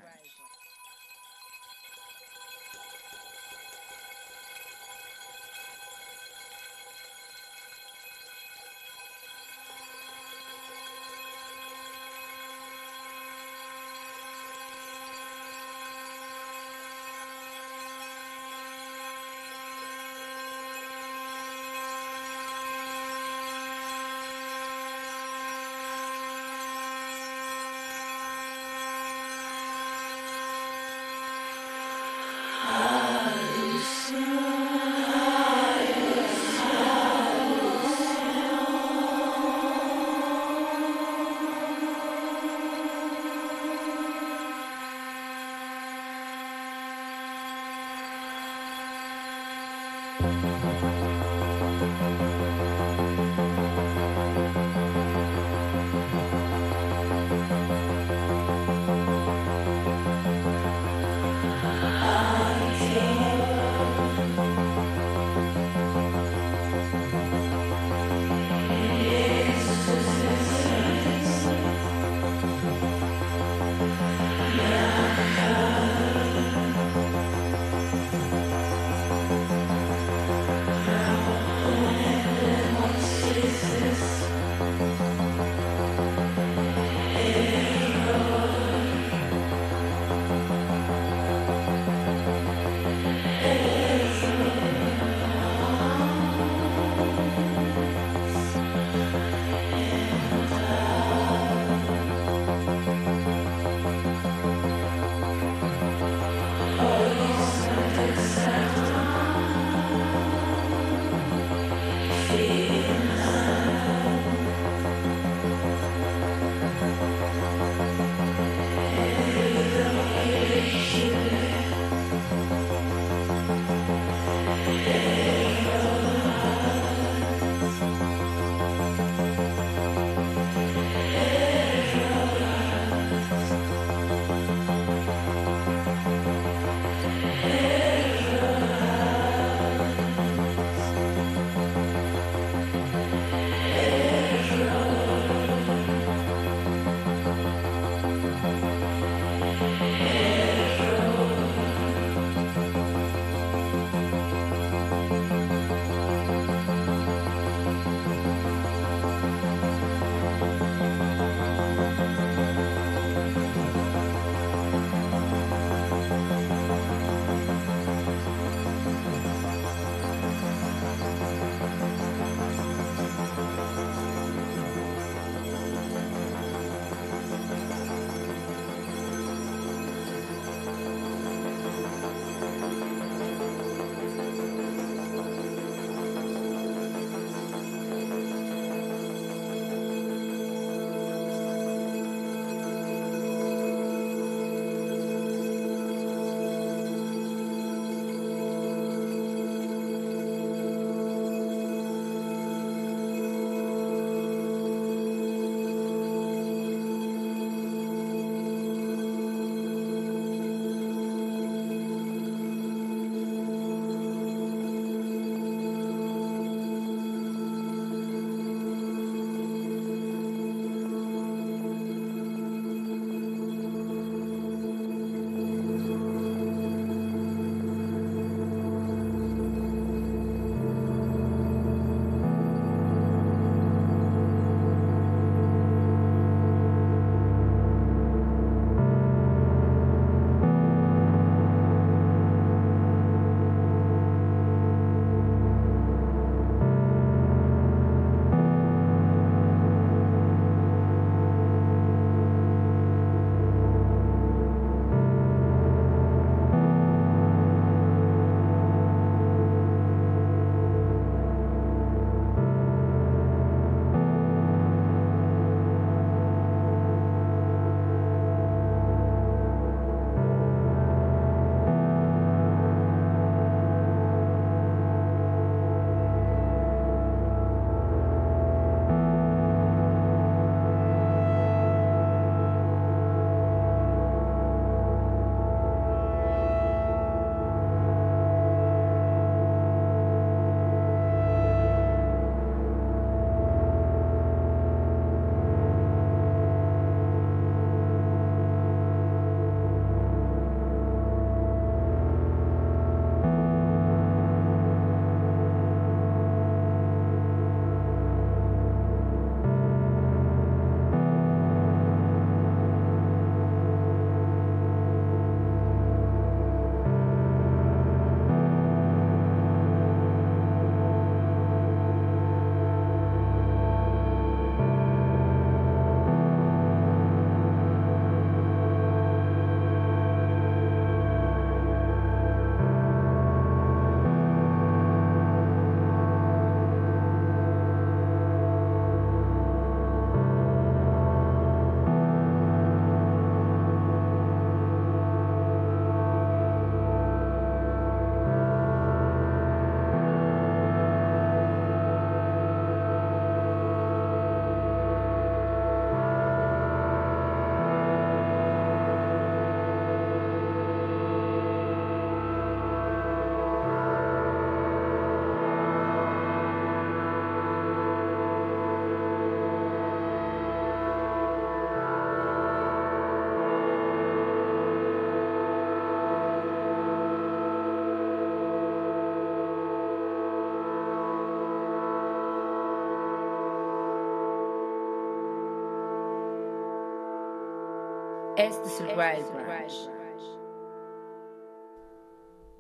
Este 388.39 388.67
es 388.67 388.81
el 388.81 388.89
Wild 388.89 389.33
Branch. 389.33 389.73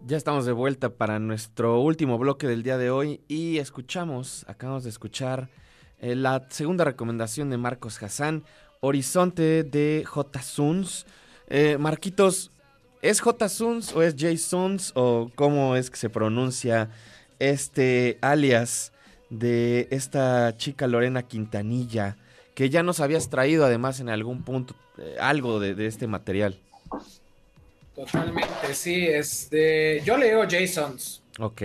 Ya 0.06 0.16
estamos 0.16 0.46
de 0.46 0.52
vuelta 0.52 0.88
para 0.88 1.18
nuestro 1.18 1.80
último 1.80 2.16
bloque 2.16 2.46
del 2.46 2.62
día 2.62 2.78
de 2.78 2.88
hoy 2.88 3.20
y 3.28 3.58
escuchamos, 3.58 4.46
acabamos 4.48 4.84
de 4.84 4.88
escuchar 4.88 5.50
eh, 6.00 6.14
la 6.14 6.46
segunda 6.48 6.84
recomendación 6.84 7.50
de 7.50 7.58
Marcos 7.58 8.02
Hassan, 8.02 8.44
Horizonte 8.80 9.64
de 9.64 10.04
J. 10.06 10.40
Suns. 10.40 11.04
Eh, 11.48 11.76
Marquitos, 11.78 12.52
¿es 13.02 13.20
J. 13.20 13.46
Suns 13.50 13.94
o 13.94 14.02
es 14.02 14.14
J. 14.18 14.34
Suns 14.38 14.92
o 14.94 15.30
cómo 15.34 15.76
es 15.76 15.90
que 15.90 15.98
se 15.98 16.08
pronuncia 16.08 16.88
este 17.38 18.16
alias 18.22 18.94
de 19.28 19.88
esta 19.90 20.56
chica 20.56 20.86
Lorena 20.86 21.22
Quintanilla? 21.22 22.16
Que 22.56 22.70
ya 22.70 22.82
nos 22.82 22.98
habías 23.00 23.28
traído 23.30 23.64
además 23.66 24.00
en 24.00 24.08
algún 24.08 24.42
punto 24.42 24.74
eh, 24.98 25.16
algo 25.20 25.60
de, 25.60 25.74
de 25.74 25.86
este 25.86 26.06
material. 26.06 26.58
Totalmente, 27.94 28.74
sí. 28.74 29.06
Este, 29.06 30.00
yo 30.04 30.16
leo 30.16 30.42
Jasons. 30.48 31.22
Ok. 31.38 31.62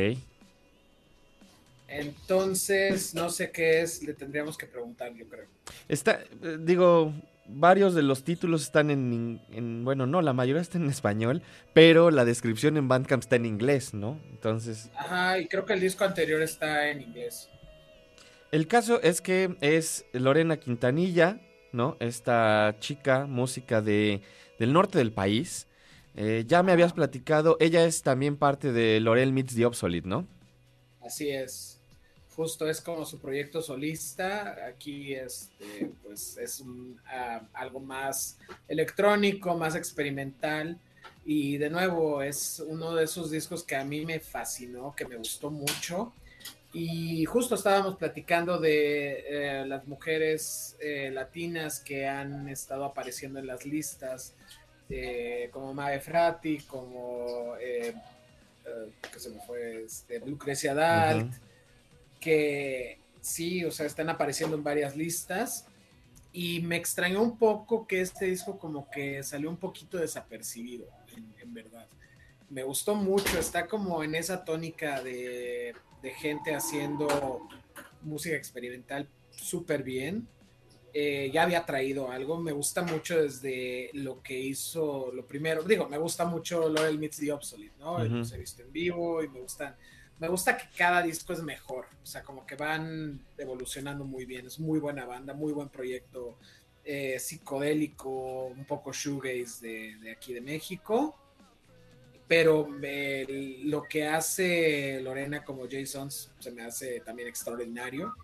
Entonces, 1.87 3.13
no 3.15 3.29
sé 3.29 3.51
qué 3.51 3.81
es, 3.81 4.03
le 4.03 4.13
tendríamos 4.13 4.57
que 4.57 4.65
preguntar, 4.65 5.13
yo 5.13 5.25
creo. 5.27 5.45
Está, 5.89 6.21
eh, 6.41 6.57
digo, 6.59 7.13
varios 7.47 7.93
de 7.93 8.01
los 8.01 8.23
títulos 8.23 8.61
están 8.63 8.89
en- 8.91 9.83
bueno, 9.83 10.05
no, 10.07 10.21
la 10.21 10.31
mayoría 10.33 10.61
está 10.61 10.77
en 10.77 10.89
español, 10.89 11.41
pero 11.73 12.09
la 12.11 12.23
descripción 12.23 12.77
en 12.77 12.87
Bandcamp 12.87 13.23
está 13.23 13.35
en 13.35 13.45
inglés, 13.45 13.93
¿no? 13.93 14.19
Entonces, 14.29 14.89
Ajá, 14.95 15.39
y 15.39 15.47
creo 15.47 15.65
que 15.65 15.73
el 15.73 15.81
disco 15.81 16.03
anterior 16.05 16.41
está 16.41 16.89
en 16.89 17.01
inglés. 17.01 17.49
El 18.51 18.67
caso 18.67 19.01
es 19.01 19.21
que 19.21 19.55
es 19.61 20.05
Lorena 20.13 20.57
Quintanilla, 20.57 21.39
¿no? 21.71 21.97
Esta 21.99 22.75
chica, 22.79 23.25
música 23.25 23.81
de, 23.81 24.21
del 24.59 24.73
norte 24.73 24.97
del 24.97 25.13
país. 25.13 25.67
Eh, 26.15 26.43
ya 26.45 26.61
me 26.61 26.73
habías 26.73 26.91
platicado, 26.91 27.55
ella 27.59 27.85
es 27.85 28.01
también 28.01 28.35
parte 28.35 28.73
de 28.73 28.99
Lorel 28.99 29.31
Meets 29.31 29.55
the 29.55 29.65
Obsolete, 29.65 30.07
¿no? 30.07 30.27
Así 31.01 31.29
es. 31.29 31.79
Justo 32.35 32.69
es 32.69 32.81
como 32.81 33.05
su 33.05 33.19
proyecto 33.19 33.61
solista. 33.61 34.57
Aquí 34.67 35.13
este, 35.13 35.91
pues 36.03 36.37
es 36.37 36.59
un, 36.59 36.99
ah, 37.07 37.41
algo 37.53 37.79
más 37.79 38.37
electrónico, 38.67 39.55
más 39.55 39.75
experimental. 39.75 40.77
Y 41.25 41.57
de 41.57 41.69
nuevo, 41.69 42.21
es 42.21 42.61
uno 42.65 42.95
de 42.95 43.05
esos 43.05 43.31
discos 43.31 43.63
que 43.63 43.75
a 43.75 43.85
mí 43.85 44.05
me 44.05 44.19
fascinó, 44.19 44.93
que 44.95 45.05
me 45.05 45.15
gustó 45.15 45.49
mucho. 45.51 46.13
Y 46.73 47.25
justo 47.25 47.55
estábamos 47.55 47.97
platicando 47.97 48.57
de 48.57 49.25
eh, 49.27 49.65
las 49.65 49.85
mujeres 49.87 50.77
eh, 50.79 51.11
latinas 51.11 51.81
que 51.81 52.07
han 52.07 52.47
estado 52.47 52.85
apareciendo 52.85 53.39
en 53.39 53.47
las 53.47 53.65
listas, 53.65 54.33
eh, 54.89 55.49
como 55.51 55.73
Mae 55.73 55.99
Frati, 55.99 56.59
como 56.59 57.55
eh, 57.59 57.93
eh, 58.65 58.91
que 59.11 59.19
se 59.19 59.29
me 59.31 59.41
fue, 59.41 59.83
este, 59.83 60.19
Lucrecia 60.19 60.73
Dalt, 60.73 61.29
Ujú. 61.29 61.41
que 62.21 62.99
sí, 63.19 63.65
o 63.65 63.71
sea, 63.71 63.85
están 63.85 64.09
apareciendo 64.09 64.55
en 64.55 64.63
varias 64.63 64.95
listas. 64.95 65.65
Y 66.33 66.61
me 66.61 66.77
extrañó 66.77 67.21
un 67.21 67.37
poco 67.37 67.85
que 67.85 67.99
este 67.99 68.27
disco 68.27 68.57
como 68.57 68.89
que 68.89 69.21
salió 69.23 69.49
un 69.49 69.57
poquito 69.57 69.97
desapercibido, 69.97 70.87
en, 71.17 71.33
en 71.41 71.53
verdad. 71.53 71.85
Me 72.49 72.63
gustó 72.63 72.95
mucho, 72.95 73.37
está 73.37 73.67
como 73.67 74.01
en 74.01 74.15
esa 74.15 74.45
tónica 74.45 75.01
de, 75.01 75.75
de 76.01 76.11
gente 76.11 76.55
haciendo 76.55 77.47
música 78.01 78.35
experimental 78.35 79.07
súper 79.29 79.83
bien. 79.83 80.27
Eh, 80.93 81.31
ya 81.33 81.43
había 81.43 81.65
traído 81.65 82.11
algo, 82.11 82.37
me 82.37 82.51
gusta 82.51 82.81
mucho 82.81 83.21
desde 83.21 83.89
lo 83.93 84.21
que 84.21 84.37
hizo, 84.37 85.09
lo 85.13 85.25
primero, 85.25 85.63
digo, 85.63 85.87
me 85.87 85.97
gusta 85.97 86.25
mucho 86.25 86.67
Laurel 86.67 86.99
Meets 86.99 87.17
the 87.17 87.31
Obsolete, 87.31 87.75
¿no? 87.79 87.95
Ujú. 87.95 88.15
Los 88.15 88.33
he 88.33 88.37
visto 88.37 88.61
en 88.61 88.73
vivo 88.73 89.23
y 89.23 89.29
me 89.29 89.39
gustan, 89.39 89.73
me 90.19 90.27
gusta 90.27 90.57
que 90.57 90.65
cada 90.75 91.01
disco 91.01 91.31
es 91.31 91.41
mejor, 91.43 91.85
o 92.03 92.05
sea, 92.05 92.23
como 92.23 92.45
que 92.45 92.57
van 92.57 93.21
evolucionando 93.37 94.03
muy 94.03 94.25
bien, 94.25 94.47
es 94.47 94.59
muy 94.59 94.79
buena 94.79 95.05
banda, 95.05 95.33
muy 95.33 95.53
buen 95.53 95.69
proyecto 95.69 96.37
eh, 96.83 97.17
psicodélico, 97.19 98.47
un 98.47 98.65
poco 98.65 98.91
shoegaze 98.91 99.65
de, 99.65 99.95
de 99.95 100.11
aquí 100.11 100.33
de 100.33 100.41
México, 100.41 101.15
pero 102.31 102.65
eh, 102.81 103.59
lo 103.65 103.83
que 103.83 104.07
hace 104.07 105.01
Lorena 105.01 105.43
como 105.43 105.67
Jasons 105.69 106.31
se 106.39 106.49
me 106.51 106.61
hace 106.61 107.01
también 107.01 107.27
extraordinario. 107.27 108.15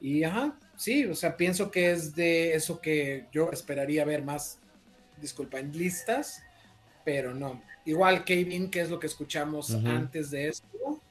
Y 0.00 0.24
ajá, 0.24 0.58
sí, 0.74 1.04
o 1.04 1.14
sea, 1.14 1.36
pienso 1.36 1.70
que 1.70 1.90
es 1.90 2.14
de 2.14 2.54
eso 2.54 2.80
que 2.80 3.26
yo 3.30 3.50
esperaría 3.52 4.06
ver 4.06 4.22
más, 4.22 4.58
disculpa, 5.20 5.58
en 5.58 5.76
listas, 5.76 6.42
pero 7.04 7.34
no. 7.34 7.62
Igual 7.84 8.24
Kevin, 8.24 8.70
que 8.70 8.80
es 8.80 8.88
lo 8.88 8.98
que 8.98 9.06
escuchamos 9.06 9.68
Ujú. 9.68 9.86
antes 9.86 10.30
de 10.30 10.48
esto. 10.48 11.02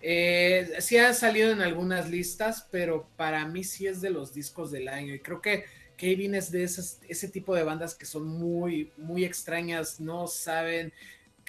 Eh, 0.00 0.76
sí 0.78 0.96
ha 0.96 1.12
salido 1.12 1.50
en 1.50 1.60
algunas 1.60 2.08
listas, 2.08 2.68
pero 2.70 3.08
para 3.16 3.44
mí 3.46 3.64
sí 3.64 3.88
es 3.88 4.00
de 4.00 4.10
los 4.10 4.32
discos 4.32 4.70
del 4.70 4.86
año. 4.86 5.12
Y 5.12 5.18
creo 5.18 5.42
que 5.42 5.64
Kevin 5.96 6.36
es 6.36 6.52
de 6.52 6.62
esas, 6.62 7.00
ese 7.08 7.26
tipo 7.26 7.52
de 7.52 7.64
bandas 7.64 7.96
que 7.96 8.06
son 8.06 8.28
muy, 8.28 8.92
muy 8.96 9.24
extrañas, 9.24 9.98
no 9.98 10.28
saben. 10.28 10.92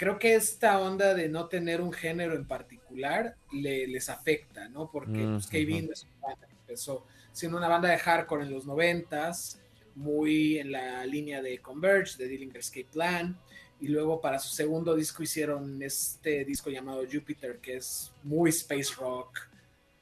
Creo 0.02 0.18
que 0.18 0.34
esta 0.34 0.80
onda 0.80 1.14
de 1.14 1.30
no 1.30 1.48
tener 1.48 1.80
un 1.80 1.94
género 1.94 2.34
en 2.34 2.48
particular 2.48 3.36
le- 3.52 3.86
les 3.86 4.10
afecta, 4.10 4.68
¿no? 4.68 4.90
Porque 4.90 5.12
Mm, 5.28 5.34
pues, 5.34 5.46
Kevin 5.46 5.90
es 5.94 6.06
una 6.06 6.28
banda 6.30 6.48
que 6.48 6.56
empezó 6.56 7.06
siendo 7.32 7.60
una 7.60 7.68
banda 7.68 7.88
de 7.90 8.00
hardcore 8.00 8.46
en 8.46 8.52
los 8.52 8.66
noventas, 8.66 9.60
muy 9.94 10.58
en 10.58 10.72
la 10.72 11.06
línea 11.06 11.40
de 11.44 11.60
Converge, 11.60 12.18
de 12.18 12.28
Dillinger 12.28 12.58
Escape 12.62 12.88
Plan, 12.92 13.38
y 13.80 13.90
luego 13.90 14.20
para 14.20 14.40
su 14.40 14.50
segundo 14.50 14.96
disco 14.96 15.22
hicieron 15.22 15.80
este 15.84 16.46
disco 16.46 16.72
llamado 16.72 17.04
Jupiter, 17.06 17.60
que 17.60 17.76
es 17.76 18.12
muy 18.24 18.50
space 18.50 18.96
rock, 18.98 19.38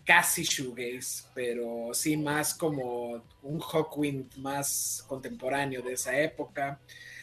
casi 0.06 0.43
shoegaze, 0.43 1.26
pero 1.36 1.89
sí 1.93 2.16
más 2.16 2.54
como 2.54 3.22
un 3.43 3.60
Hawkwind 3.60 4.38
más 4.38 5.04
contemporáneo 5.10 5.82
de 5.82 5.91
esa 5.91 6.18
época. 6.18 6.80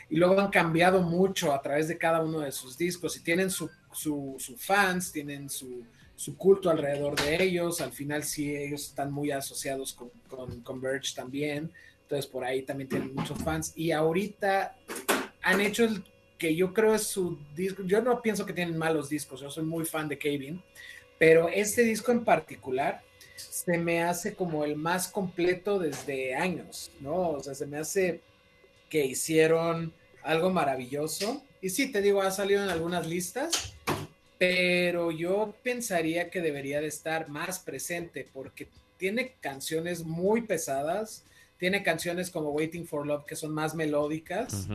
Y 0.09 0.17
luego 0.17 0.41
han 0.41 0.51
cambiado 0.51 1.03
mucho 1.03 1.53
a 1.53 1.61
través 1.61 1.89
de 1.89 1.99
cada 1.99 2.23
uno 2.23 2.41
de 2.41 2.53
sus 2.53 2.79
discos 2.79 3.17
y 3.17 3.23
tienen 3.23 3.51
su, 3.51 3.69
su, 3.93 4.37
su 4.39 4.57
fans, 4.57 5.11
tienen 5.11 5.51
su, 5.51 5.85
su 6.15 6.37
culto 6.37 6.71
alrededor 6.71 7.21
de 7.21 7.43
ellos. 7.43 7.81
Al 7.81 7.93
final 7.93 8.23
sí, 8.23 8.55
ellos 8.55 8.85
están 8.85 9.13
muy 9.13 9.31
asociados 9.31 9.93
con, 9.93 10.11
con 10.29 10.61
Converge 10.63 11.15
también. 11.15 11.73
Entonces 12.03 12.27
por 12.27 12.45
ahí 12.45 12.63
también 12.63 12.89
tienen 12.89 13.15
muchos 13.15 13.43
fans. 13.43 13.73
Y 13.75 13.91
ahorita 13.91 14.77
han 15.43 15.61
hecho 15.61 15.85
el 15.85 16.05
que 16.39 16.55
yo 16.55 16.73
creo 16.73 16.95
es 16.95 17.05
su 17.05 17.39
disco. 17.57 17.83
Yo 17.85 18.01
no 18.01 18.23
pienso 18.23 18.47
que 18.47 18.53
tienen 18.53 18.79
malos 18.79 19.09
discos. 19.09 19.41
Yo 19.41 19.51
soy 19.51 19.65
muy 19.65 19.85
fan 19.85 20.09
de 20.09 20.19
Kevin. 20.19 20.63
Pero 21.19 21.49
este 21.49 21.83
disco 21.83 22.13
en 22.13 22.25
particular 22.25 23.03
se 23.37 23.79
me 23.79 24.03
hace 24.03 24.35
como 24.35 24.65
el 24.65 24.77
más 24.77 25.09
completo 25.09 25.79
desde 25.79 26.35
años, 26.35 26.91
¿no? 27.01 27.31
O 27.31 27.41
sea, 27.41 27.55
se 27.55 27.67
me 27.67 27.79
hace 27.79 28.21
que 28.97 29.05
hicieron 29.05 29.93
algo 30.23 30.49
maravilloso. 30.49 31.45
Y 31.61 31.69
sí, 31.69 31.93
te 31.93 32.01
digo, 32.01 32.23
ha 32.23 32.31
salido 32.31 32.63
en 32.63 32.71
algunas 32.71 33.07
listas, 33.07 33.75
pero 34.39 35.11
yo 35.11 35.55
pensaría 35.63 36.31
que 36.31 36.41
debería 36.41 36.81
de 36.81 36.87
estar 36.87 37.29
más 37.29 37.59
presente 37.59 38.27
porque 38.33 38.69
tiene 38.97 39.35
canciones 39.43 40.03
muy 40.03 40.41
pesadas, 40.43 41.25
tiene 41.59 41.83
canciones 41.83 42.31
como 42.31 42.53
Waiting 42.53 42.87
for 42.87 43.07
Love 43.07 43.27
que 43.27 43.37
son 43.37 43.53
más 43.53 43.75
melódicas, 43.75 44.67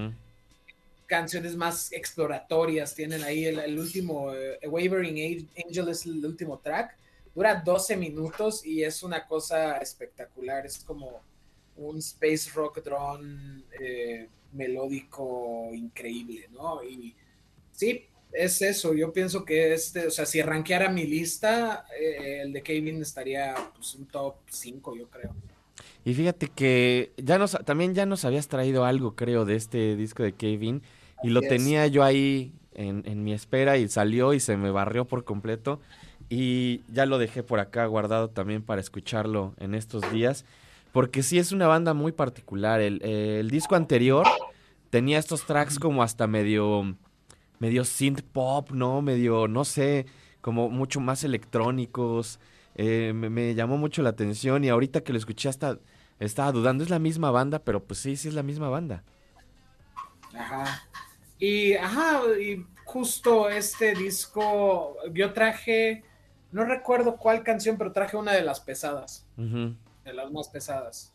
canciones 1.08 1.56
más 1.56 1.92
exploratorias, 1.92 2.94
tienen 2.94 3.24
ahí 3.24 3.46
el, 3.46 3.58
el 3.58 3.80
último, 3.80 4.36
eh, 4.36 4.60
Wavering 4.68 5.50
Angel 5.66 5.90
es 5.90 6.06
el 6.06 6.24
último 6.24 6.60
track, 6.60 6.96
dura 7.34 7.56
12 7.66 7.98
minutos 7.98 8.64
y 8.64 8.84
es 8.84 9.02
una 9.02 9.26
cosa 9.26 9.78
espectacular, 9.78 10.64
es 10.68 10.78
como 10.78 11.24
un 11.78 11.98
space 11.98 12.52
rock 12.54 12.84
drone 12.84 13.64
eh, 13.80 14.28
melódico 14.54 15.70
increíble, 15.74 16.50
¿no? 16.52 16.84
Y 16.84 17.16
sí, 17.72 18.06
es 18.32 18.62
eso, 18.62 18.94
yo 18.94 19.12
pienso 19.12 19.44
que 19.44 19.74
este, 19.74 20.08
o 20.08 20.12
sea, 20.12 20.26
si 20.26 20.42
rankeara 20.42 20.90
mi 20.90 21.06
lista, 21.06 21.86
eh, 22.00 22.42
el 22.44 22.54
de 22.54 22.62
Kevin 22.62 23.02
estaría 23.02 23.56
pues 23.76 23.96
un 23.96 24.06
top 24.06 24.36
5, 24.50 24.96
yo 24.96 25.08
creo. 25.10 25.34
Y 26.04 26.14
fíjate 26.14 26.48
que 26.48 27.12
ya 27.18 27.38
nos, 27.38 27.58
también 27.66 27.94
ya 27.94 28.06
nos 28.06 28.26
habías 28.26 28.48
traído 28.48 28.86
algo, 28.86 29.16
creo, 29.16 29.46
de 29.46 29.56
este 29.56 29.96
disco 29.96 30.24
de 30.24 30.34
Kevin. 30.34 30.82
Y 31.24 31.30
lo 31.30 31.42
tenía 31.42 31.86
yo 31.86 32.04
ahí 32.04 32.52
en, 32.74 33.04
en 33.06 33.24
mi 33.24 33.34
espera 33.34 33.78
y 33.78 33.88
salió 33.88 34.34
y 34.34 34.40
se 34.40 34.58
me 34.58 34.72
barrió 34.72 35.06
por 35.06 35.24
completo. 35.24 35.80
Y 36.30 36.82
ya 36.92 37.06
lo 37.06 37.20
dejé 37.20 37.44
por 37.44 37.60
acá 37.60 37.86
guardado 37.86 38.30
también 38.30 38.64
para 38.64 38.82
escucharlo 38.82 39.54
en 39.60 39.76
estos 39.76 40.12
días. 40.12 40.46
Porque 40.92 41.24
sí 41.24 41.40
es 41.40 41.52
una 41.52 41.68
banda 41.68 41.94
muy 41.94 42.12
particular. 42.12 42.82
El, 42.82 43.02
eh, 43.04 43.40
el 43.40 43.50
disco 43.50 43.76
anterior 43.76 44.28
tenía 44.90 45.20
estos 45.20 45.46
tracks 45.46 45.80
como 45.80 46.04
hasta 46.04 46.28
medio, 46.28 46.96
medio 47.60 47.86
synth 47.86 48.22
pop, 48.22 48.72
¿no? 48.72 49.02
Medio, 49.02 49.48
no 49.48 49.64
sé, 49.64 50.06
como 50.42 50.70
mucho 50.70 51.00
más 51.00 51.24
electrónicos. 51.24 52.40
Eh, 52.76 53.14
me, 53.14 53.30
me 53.30 53.56
llamó 53.56 53.78
mucho 53.78 54.02
la 54.02 54.10
atención 54.10 54.64
y 54.64 54.70
ahorita 54.70 55.02
que 55.02 55.14
lo 55.14 55.18
escuché 55.18 55.50
hasta 55.50 55.80
estaba 56.20 56.52
dudando, 56.52 56.84
es 56.84 56.90
la 56.90 57.00
misma 57.00 57.32
banda, 57.32 57.60
pero 57.60 57.84
pues 57.84 58.00
sí, 58.00 58.16
sí 58.16 58.28
es 58.28 58.34
la 58.34 58.44
misma 58.44 58.70
banda. 58.70 59.04
Ajá. 60.34 60.84
Y, 61.40 61.74
ajá, 61.74 62.22
y 62.40 62.64
justo 62.86 63.50
este 63.50 63.96
disco, 63.96 64.98
yo 65.12 65.34
traje, 65.34 66.04
no 66.52 66.64
recuerdo 66.64 67.18
cuál 67.18 67.44
canción, 67.44 67.78
pero 67.78 67.92
traje 67.92 68.16
una 68.18 68.34
de 68.34 68.44
las 68.44 68.60
pesadas, 68.60 69.26
Ujú. 69.38 69.74
De 70.04 70.14
las 70.14 70.32
más 70.32 70.50
pesadas. 70.50 71.14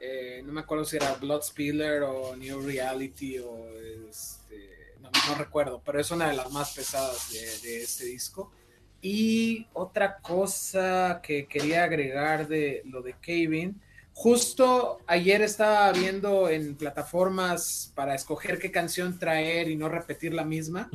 Eh, 0.00 0.42
no 0.44 0.52
me 0.52 0.60
acuerdo 0.60 0.84
si 0.84 0.96
era 0.96 1.14
Blood 1.14 1.42
Spiller 1.42 2.02
o 2.02 2.36
New 2.36 2.60
Reality 2.60 3.38
o 3.38 3.68
este, 4.10 4.94
no, 5.00 5.10
no 5.28 5.34
recuerdo, 5.36 5.80
pero 5.84 6.00
es 6.00 6.10
una 6.10 6.28
de 6.28 6.36
las 6.36 6.50
más 6.52 6.74
pesadas 6.74 7.32
de, 7.32 7.68
de 7.68 7.82
este 7.82 8.06
disco. 8.06 8.52
Y 9.00 9.66
otra 9.74 10.18
cosa 10.18 11.20
que 11.22 11.46
quería 11.46 11.84
agregar 11.84 12.48
de 12.48 12.82
lo 12.86 13.02
de 13.02 13.14
Kevin, 13.20 13.80
justo 14.14 15.00
ayer 15.06 15.42
estaba 15.42 15.92
viendo 15.92 16.48
en 16.48 16.76
plataformas 16.76 17.92
para 17.94 18.14
escoger 18.14 18.58
qué 18.58 18.70
canción 18.70 19.18
traer 19.18 19.68
y 19.68 19.76
no 19.76 19.88
repetir 19.88 20.32
la 20.32 20.44
misma 20.44 20.88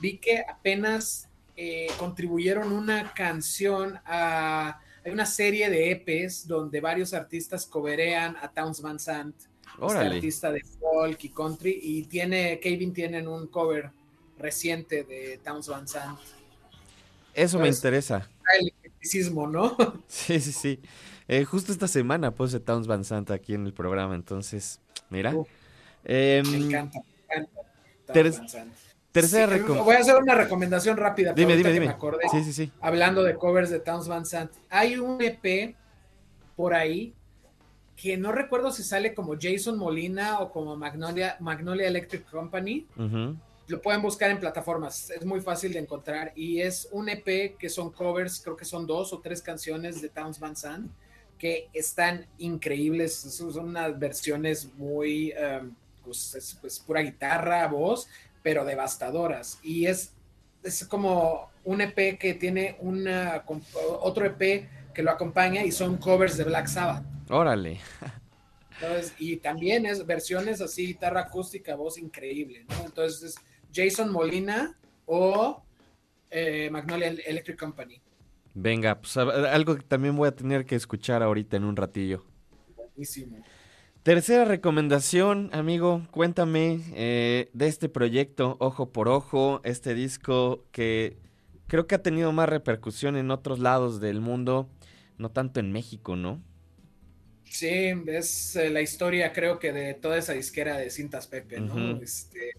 vi 0.00 0.18
que 0.18 0.44
apenas 0.48 1.28
eh, 1.56 1.88
contribuyeron 1.98 2.72
una 2.72 3.12
canción 3.12 4.00
a... 4.06 4.80
Hay 5.04 5.12
una 5.12 5.26
serie 5.26 5.70
de 5.70 5.90
EPs 5.92 6.46
donde 6.46 6.80
varios 6.80 7.14
artistas 7.14 7.64
coverean 7.66 8.36
a 8.36 8.50
Towns 8.52 8.82
Van 8.82 8.98
Sant, 8.98 9.34
este 9.36 9.98
artista 10.16 10.52
de 10.52 10.62
folk 10.62 11.24
y 11.24 11.28
country, 11.30 11.78
y 11.82 12.02
tiene, 12.04 12.60
Kevin 12.60 12.92
tienen 12.92 13.26
un 13.28 13.46
cover 13.46 13.90
reciente 14.38 15.04
de 15.04 15.38
Towns 15.42 15.68
Van 15.68 15.88
Sant. 15.88 16.18
Eso 17.32 17.58
me 17.58 17.68
interesa. 17.68 18.28
El 18.58 18.68
eclecticismo, 18.68 19.46
¿no? 19.46 19.76
Sí, 20.08 20.40
sí, 20.40 20.52
sí. 20.52 20.80
Eh, 21.28 21.44
justo 21.44 21.70
esta 21.72 21.86
semana 21.88 22.34
puse 22.34 22.58
Towns 22.60 22.86
Van 22.86 23.04
Sant 23.04 23.30
aquí 23.30 23.54
en 23.54 23.64
el 23.64 23.72
programa, 23.72 24.14
entonces, 24.14 24.80
mira. 25.08 25.32
Em, 26.04 26.50
Me 26.50 26.56
encanta, 26.58 26.98
me 27.00 27.34
encanta. 27.36 27.60
Ter- 28.12 28.32
Van 28.32 28.48
Sant. 28.48 28.72
Tercera 29.12 29.56
Sí, 29.56 29.62
Voy 29.62 29.94
a 29.94 29.98
hacer 29.98 30.16
una 30.16 30.34
recomendación 30.34 30.96
rápida. 30.96 31.32
Dime, 31.32 31.56
dime, 31.56 31.72
dime. 31.72 31.86
me 31.86 31.92
acordé. 31.92 32.28
Sí, 32.30 32.44
sí, 32.44 32.52
sí. 32.52 32.72
hablando 32.80 33.22
de 33.22 33.34
covers 33.34 33.70
de 33.70 33.80
Towns 33.80 34.08
Van 34.08 34.26
Sant, 34.26 34.52
hay 34.68 34.96
un 34.96 35.20
EP 35.20 35.74
por 36.56 36.74
ahí 36.74 37.14
que 37.96 38.16
no 38.16 38.32
recuerdo 38.32 38.70
si 38.72 38.82
sale 38.82 39.14
como 39.14 39.36
Jason 39.38 39.78
Molina 39.78 40.40
o 40.40 40.50
como 40.50 40.74
Magnolia, 40.76 41.36
Magnolia 41.40 41.86
Electric 41.86 42.28
Company. 42.30 42.86
Ujú. 42.96 43.36
Lo 43.68 43.82
pueden 43.82 44.02
buscar 44.02 44.30
en 44.30 44.40
plataformas, 44.40 45.10
es 45.10 45.24
muy 45.24 45.40
fácil 45.40 45.72
de 45.72 45.80
encontrar. 45.80 46.32
Y 46.34 46.60
es 46.60 46.88
un 46.92 47.08
EP 47.08 47.56
que 47.56 47.68
son 47.68 47.90
covers, 47.90 48.40
creo 48.40 48.56
que 48.56 48.64
son 48.64 48.86
dos 48.86 49.12
o 49.12 49.20
tres 49.20 49.42
canciones 49.42 50.00
de 50.00 50.08
Towns 50.08 50.40
Van 50.40 50.56
Sant 50.56 50.90
que 51.40 51.68
están 51.72 52.26
increíbles. 52.38 53.16
Son 53.16 53.52
son 53.52 53.68
unas 53.70 53.98
versiones 53.98 54.72
muy, 54.76 55.32
um, 55.32 55.74
pues, 56.04 56.34
es, 56.34 56.56
pues, 56.60 56.78
pura 56.78 57.00
guitarra, 57.00 57.66
voz, 57.66 58.08
pero 58.42 58.64
devastadoras. 58.64 59.58
Y 59.62 59.86
es, 59.86 60.12
es 60.62 60.84
como 60.86 61.50
un 61.64 61.80
EP 61.80 62.18
que 62.18 62.34
tiene 62.34 62.76
una, 62.80 63.44
otro 64.00 64.26
EP 64.26 64.68
que 64.94 65.02
lo 65.02 65.10
acompaña 65.10 65.64
y 65.64 65.72
son 65.72 65.96
covers 65.98 66.36
de 66.36 66.44
Black 66.44 66.66
Sabbath. 66.66 67.04
Órale. 67.28 67.80
Entonces, 68.80 69.14
y 69.18 69.36
también 69.36 69.84
es 69.84 70.04
versiones 70.06 70.60
así, 70.60 70.86
guitarra 70.86 71.20
acústica, 71.20 71.74
voz 71.76 71.98
increíble, 71.98 72.64
¿no? 72.68 72.86
Entonces, 72.86 73.22
es 73.22 73.34
Jason 73.72 74.10
Molina 74.10 74.76
o 75.04 75.62
eh, 76.30 76.70
Magnolia 76.70 77.08
Electric 77.08 77.58
Company. 77.58 78.00
Venga, 78.54 79.00
pues 79.00 79.16
algo 79.16 79.76
que 79.76 79.82
también 79.82 80.16
voy 80.16 80.28
a 80.28 80.34
tener 80.34 80.64
que 80.64 80.74
escuchar 80.74 81.22
ahorita 81.22 81.56
en 81.56 81.64
un 81.64 81.76
ratillo. 81.76 82.24
Buenísimo. 82.74 83.44
Tercera 84.02 84.46
recomendación, 84.46 85.50
amigo, 85.52 86.06
cuéntame 86.10 86.80
eh, 86.94 87.50
de 87.52 87.66
este 87.66 87.90
proyecto 87.90 88.56
Ojo 88.58 88.90
por 88.92 89.08
Ojo, 89.08 89.60
este 89.62 89.94
disco 89.94 90.64
que 90.72 91.18
creo 91.66 91.86
que 91.86 91.96
ha 91.96 92.02
tenido 92.02 92.32
más 92.32 92.48
repercusión 92.48 93.14
en 93.16 93.30
otros 93.30 93.58
lados 93.58 94.00
del 94.00 94.22
mundo, 94.22 94.70
no 95.18 95.30
tanto 95.30 95.60
en 95.60 95.70
México, 95.70 96.16
¿no? 96.16 96.42
Sí, 97.44 97.92
es 98.06 98.56
eh, 98.56 98.70
la 98.70 98.80
historia, 98.80 99.34
creo 99.34 99.58
que 99.58 99.70
de 99.70 99.92
toda 99.92 100.16
esa 100.16 100.32
disquera 100.32 100.78
de 100.78 100.88
Cintas 100.88 101.26
Pepe, 101.26 101.60
¿no? 101.60 102.00
Este, 102.00 102.52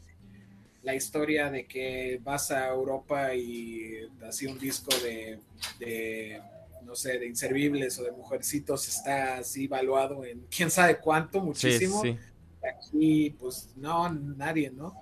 la 0.83 0.93
historia 0.93 1.49
de 1.49 1.65
que 1.65 2.19
vas 2.23 2.51
a 2.51 2.67
Europa 2.67 3.33
y 3.33 3.95
así 4.27 4.45
un 4.45 4.59
disco 4.59 4.93
de, 5.03 5.39
de, 5.79 6.39
no 6.83 6.95
sé, 6.95 7.19
de 7.19 7.27
inservibles 7.27 7.97
o 7.99 8.03
de 8.03 8.11
mujercitos 8.11 8.87
está 8.87 9.37
así 9.37 9.67
valuado 9.67 10.25
en 10.25 10.45
quién 10.55 10.71
sabe 10.71 10.99
cuánto, 10.99 11.39
Sí, 11.39 11.45
muchísimo. 11.45 12.01
sí. 12.01 12.17
aquí 12.61 13.35
pues 13.39 13.73
no, 13.75 14.09
nadie, 14.09 14.69
¿no? 14.71 14.95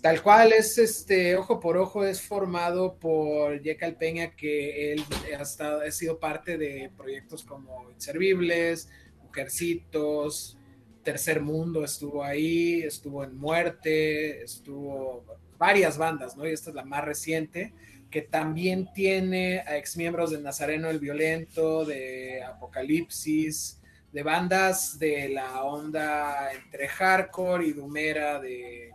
Tal 0.00 0.22
cual 0.22 0.52
es 0.52 0.78
este 0.78 1.36
Ojo 1.36 1.58
por 1.58 1.76
Ojo, 1.76 2.04
es 2.04 2.22
formado 2.22 2.94
por 3.00 3.60
Jekyll 3.60 3.96
Peña, 3.96 4.30
que 4.36 4.92
él 4.92 5.04
ha, 5.36 5.42
estado, 5.42 5.80
ha 5.80 5.90
sido 5.90 6.20
parte 6.20 6.56
de 6.56 6.90
proyectos 6.96 7.42
como 7.42 7.90
Inservibles, 7.90 8.88
Mujercitos, 9.24 10.56
Tercer 11.02 11.40
Mundo 11.40 11.84
estuvo 11.84 12.22
ahí, 12.22 12.82
estuvo 12.82 13.24
en 13.24 13.36
Muerte, 13.36 14.44
estuvo 14.44 15.24
varias 15.58 15.98
bandas, 15.98 16.36
¿no? 16.36 16.46
Y 16.46 16.52
esta 16.52 16.70
es 16.70 16.76
la 16.76 16.84
más 16.84 17.04
reciente, 17.04 17.72
que 18.12 18.22
también 18.22 18.92
tiene 18.92 19.60
a 19.60 19.76
exmiembros 19.76 20.30
de 20.30 20.40
Nazareno 20.40 20.88
el 20.90 21.00
Violento, 21.00 21.84
de 21.84 22.44
Apocalipsis, 22.44 23.80
de 24.12 24.22
bandas 24.22 24.98
de 24.98 25.30
la 25.30 25.64
onda 25.64 26.52
entre 26.52 26.86
hardcore 26.86 27.66
y 27.66 27.72
dumera 27.72 28.38
de, 28.38 28.92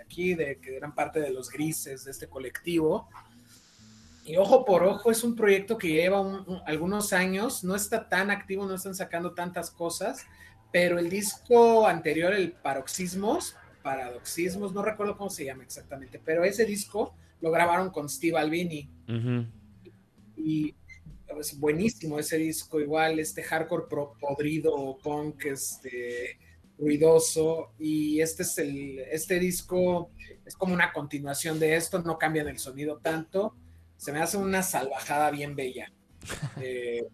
aquí, 0.00 0.34
de 0.34 0.58
que 0.60 0.76
eran 0.76 0.94
parte 0.94 1.20
de 1.20 1.30
los 1.30 1.50
grises 1.50 2.04
de 2.04 2.12
este 2.12 2.28
colectivo. 2.28 3.08
Y 4.24 4.36
Ojo 4.36 4.64
por 4.64 4.84
Ojo 4.84 5.10
es 5.10 5.24
un 5.24 5.34
proyecto 5.34 5.76
que 5.76 5.88
lleva 5.88 6.20
un- 6.20 6.44
un- 6.46 6.62
algunos 6.64 7.12
años, 7.12 7.64
no 7.64 7.74
está 7.74 8.08
tan 8.08 8.30
activo, 8.30 8.64
no 8.64 8.76
están 8.76 8.94
sacando 8.94 9.34
tantas 9.34 9.72
cosas, 9.72 10.24
pero 10.70 11.00
el 11.00 11.10
disco 11.10 11.86
anterior, 11.88 12.32
el 12.32 12.52
Paroxismos, 12.52 13.56
Paradoxismos, 13.82 14.72
no 14.72 14.82
recuerdo 14.82 15.16
cómo 15.16 15.28
se 15.30 15.44
llama 15.44 15.64
exactamente, 15.64 16.20
pero 16.24 16.44
ese 16.44 16.64
disco 16.64 17.14
lo 17.42 17.50
grabaron 17.50 17.90
con 17.90 18.08
Steve 18.08 18.38
Albini. 18.38 18.88
Y 20.36 20.74
es 21.38 21.58
buenísimo 21.58 22.18
ese 22.18 22.38
disco, 22.38 22.80
igual 22.80 23.18
este 23.18 23.42
hardcore 23.42 23.84
pro- 23.88 24.14
podrido, 24.18 24.96
punk, 25.02 25.44
este 25.46 26.38
ruidoso. 26.78 27.72
Y 27.78 28.20
este 28.20 28.42
es 28.44 28.56
el 28.58 28.98
este 29.10 29.38
disco 29.38 30.10
es 30.44 30.56
como 30.56 30.74
una 30.74 30.92
continuación 30.92 31.58
de 31.60 31.76
esto, 31.76 32.02
no 32.02 32.18
cambian 32.18 32.48
el 32.48 32.58
sonido 32.58 32.98
tanto, 32.98 33.54
se 33.96 34.12
me 34.12 34.18
hace 34.20 34.36
una 34.36 34.62
salvajada 34.62 35.30
bien 35.30 35.54
bella. 35.54 35.92
Eh, 36.60 37.04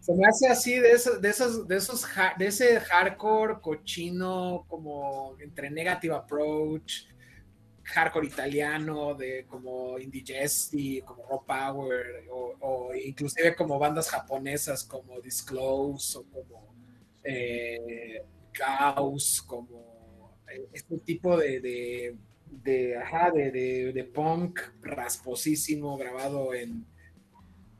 se 0.00 0.14
me 0.14 0.26
hace 0.26 0.48
así 0.48 0.78
de 0.78 0.92
esos, 0.92 1.20
de 1.20 1.28
esos, 1.28 1.68
de 1.68 1.76
esos, 1.76 2.06
de 2.38 2.46
ese 2.46 2.80
hardcore 2.80 3.60
cochino 3.60 4.64
como 4.66 5.36
entre 5.38 5.68
negative 5.70 6.14
approach, 6.14 7.02
hardcore 7.94 8.26
italiano, 8.26 9.14
de 9.14 9.44
como 9.46 9.98
Indigesti, 9.98 11.02
como 11.02 11.24
Raw 11.28 11.44
Power, 11.46 12.24
o, 12.30 12.54
o 12.60 12.94
inclusive 12.94 13.54
como 13.56 13.78
bandas 13.78 14.10
japonesas 14.10 14.84
como 14.84 15.20
Disclose 15.20 16.18
o 16.18 16.24
como 16.24 16.74
eh, 17.24 18.22
Chaos, 18.52 19.42
como 19.46 20.38
eh, 20.52 20.68
este 20.72 20.98
tipo 20.98 21.36
de, 21.36 21.60
de, 21.60 22.16
de, 22.50 22.96
ajá, 22.96 23.30
de, 23.30 23.50
de- 23.92 24.04
punk 24.04 24.60
rasposísimo 24.82 25.96
grabado 25.96 26.54
en 26.54 26.84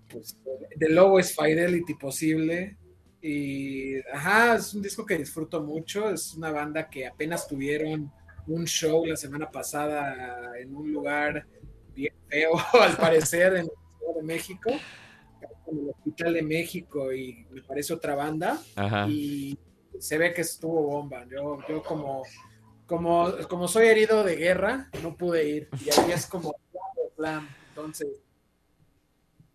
pues, 0.09 0.37
de 0.77 0.89
lowest 0.89 1.39
fidelity 1.41 1.95
posible. 1.95 2.77
Y 3.21 3.99
ajá, 4.13 4.57
es 4.57 4.73
un 4.75 4.83
disco 4.83 5.05
que 5.05 5.19
disfruto 5.19 5.63
mucho. 5.63 6.11
Es 6.11 6.35
una 6.35 6.51
banda 6.53 6.89
que 6.89 7.07
apenas 7.07 7.49
tuvieron 7.49 8.13
un 8.49 8.67
show 8.67 9.05
la 9.05 9.17
semana 9.17 9.51
pasada 9.51 10.59
en 10.59 10.75
un 10.75 10.93
lugar 10.93 11.47
bien 11.95 12.15
feo, 12.29 12.53
al 12.81 12.97
parecer, 12.97 13.57
en 13.57 13.67
la 13.67 13.99
Ciudad 13.99 14.15
de 14.17 14.23
México, 14.23 14.71
en 15.67 15.79
el 15.79 15.91
Hospital 15.91 16.35
de 16.35 16.43
México, 16.43 17.13
y 17.13 17.47
me 17.51 17.63
parece 17.63 17.93
otra 17.93 18.15
banda. 18.15 18.61
Ajá. 18.77 19.07
Y 19.09 19.59
se 19.99 20.19
ve 20.19 20.33
que 20.33 20.43
estuvo 20.43 20.83
bomba. 20.83 21.27
Yo, 21.29 21.59
yo 21.69 21.83
como, 21.83 22.23
como, 22.87 23.33
como 23.49 23.69
soy 23.69 23.89
herido 23.89 24.25
de 24.25 24.37
guerra, 24.37 24.89
no 25.03 25.17
pude 25.17 25.49
ir. 25.49 25.69
Y 25.85 25.91
ahí 25.91 26.13
es 26.13 26.27
como 26.27 26.55
slam, 27.17 27.49
entonces 27.69 28.09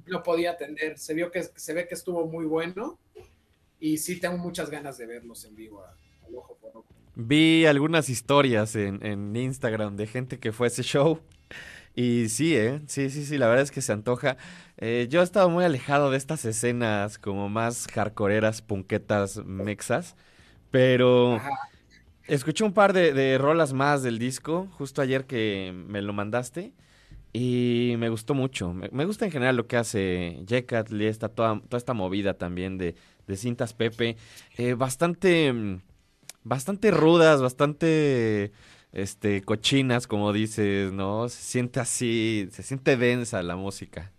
no 0.05 0.21
podía 0.21 0.51
atender. 0.51 0.97
Se 0.97 1.13
vio 1.13 1.31
que 1.31 1.43
se 1.43 1.73
ve 1.73 1.87
que 1.87 1.95
estuvo 1.95 2.25
muy 2.27 2.45
bueno. 2.45 2.99
Y 3.79 3.97
sí 3.97 4.19
tengo 4.19 4.37
muchas 4.37 4.69
ganas 4.69 4.97
de 4.97 5.05
verlos 5.05 5.43
en 5.45 5.55
vivo 5.55 5.83
al 5.83 6.35
ojo 6.35 6.55
por 6.55 6.69
ojo. 6.77 6.92
Vi 7.15 7.65
algunas 7.65 8.09
historias 8.09 8.75
en, 8.75 9.05
en 9.05 9.35
Instagram 9.35 9.95
de 9.97 10.07
gente 10.07 10.39
que 10.39 10.51
fue 10.51 10.67
a 10.67 10.69
ese 10.69 10.83
show. 10.83 11.19
Y 11.95 12.29
sí, 12.29 12.55
¿eh? 12.55 12.81
Sí, 12.87 13.09
sí, 13.09 13.23
sí, 13.23 13.37
la 13.37 13.47
verdad 13.47 13.63
es 13.63 13.71
que 13.71 13.81
se 13.81 13.93
antoja. 13.93 14.37
Eh, 14.77 15.07
yo 15.09 15.21
he 15.21 15.23
estado 15.23 15.49
muy 15.49 15.63
alejado 15.63 16.09
de 16.09 16.17
estas 16.17 16.43
escenas 16.45 17.19
como 17.19 17.49
más 17.49 17.87
hardcoreeras, 17.87 18.61
punquetas, 18.61 19.43
mexas. 19.45 20.15
Pero. 20.71 21.39
Escuché 22.25 22.63
un 22.63 22.73
par 22.73 22.93
de, 22.93 23.13
de 23.13 23.37
rolas 23.37 23.73
más 23.73 24.01
del 24.01 24.17
disco, 24.17 24.69
justo 24.77 25.01
ayer 25.01 25.25
que 25.25 25.73
me 25.75 26.01
lo 26.01 26.13
mandaste. 26.13 26.73
Y 27.33 27.95
me 27.97 28.09
gustó 28.09 28.33
mucho. 28.33 28.73
Me, 28.73 28.89
me 28.91 29.05
gusta 29.05 29.25
en 29.25 29.31
general 29.31 29.57
lo 29.57 29.67
que 29.67 29.77
hace 29.77 30.43
Jekat, 30.47 30.91
esta, 30.93 31.29
toda, 31.29 31.59
toda 31.61 31.77
esta 31.77 31.93
movida 31.93 32.35
también 32.35 32.77
de, 32.77 32.95
de 33.27 33.37
cintas 33.37 33.73
Pepe. 33.73 34.17
Eh, 34.57 34.73
bastante, 34.75 35.51
mm, 35.51 35.81
bastante 36.43 36.91
rudas, 36.91 37.41
bastante 37.41 38.51
este, 38.91 39.41
cochinas, 39.41 40.07
como 40.07 40.33
dices, 40.33 40.91
¿no? 40.91 41.29
Se 41.29 41.41
siente 41.41 41.79
así, 41.79 42.49
se 42.51 42.63
siente 42.63 42.97
densa 42.97 43.41
la 43.43 43.55
música. 43.55 44.11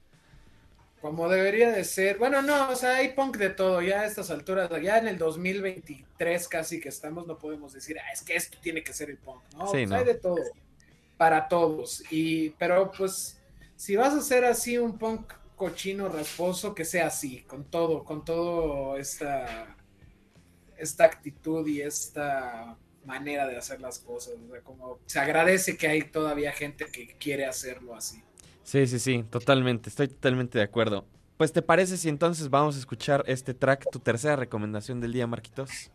Como 1.01 1.29
debería 1.29 1.71
de 1.71 1.85
ser. 1.85 2.19
Bueno, 2.19 2.41
no, 2.41 2.71
o 2.71 2.77
sea, 2.77 2.97
hay 2.97 3.13
punk 3.13 3.37
de 3.37 3.51
todo. 3.51 3.83
Ya 3.83 4.01
a 4.01 4.07
estas 4.07 4.31
alturas, 4.31 4.71
ya 4.83 4.99
en 4.99 5.07
el 5.07 5.19
2023 5.19 6.49
casi 6.49 6.81
que 6.81 6.89
estamos, 6.89 7.27
no 7.27 7.37
podemos 7.39 7.75
decir, 7.75 7.99
ah, 7.99 8.13
es 8.13 8.23
que 8.23 8.35
esto 8.37 8.57
tiene 8.63 8.83
que 8.83 8.95
ser 8.95 9.11
el 9.11 9.19
punk, 9.19 9.43
¿no? 9.57 9.67
Sí, 9.67 9.87
sea, 9.87 9.87
no. 9.87 9.97
hay 9.97 10.05
de 10.05 10.15
todo 10.15 10.37
para 11.17 11.49
todos. 11.49 12.03
Y, 12.11 12.51
pero 12.51 12.91
pues, 12.93 13.39
si 13.77 13.97
vas 13.97 14.15
a 14.15 14.19
hacer 14.19 14.45
así 14.45 14.79
un 14.79 14.99
punk 14.99 15.33
cochino, 15.57 16.09
rasposo, 16.09 16.75
que 16.75 16.85
sea 16.85 17.07
así, 17.07 17.43
con 17.43 17.65
todo, 17.65 18.05
con 18.05 18.25
todo 18.25 18.97
esta, 18.97 19.77
esta 20.85 21.05
actitud 21.05 21.67
y 21.67 21.81
esta 21.81 22.77
manera 23.05 23.47
de 23.47 23.57
hacer 23.57 23.81
las 23.81 23.99
cosas. 23.99 24.35
O 24.35 24.51
sea, 24.51 24.61
como 24.63 24.99
se 25.07 25.19
agradece 25.19 25.77
que 25.77 25.89
hay 25.89 26.03
todavía 26.03 26.53
gente 26.53 26.87
que 26.87 27.17
quiere 27.19 27.47
hacerlo 27.47 27.95
así. 27.95 28.23
Sí, 28.63 28.87
sí, 28.87 28.99
sí, 28.99 29.25
totalmente, 29.29 29.91
estoy 29.91 30.09
totalmente 30.09 30.59
de 30.59 30.65
acuerdo. 30.65 31.07
Pues 31.37 31.53
te 31.53 31.63
parece 31.63 31.97
si 31.97 32.09
entonces 32.09 32.49
vamos 32.49 32.77
a 32.77 32.79
escuchar 32.79 33.25
este 33.27 33.55
track, 33.55 33.91
tu 33.91 33.99
tercera 33.99 34.37
recomendación 34.37 35.01
del 35.01 35.13
día, 35.13 35.27
Marquitos. 35.27 35.91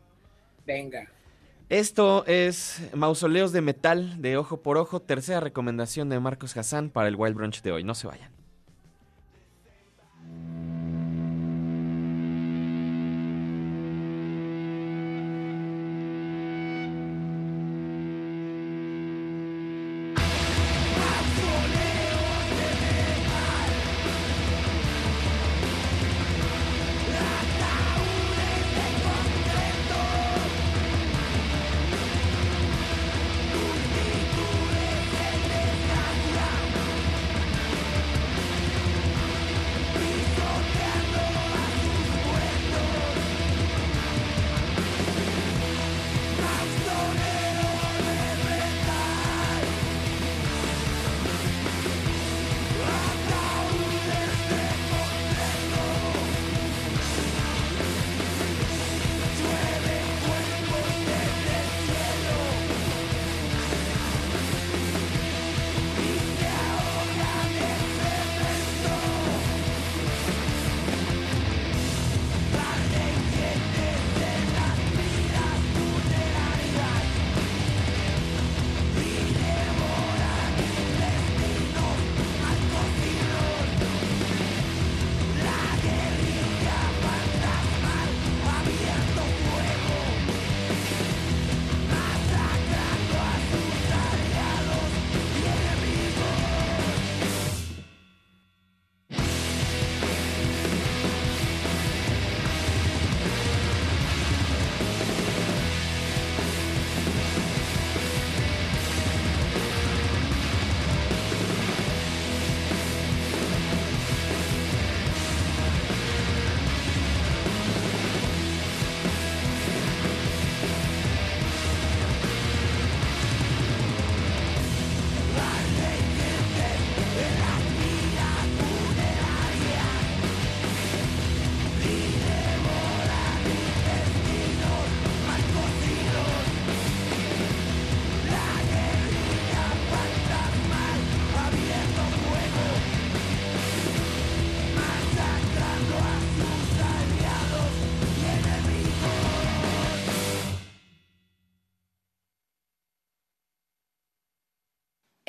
Venga. 0.66 1.10
Esto 1.70 2.26
es 2.26 2.82
Mausoleos 2.94 3.52
de 3.52 3.61
Metal 3.61 4.22
de 4.22 4.38
Ojo 4.38 4.61
por 4.61 4.78
Ojo, 4.78 5.02
tercera 5.02 5.40
recomendación 5.40 6.10
de 6.10 6.20
Marcos 6.20 6.57
Hassan 6.57 6.90
para 6.90 7.07
el 7.07 7.16
Wild 7.16 7.36
Brunch 7.36 7.61
de 7.61 7.72
hoy. 7.72 7.84
No 7.84 7.95
se 7.95 8.07
vayan. 8.07 8.39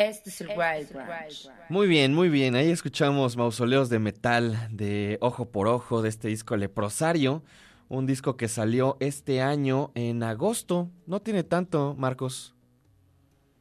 Este 0.00 0.30
es 0.30 0.40
el 0.40 0.48
Wild 0.48 0.94
Branch. 0.94 1.50
Muy 1.68 1.86
bien, 1.86 2.14
muy 2.14 2.30
bien. 2.30 2.54
Ahí 2.54 2.70
escuchamos 2.70 3.36
Mausoleos 3.36 3.90
de 3.90 3.98
Metal 3.98 4.68
de 4.70 5.18
Ojo 5.20 5.50
por 5.50 5.68
Ojo 5.68 6.00
de 6.00 6.08
este 6.08 6.28
disco 6.28 6.56
Leprosario. 6.56 7.42
Un 7.90 8.06
disco 8.06 8.38
que 8.38 8.48
salió 8.48 8.96
este 9.00 9.42
año 9.42 9.92
en 9.94 10.22
agosto. 10.22 10.88
No 11.04 11.20
tiene 11.20 11.44
tanto, 11.44 11.94
Marcos. 11.98 12.54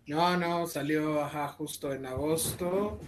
No, 0.07 0.37
no, 0.37 0.65
salió 0.65 1.21
ajá, 1.21 1.49
justo 1.49 1.93
en 1.93 2.05
agosto. 2.05 3.01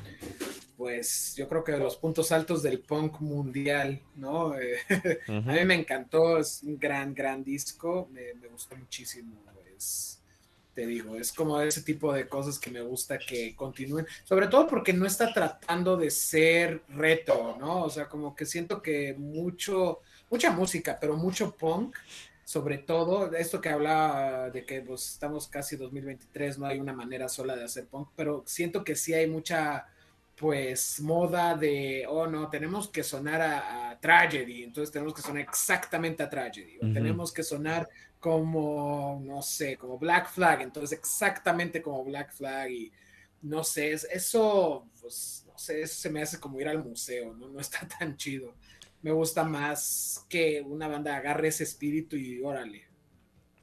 Pues 0.75 1.33
yo 1.37 1.47
creo 1.47 1.63
que 1.63 1.71
de 1.71 1.79
los 1.79 1.95
puntos 1.95 2.33
altos 2.33 2.61
del 2.61 2.79
punk 2.81 3.21
mundial, 3.21 4.01
¿no? 4.13 4.59
Eh. 4.59 4.75
A 5.29 5.53
mí 5.53 5.63
me 5.63 5.75
encantó, 5.75 6.37
es 6.37 6.63
un 6.63 6.77
gran, 6.77 7.13
gran 7.13 7.45
disco, 7.45 8.09
me, 8.11 8.33
me 8.33 8.49
gustó 8.49 8.75
muchísimo. 8.75 9.41
Es, 9.77 10.10
te 10.81 10.87
digo, 10.87 11.15
es 11.15 11.31
como 11.31 11.61
ese 11.61 11.83
tipo 11.83 12.11
de 12.11 12.27
cosas 12.27 12.57
que 12.57 12.71
me 12.71 12.81
gusta 12.81 13.19
que 13.19 13.55
continúen, 13.55 14.07
sobre 14.23 14.47
todo 14.47 14.65
porque 14.65 14.93
no 14.93 15.05
está 15.05 15.31
tratando 15.31 15.95
de 15.95 16.09
ser 16.09 16.81
retro, 16.89 17.55
¿no? 17.59 17.83
O 17.83 17.89
sea, 17.91 18.09
como 18.09 18.35
que 18.35 18.47
siento 18.47 18.81
que 18.81 19.13
mucho, 19.13 19.99
mucha 20.31 20.49
música, 20.49 20.97
pero 20.99 21.15
mucho 21.15 21.55
punk, 21.55 21.95
sobre 22.43 22.79
todo, 22.79 23.31
esto 23.35 23.61
que 23.61 23.69
hablaba 23.69 24.49
de 24.49 24.65
que 24.65 24.81
pues, 24.81 25.07
estamos 25.09 25.47
casi 25.47 25.75
2023, 25.75 26.57
no 26.57 26.65
hay 26.65 26.79
una 26.79 26.93
manera 26.93 27.29
sola 27.29 27.55
de 27.55 27.65
hacer 27.65 27.85
punk, 27.85 28.09
pero 28.15 28.43
siento 28.47 28.83
que 28.83 28.95
sí 28.95 29.13
hay 29.13 29.27
mucha 29.27 29.85
pues 30.35 30.99
moda 30.99 31.53
de, 31.55 32.05
oh 32.09 32.25
no, 32.25 32.49
tenemos 32.49 32.89
que 32.89 33.03
sonar 33.03 33.39
a, 33.39 33.91
a 33.91 33.99
Tragedy, 33.99 34.63
entonces 34.63 34.91
tenemos 34.91 35.13
que 35.13 35.21
sonar 35.21 35.43
exactamente 35.43 36.23
a 36.23 36.29
Tragedy, 36.29 36.79
o 36.79 36.85
Ujú. 36.85 36.93
tenemos 36.93 37.31
que 37.31 37.43
sonar 37.43 37.87
como, 38.21 39.21
no 39.25 39.43
sé, 39.43 39.77
como 39.77 39.99
Black 39.99 40.29
Flag, 40.31 40.63
entonces 40.63 40.97
exactamente 40.99 41.83
como 41.83 42.05
Black 42.05 42.33
Flag 42.33 42.71
y 42.71 42.93
no 43.43 43.63
sé, 43.65 43.93
es- 43.93 44.07
eso, 44.11 44.87
pues, 45.01 45.45
no 45.47 45.57
sé, 45.59 45.81
eso 45.83 45.95
se 46.01 46.11
me 46.11 46.23
hace 46.23 46.39
como 46.39 46.61
ir 46.61 46.69
al 46.69 46.83
museo, 46.85 47.33
¿no? 47.35 47.49
No 47.49 47.59
está 47.61 47.81
tan 47.99 48.17
chido. 48.17 48.55
Me 49.03 49.11
gusta 49.11 49.43
más 49.45 50.25
que 50.29 50.61
una 50.61 50.87
banda 50.89 51.17
agarre 51.17 51.49
ese 51.49 51.65
espíritu 51.65 52.17
y 52.17 52.41
órale. 52.43 52.85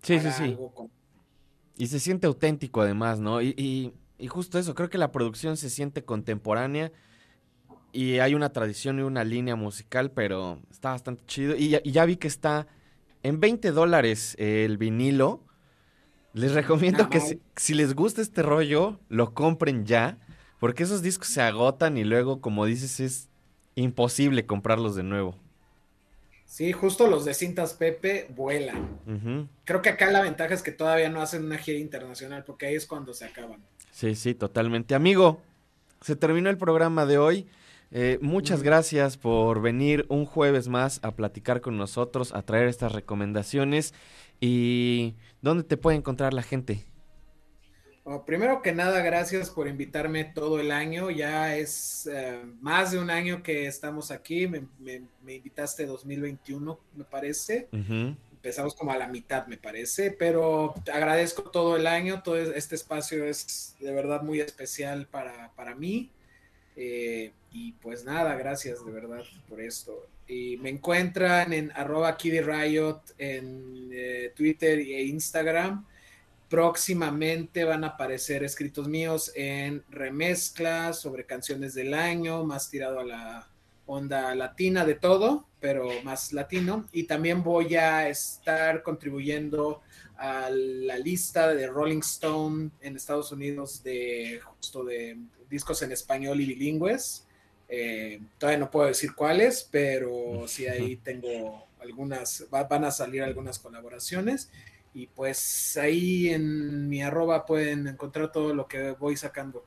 Sí, 0.02 0.20
sí, 0.20 0.32
sí. 0.32 0.58
con- 0.74 0.90
Y 1.76 1.86
se 1.86 2.00
siente 2.00 2.26
auténtico 2.26 2.80
además, 2.82 3.20
¿no? 3.20 3.40
Y, 3.40 3.54
y- 3.56 3.92
y 4.18 4.26
justo 4.26 4.58
eso, 4.58 4.74
creo 4.74 4.90
que 4.90 4.98
la 4.98 5.12
producción 5.12 5.56
se 5.56 5.70
siente 5.70 6.04
contemporánea 6.04 6.92
y 7.92 8.18
hay 8.18 8.34
una 8.34 8.52
tradición 8.52 8.98
y 8.98 9.02
una 9.02 9.24
línea 9.24 9.56
musical, 9.56 10.10
pero 10.12 10.60
está 10.70 10.90
bastante 10.90 11.24
chido. 11.26 11.56
Y 11.56 11.70
ya, 11.70 11.80
y 11.84 11.92
ya 11.92 12.04
vi 12.04 12.16
que 12.16 12.28
está 12.28 12.66
en 13.22 13.40
20 13.40 13.70
dólares 13.72 14.34
el 14.38 14.78
vinilo. 14.78 15.42
Les 16.34 16.52
recomiendo 16.52 17.04
Ah, 17.04 17.10
que 17.10 17.20
si, 17.20 17.40
si 17.56 17.74
les 17.74 17.94
gusta 17.94 18.20
este 18.22 18.42
rollo, 18.42 19.00
lo 19.08 19.34
compren 19.34 19.86
ya, 19.86 20.18
porque 20.60 20.82
esos 20.82 21.02
discos 21.02 21.28
se 21.28 21.42
agotan 21.42 21.96
y 21.96 22.04
luego, 22.04 22.40
como 22.40 22.64
dices, 22.66 23.00
es 23.00 23.28
imposible 23.74 24.46
comprarlos 24.46 24.94
de 24.94 25.02
nuevo. 25.02 25.36
Sí, 26.44 26.72
justo 26.72 27.08
los 27.08 27.24
de 27.24 27.34
cintas 27.34 27.74
Pepe 27.74 28.26
vuelan. 28.34 29.48
Creo 29.64 29.82
que 29.82 29.90
acá 29.90 30.10
la 30.10 30.22
ventaja 30.22 30.54
es 30.54 30.62
que 30.62 30.72
todavía 30.72 31.10
no 31.10 31.20
hacen 31.20 31.44
una 31.44 31.58
gira 31.58 31.78
internacional, 31.78 32.44
porque 32.44 32.66
ahí 32.66 32.74
es 32.74 32.86
cuando 32.86 33.12
se 33.12 33.26
acaban. 33.26 33.60
Sí, 33.90 34.14
sí, 34.14 34.34
totalmente. 34.34 34.94
Amigo, 34.94 35.42
se 36.00 36.16
terminó 36.16 36.48
el 36.48 36.56
programa 36.56 37.04
de 37.04 37.18
hoy. 37.18 37.46
Eh, 37.90 38.18
muchas 38.20 38.62
gracias 38.62 39.16
por 39.16 39.62
venir 39.62 40.04
un 40.08 40.26
jueves 40.26 40.68
más 40.68 41.00
a 41.02 41.12
platicar 41.12 41.60
con 41.60 41.76
nosotros, 41.78 42.34
a 42.34 42.42
traer 42.42 42.68
estas 42.68 42.92
recomendaciones. 42.92 43.94
¿Y 44.40 45.14
dónde 45.40 45.64
te 45.64 45.76
puede 45.76 45.96
encontrar 45.96 46.34
la 46.34 46.42
gente? 46.42 46.84
Bueno, 48.04 48.24
primero 48.24 48.62
que 48.62 48.72
nada, 48.72 49.02
gracias 49.02 49.50
por 49.50 49.68
invitarme 49.68 50.24
todo 50.24 50.60
el 50.60 50.70
año. 50.70 51.10
Ya 51.10 51.56
es 51.56 52.08
eh, 52.12 52.40
más 52.60 52.90
de 52.92 52.98
un 52.98 53.10
año 53.10 53.42
que 53.42 53.66
estamos 53.66 54.10
aquí. 54.10 54.46
Me, 54.46 54.62
me- 54.78 55.02
me 55.22 55.34
invitaste 55.36 55.84
2021, 55.86 56.78
me 56.94 57.04
parece. 57.04 57.68
Empezamos 58.32 58.74
como 58.74 58.92
a 58.92 58.96
la 58.96 59.08
mitad, 59.08 59.46
me 59.48 59.58
parece, 59.58 60.12
pero 60.12 60.74
agradezco 60.92 61.42
todo 61.50 61.76
el 61.76 61.86
año. 61.86 62.22
Todo 62.22 62.38
es- 62.38 62.50
este 62.54 62.76
espacio 62.76 63.24
es 63.24 63.74
de 63.80 63.92
verdad 63.92 64.22
muy 64.22 64.40
especial 64.40 65.06
para, 65.06 65.50
para 65.56 65.74
mí. 65.74 66.10
Eh, 66.80 67.32
y 67.50 67.72
pues 67.72 68.04
nada, 68.04 68.36
gracias 68.36 68.86
de 68.86 68.92
verdad 68.92 69.24
por 69.48 69.60
esto. 69.60 70.06
Y 70.28 70.58
me 70.58 70.70
encuentran 70.70 71.52
en 71.52 71.72
arroba 71.72 72.16
Kiddy 72.16 72.40
Riot 72.40 73.00
en 73.18 73.90
eh, 73.92 74.32
Twitter 74.36 74.78
e 74.78 75.02
Instagram. 75.02 75.84
Próximamente 76.48 77.64
van 77.64 77.82
a 77.82 77.88
aparecer 77.88 78.44
escritos 78.44 78.86
míos 78.86 79.32
en 79.34 79.82
remezclas 79.90 81.00
sobre 81.00 81.26
canciones 81.26 81.74
del 81.74 81.94
año, 81.94 82.44
más 82.44 82.70
tirado 82.70 83.00
a 83.00 83.04
la 83.04 83.48
onda 83.86 84.32
latina 84.36 84.84
de 84.84 84.94
todo, 84.94 85.48
pero 85.58 85.88
más 86.04 86.32
latino. 86.32 86.86
Y 86.92 87.04
también 87.04 87.42
voy 87.42 87.74
a 87.74 88.08
estar 88.08 88.84
contribuyendo 88.84 89.82
a 90.16 90.48
la 90.50 90.96
lista 90.98 91.52
de 91.52 91.66
Rolling 91.66 92.00
Stone 92.00 92.70
en 92.80 92.96
Estados 92.96 93.32
Unidos 93.32 93.82
de 93.82 94.40
justo 94.44 94.84
de 94.84 95.16
discos 95.48 95.82
en 95.82 95.92
español 95.92 96.40
y 96.40 96.46
bilingües. 96.46 97.26
Eh, 97.68 98.20
todavía 98.38 98.60
no 98.60 98.70
puedo 98.70 98.86
decir 98.88 99.14
cuáles, 99.14 99.68
pero 99.70 100.44
sí 100.48 100.66
ahí 100.66 100.96
tengo 100.96 101.66
algunas, 101.80 102.46
va- 102.52 102.64
van 102.64 102.84
a 102.84 102.90
salir 102.90 103.22
algunas 103.22 103.58
colaboraciones. 103.58 104.50
Y 104.94 105.06
pues 105.08 105.76
ahí 105.80 106.28
en 106.30 106.88
mi 106.88 107.02
arroba 107.02 107.46
pueden 107.46 107.86
encontrar 107.88 108.32
todo 108.32 108.54
lo 108.54 108.66
que 108.68 108.92
voy 108.92 109.16
sacando. 109.16 109.64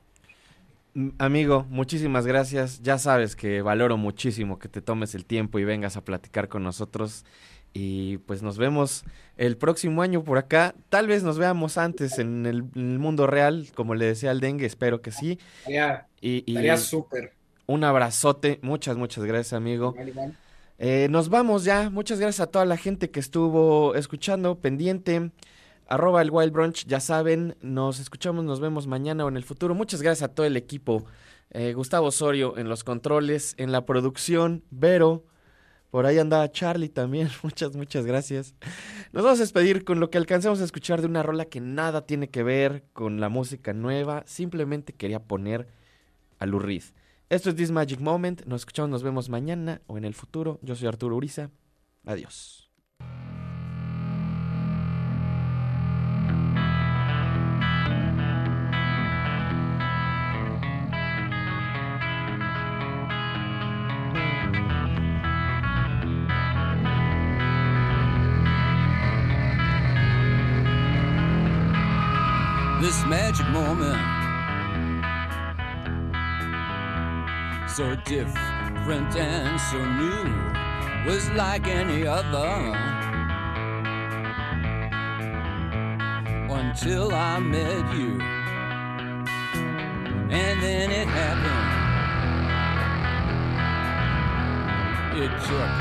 Mm, 0.94 1.10
Amigo, 1.18 1.66
muchísimas 1.70 2.26
gracias. 2.26 2.82
Ya 2.82 2.98
sabes 2.98 3.36
que 3.36 3.62
valoro 3.62 3.96
muchísimo 3.96 4.58
que 4.58 4.68
te 4.68 4.82
tomes 4.82 5.14
el 5.14 5.24
tiempo 5.24 5.58
y 5.58 5.64
vengas 5.64 5.96
a 5.96 6.04
platicar 6.04 6.48
con 6.48 6.62
nosotros. 6.62 7.24
Y 7.74 8.18
pues 8.18 8.42
nos 8.42 8.58
vemos 8.58 9.04
el 9.36 9.56
próximo 9.56 10.02
año 10.02 10.22
por 10.24 10.38
acá. 10.38 10.74
Tal 10.90 11.06
vez 11.06 11.22
nos 11.22 11.38
veamos 11.38 11.78
antes 11.78 12.18
en 12.18 12.44
el, 12.46 12.64
en 12.74 12.92
el 12.92 12.98
mundo 12.98 13.26
real, 13.26 13.68
como 13.74 13.94
le 13.94 14.06
decía 14.06 14.30
al 14.30 14.40
dengue, 14.40 14.66
espero 14.66 15.00
que 15.00 15.10
sí. 15.10 15.38
Estaría, 15.60 16.06
Y, 16.20 16.44
y 16.46 16.76
súper. 16.76 17.32
un 17.66 17.84
abrazote. 17.84 18.58
Muchas, 18.62 18.96
muchas 18.96 19.24
gracias, 19.24 19.54
amigo. 19.54 19.94
Eh, 20.78 21.06
nos 21.10 21.28
vamos 21.28 21.64
ya. 21.64 21.88
Muchas 21.90 22.18
gracias 22.20 22.40
a 22.46 22.50
toda 22.50 22.64
la 22.64 22.76
gente 22.76 23.10
que 23.10 23.20
estuvo 23.20 23.94
escuchando, 23.94 24.58
pendiente. 24.58 25.30
Arroba 25.88 26.22
el 26.22 26.30
Wild 26.30 26.52
Brunch, 26.52 26.86
ya 26.86 27.00
saben, 27.00 27.56
nos 27.60 28.00
escuchamos, 28.00 28.44
nos 28.44 28.60
vemos 28.60 28.86
mañana 28.86 29.24
o 29.24 29.28
en 29.28 29.36
el 29.36 29.44
futuro. 29.44 29.74
Muchas 29.74 30.00
gracias 30.00 30.30
a 30.30 30.34
todo 30.34 30.46
el 30.46 30.56
equipo. 30.56 31.04
Eh, 31.50 31.74
Gustavo 31.74 32.06
Osorio 32.06 32.56
en 32.56 32.68
los 32.68 32.82
controles, 32.82 33.54
en 33.58 33.72
la 33.72 33.84
producción, 33.84 34.62
Vero. 34.70 35.24
Por 35.92 36.06
ahí 36.06 36.18
andaba 36.18 36.50
Charlie 36.50 36.88
también. 36.88 37.28
Muchas, 37.42 37.76
muchas 37.76 38.06
gracias. 38.06 38.54
Nos 39.12 39.24
vamos 39.24 39.40
a 39.40 39.42
despedir 39.42 39.84
con 39.84 40.00
lo 40.00 40.08
que 40.08 40.16
alcancemos 40.16 40.62
a 40.62 40.64
escuchar 40.64 41.02
de 41.02 41.06
una 41.06 41.22
rola 41.22 41.44
que 41.44 41.60
nada 41.60 42.06
tiene 42.06 42.30
que 42.30 42.42
ver 42.42 42.86
con 42.94 43.20
la 43.20 43.28
música 43.28 43.74
nueva. 43.74 44.22
Simplemente 44.26 44.94
quería 44.94 45.22
poner 45.22 45.68
a 46.38 46.46
Reed. 46.46 46.84
Esto 47.28 47.50
es 47.50 47.56
This 47.56 47.70
Magic 47.70 48.00
Moment. 48.00 48.46
Nos 48.46 48.62
escuchamos, 48.62 48.88
nos 48.88 49.02
vemos 49.02 49.28
mañana 49.28 49.82
o 49.86 49.98
en 49.98 50.06
el 50.06 50.14
futuro. 50.14 50.58
Yo 50.62 50.74
soy 50.74 50.88
Arturo 50.88 51.14
Uriza. 51.14 51.50
Adiós. 52.06 52.61
Moment. 73.74 73.98
So 77.70 77.94
different 78.04 79.16
and 79.16 79.60
so 79.60 79.78
new, 80.02 81.10
was 81.10 81.30
like 81.30 81.66
any 81.66 82.06
other. 82.06 82.76
Until 86.50 87.14
I 87.14 87.38
met 87.38 87.94
you, 87.94 88.20
and 90.30 90.62
then 90.62 90.90
it 90.90 91.08
happened. 91.08 91.70
It 95.22 95.30
took 95.48 95.72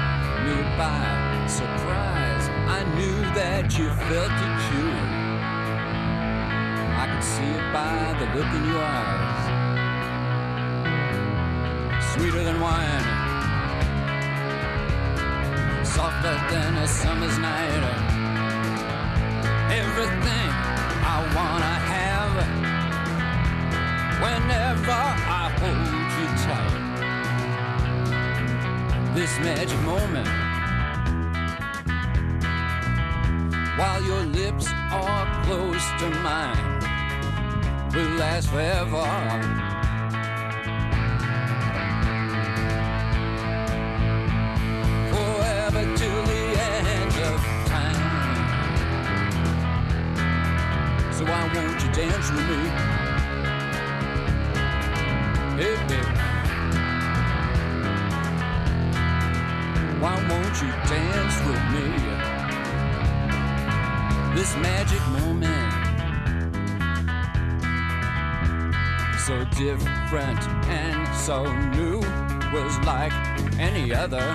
me 0.45 0.55
by 0.77 1.47
surprise. 1.47 2.49
I 2.68 2.84
knew 2.95 3.19
that 3.35 3.77
you 3.77 3.88
felt 3.89 4.31
it 4.47 4.55
too. 4.69 5.01
Could 7.22 7.30
see 7.30 7.43
it 7.43 7.68
by 7.72 8.15
the 8.18 8.26
look 8.35 8.52
in 8.57 8.64
your 8.65 8.84
eyes. 8.84 9.45
Sweeter 12.14 12.43
than 12.43 12.60
wine, 12.60 13.06
softer 15.85 16.35
than 16.49 16.77
a 16.77 16.88
summer's 16.88 17.38
night. 17.38 17.84
Everything 19.69 20.49
I 21.15 21.18
wanna 21.38 21.76
have 21.93 22.34
whenever 24.23 24.99
I 25.41 25.45
hold 25.61 26.11
you 26.18 26.27
tight. 26.48 26.81
This 29.14 29.34
magic 29.41 29.80
moment. 29.81 30.30
While 33.77 34.02
your 34.03 34.23
lips 34.26 34.68
are 34.91 35.43
close 35.43 35.85
to 35.99 36.10
mine 36.23 36.81
will 37.93 38.09
last 38.11 38.49
forever. 38.49 39.03
Forever 45.11 45.84
till 45.97 46.23
the 46.23 46.43
end 46.57 47.15
of 47.30 47.39
time. 47.68 47.95
So 51.11 51.22
why 51.26 51.41
won't 51.53 51.84
you 51.84 51.91
dance 51.91 52.31
with 52.31 52.47
me? 52.51 52.61
Hey, 55.59 55.76
baby. 55.88 56.11
Why 59.99 60.15
won't 60.30 60.55
you 60.61 60.72
dance 60.88 61.38
with 61.45 61.63
me? 61.73 61.85
This 64.35 64.51
magic 64.55 65.03
moment. 65.09 65.81
So 69.32 69.45
different 69.58 70.41
and 70.68 71.16
so 71.16 71.38
new 71.70 71.99
was 72.52 72.78
like 72.80 73.14
any 73.58 73.94
other. 73.94 74.28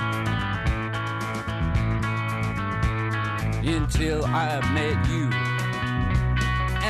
Until 3.76 4.24
I 4.24 4.48
met 4.72 4.98
you. 5.10 5.28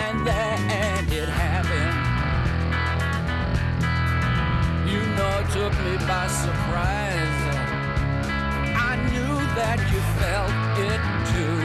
And 0.04 0.24
then 0.24 0.58
it 1.20 1.28
happened. 1.28 1.98
You 4.92 5.00
know 5.16 5.32
it 5.42 5.48
took 5.56 5.74
me 5.84 5.94
by 6.06 6.28
surprise. 6.28 7.38
I 8.88 8.92
knew 9.10 9.34
that 9.58 9.78
you 9.90 10.00
felt 10.20 10.54
it 10.90 11.02
too. 11.32 11.58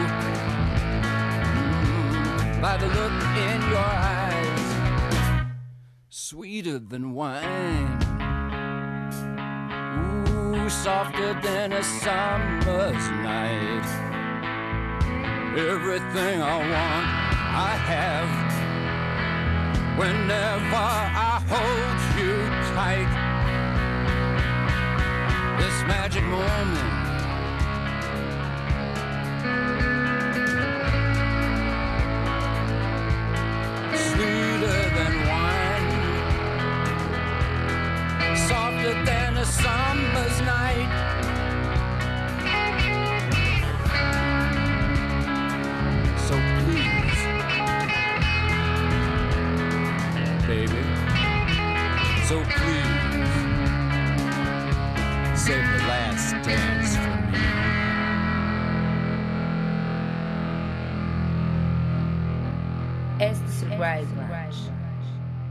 Mm, 1.86 2.62
by 2.64 2.78
the 2.78 2.88
look 2.88 3.16
in 3.48 3.62
your 3.70 3.92
eyes 4.08 4.21
sweeter 6.62 6.80
than 6.80 7.14
wine. 7.14 7.98
Ooh, 9.98 10.70
softer 10.70 11.34
than 11.42 11.72
a 11.72 11.84
summer's 11.84 13.10
night. 13.24 13.88
Everything 15.58 16.42
I 16.42 16.58
want 16.58 17.08
I 17.70 17.74
have. 17.94 18.30
Whenever 19.98 20.76
I 20.76 21.42
hold 21.50 22.00
you 22.20 22.36
tight, 22.76 23.12
this 25.60 25.78
magic 25.88 26.24
moment. 26.26 26.91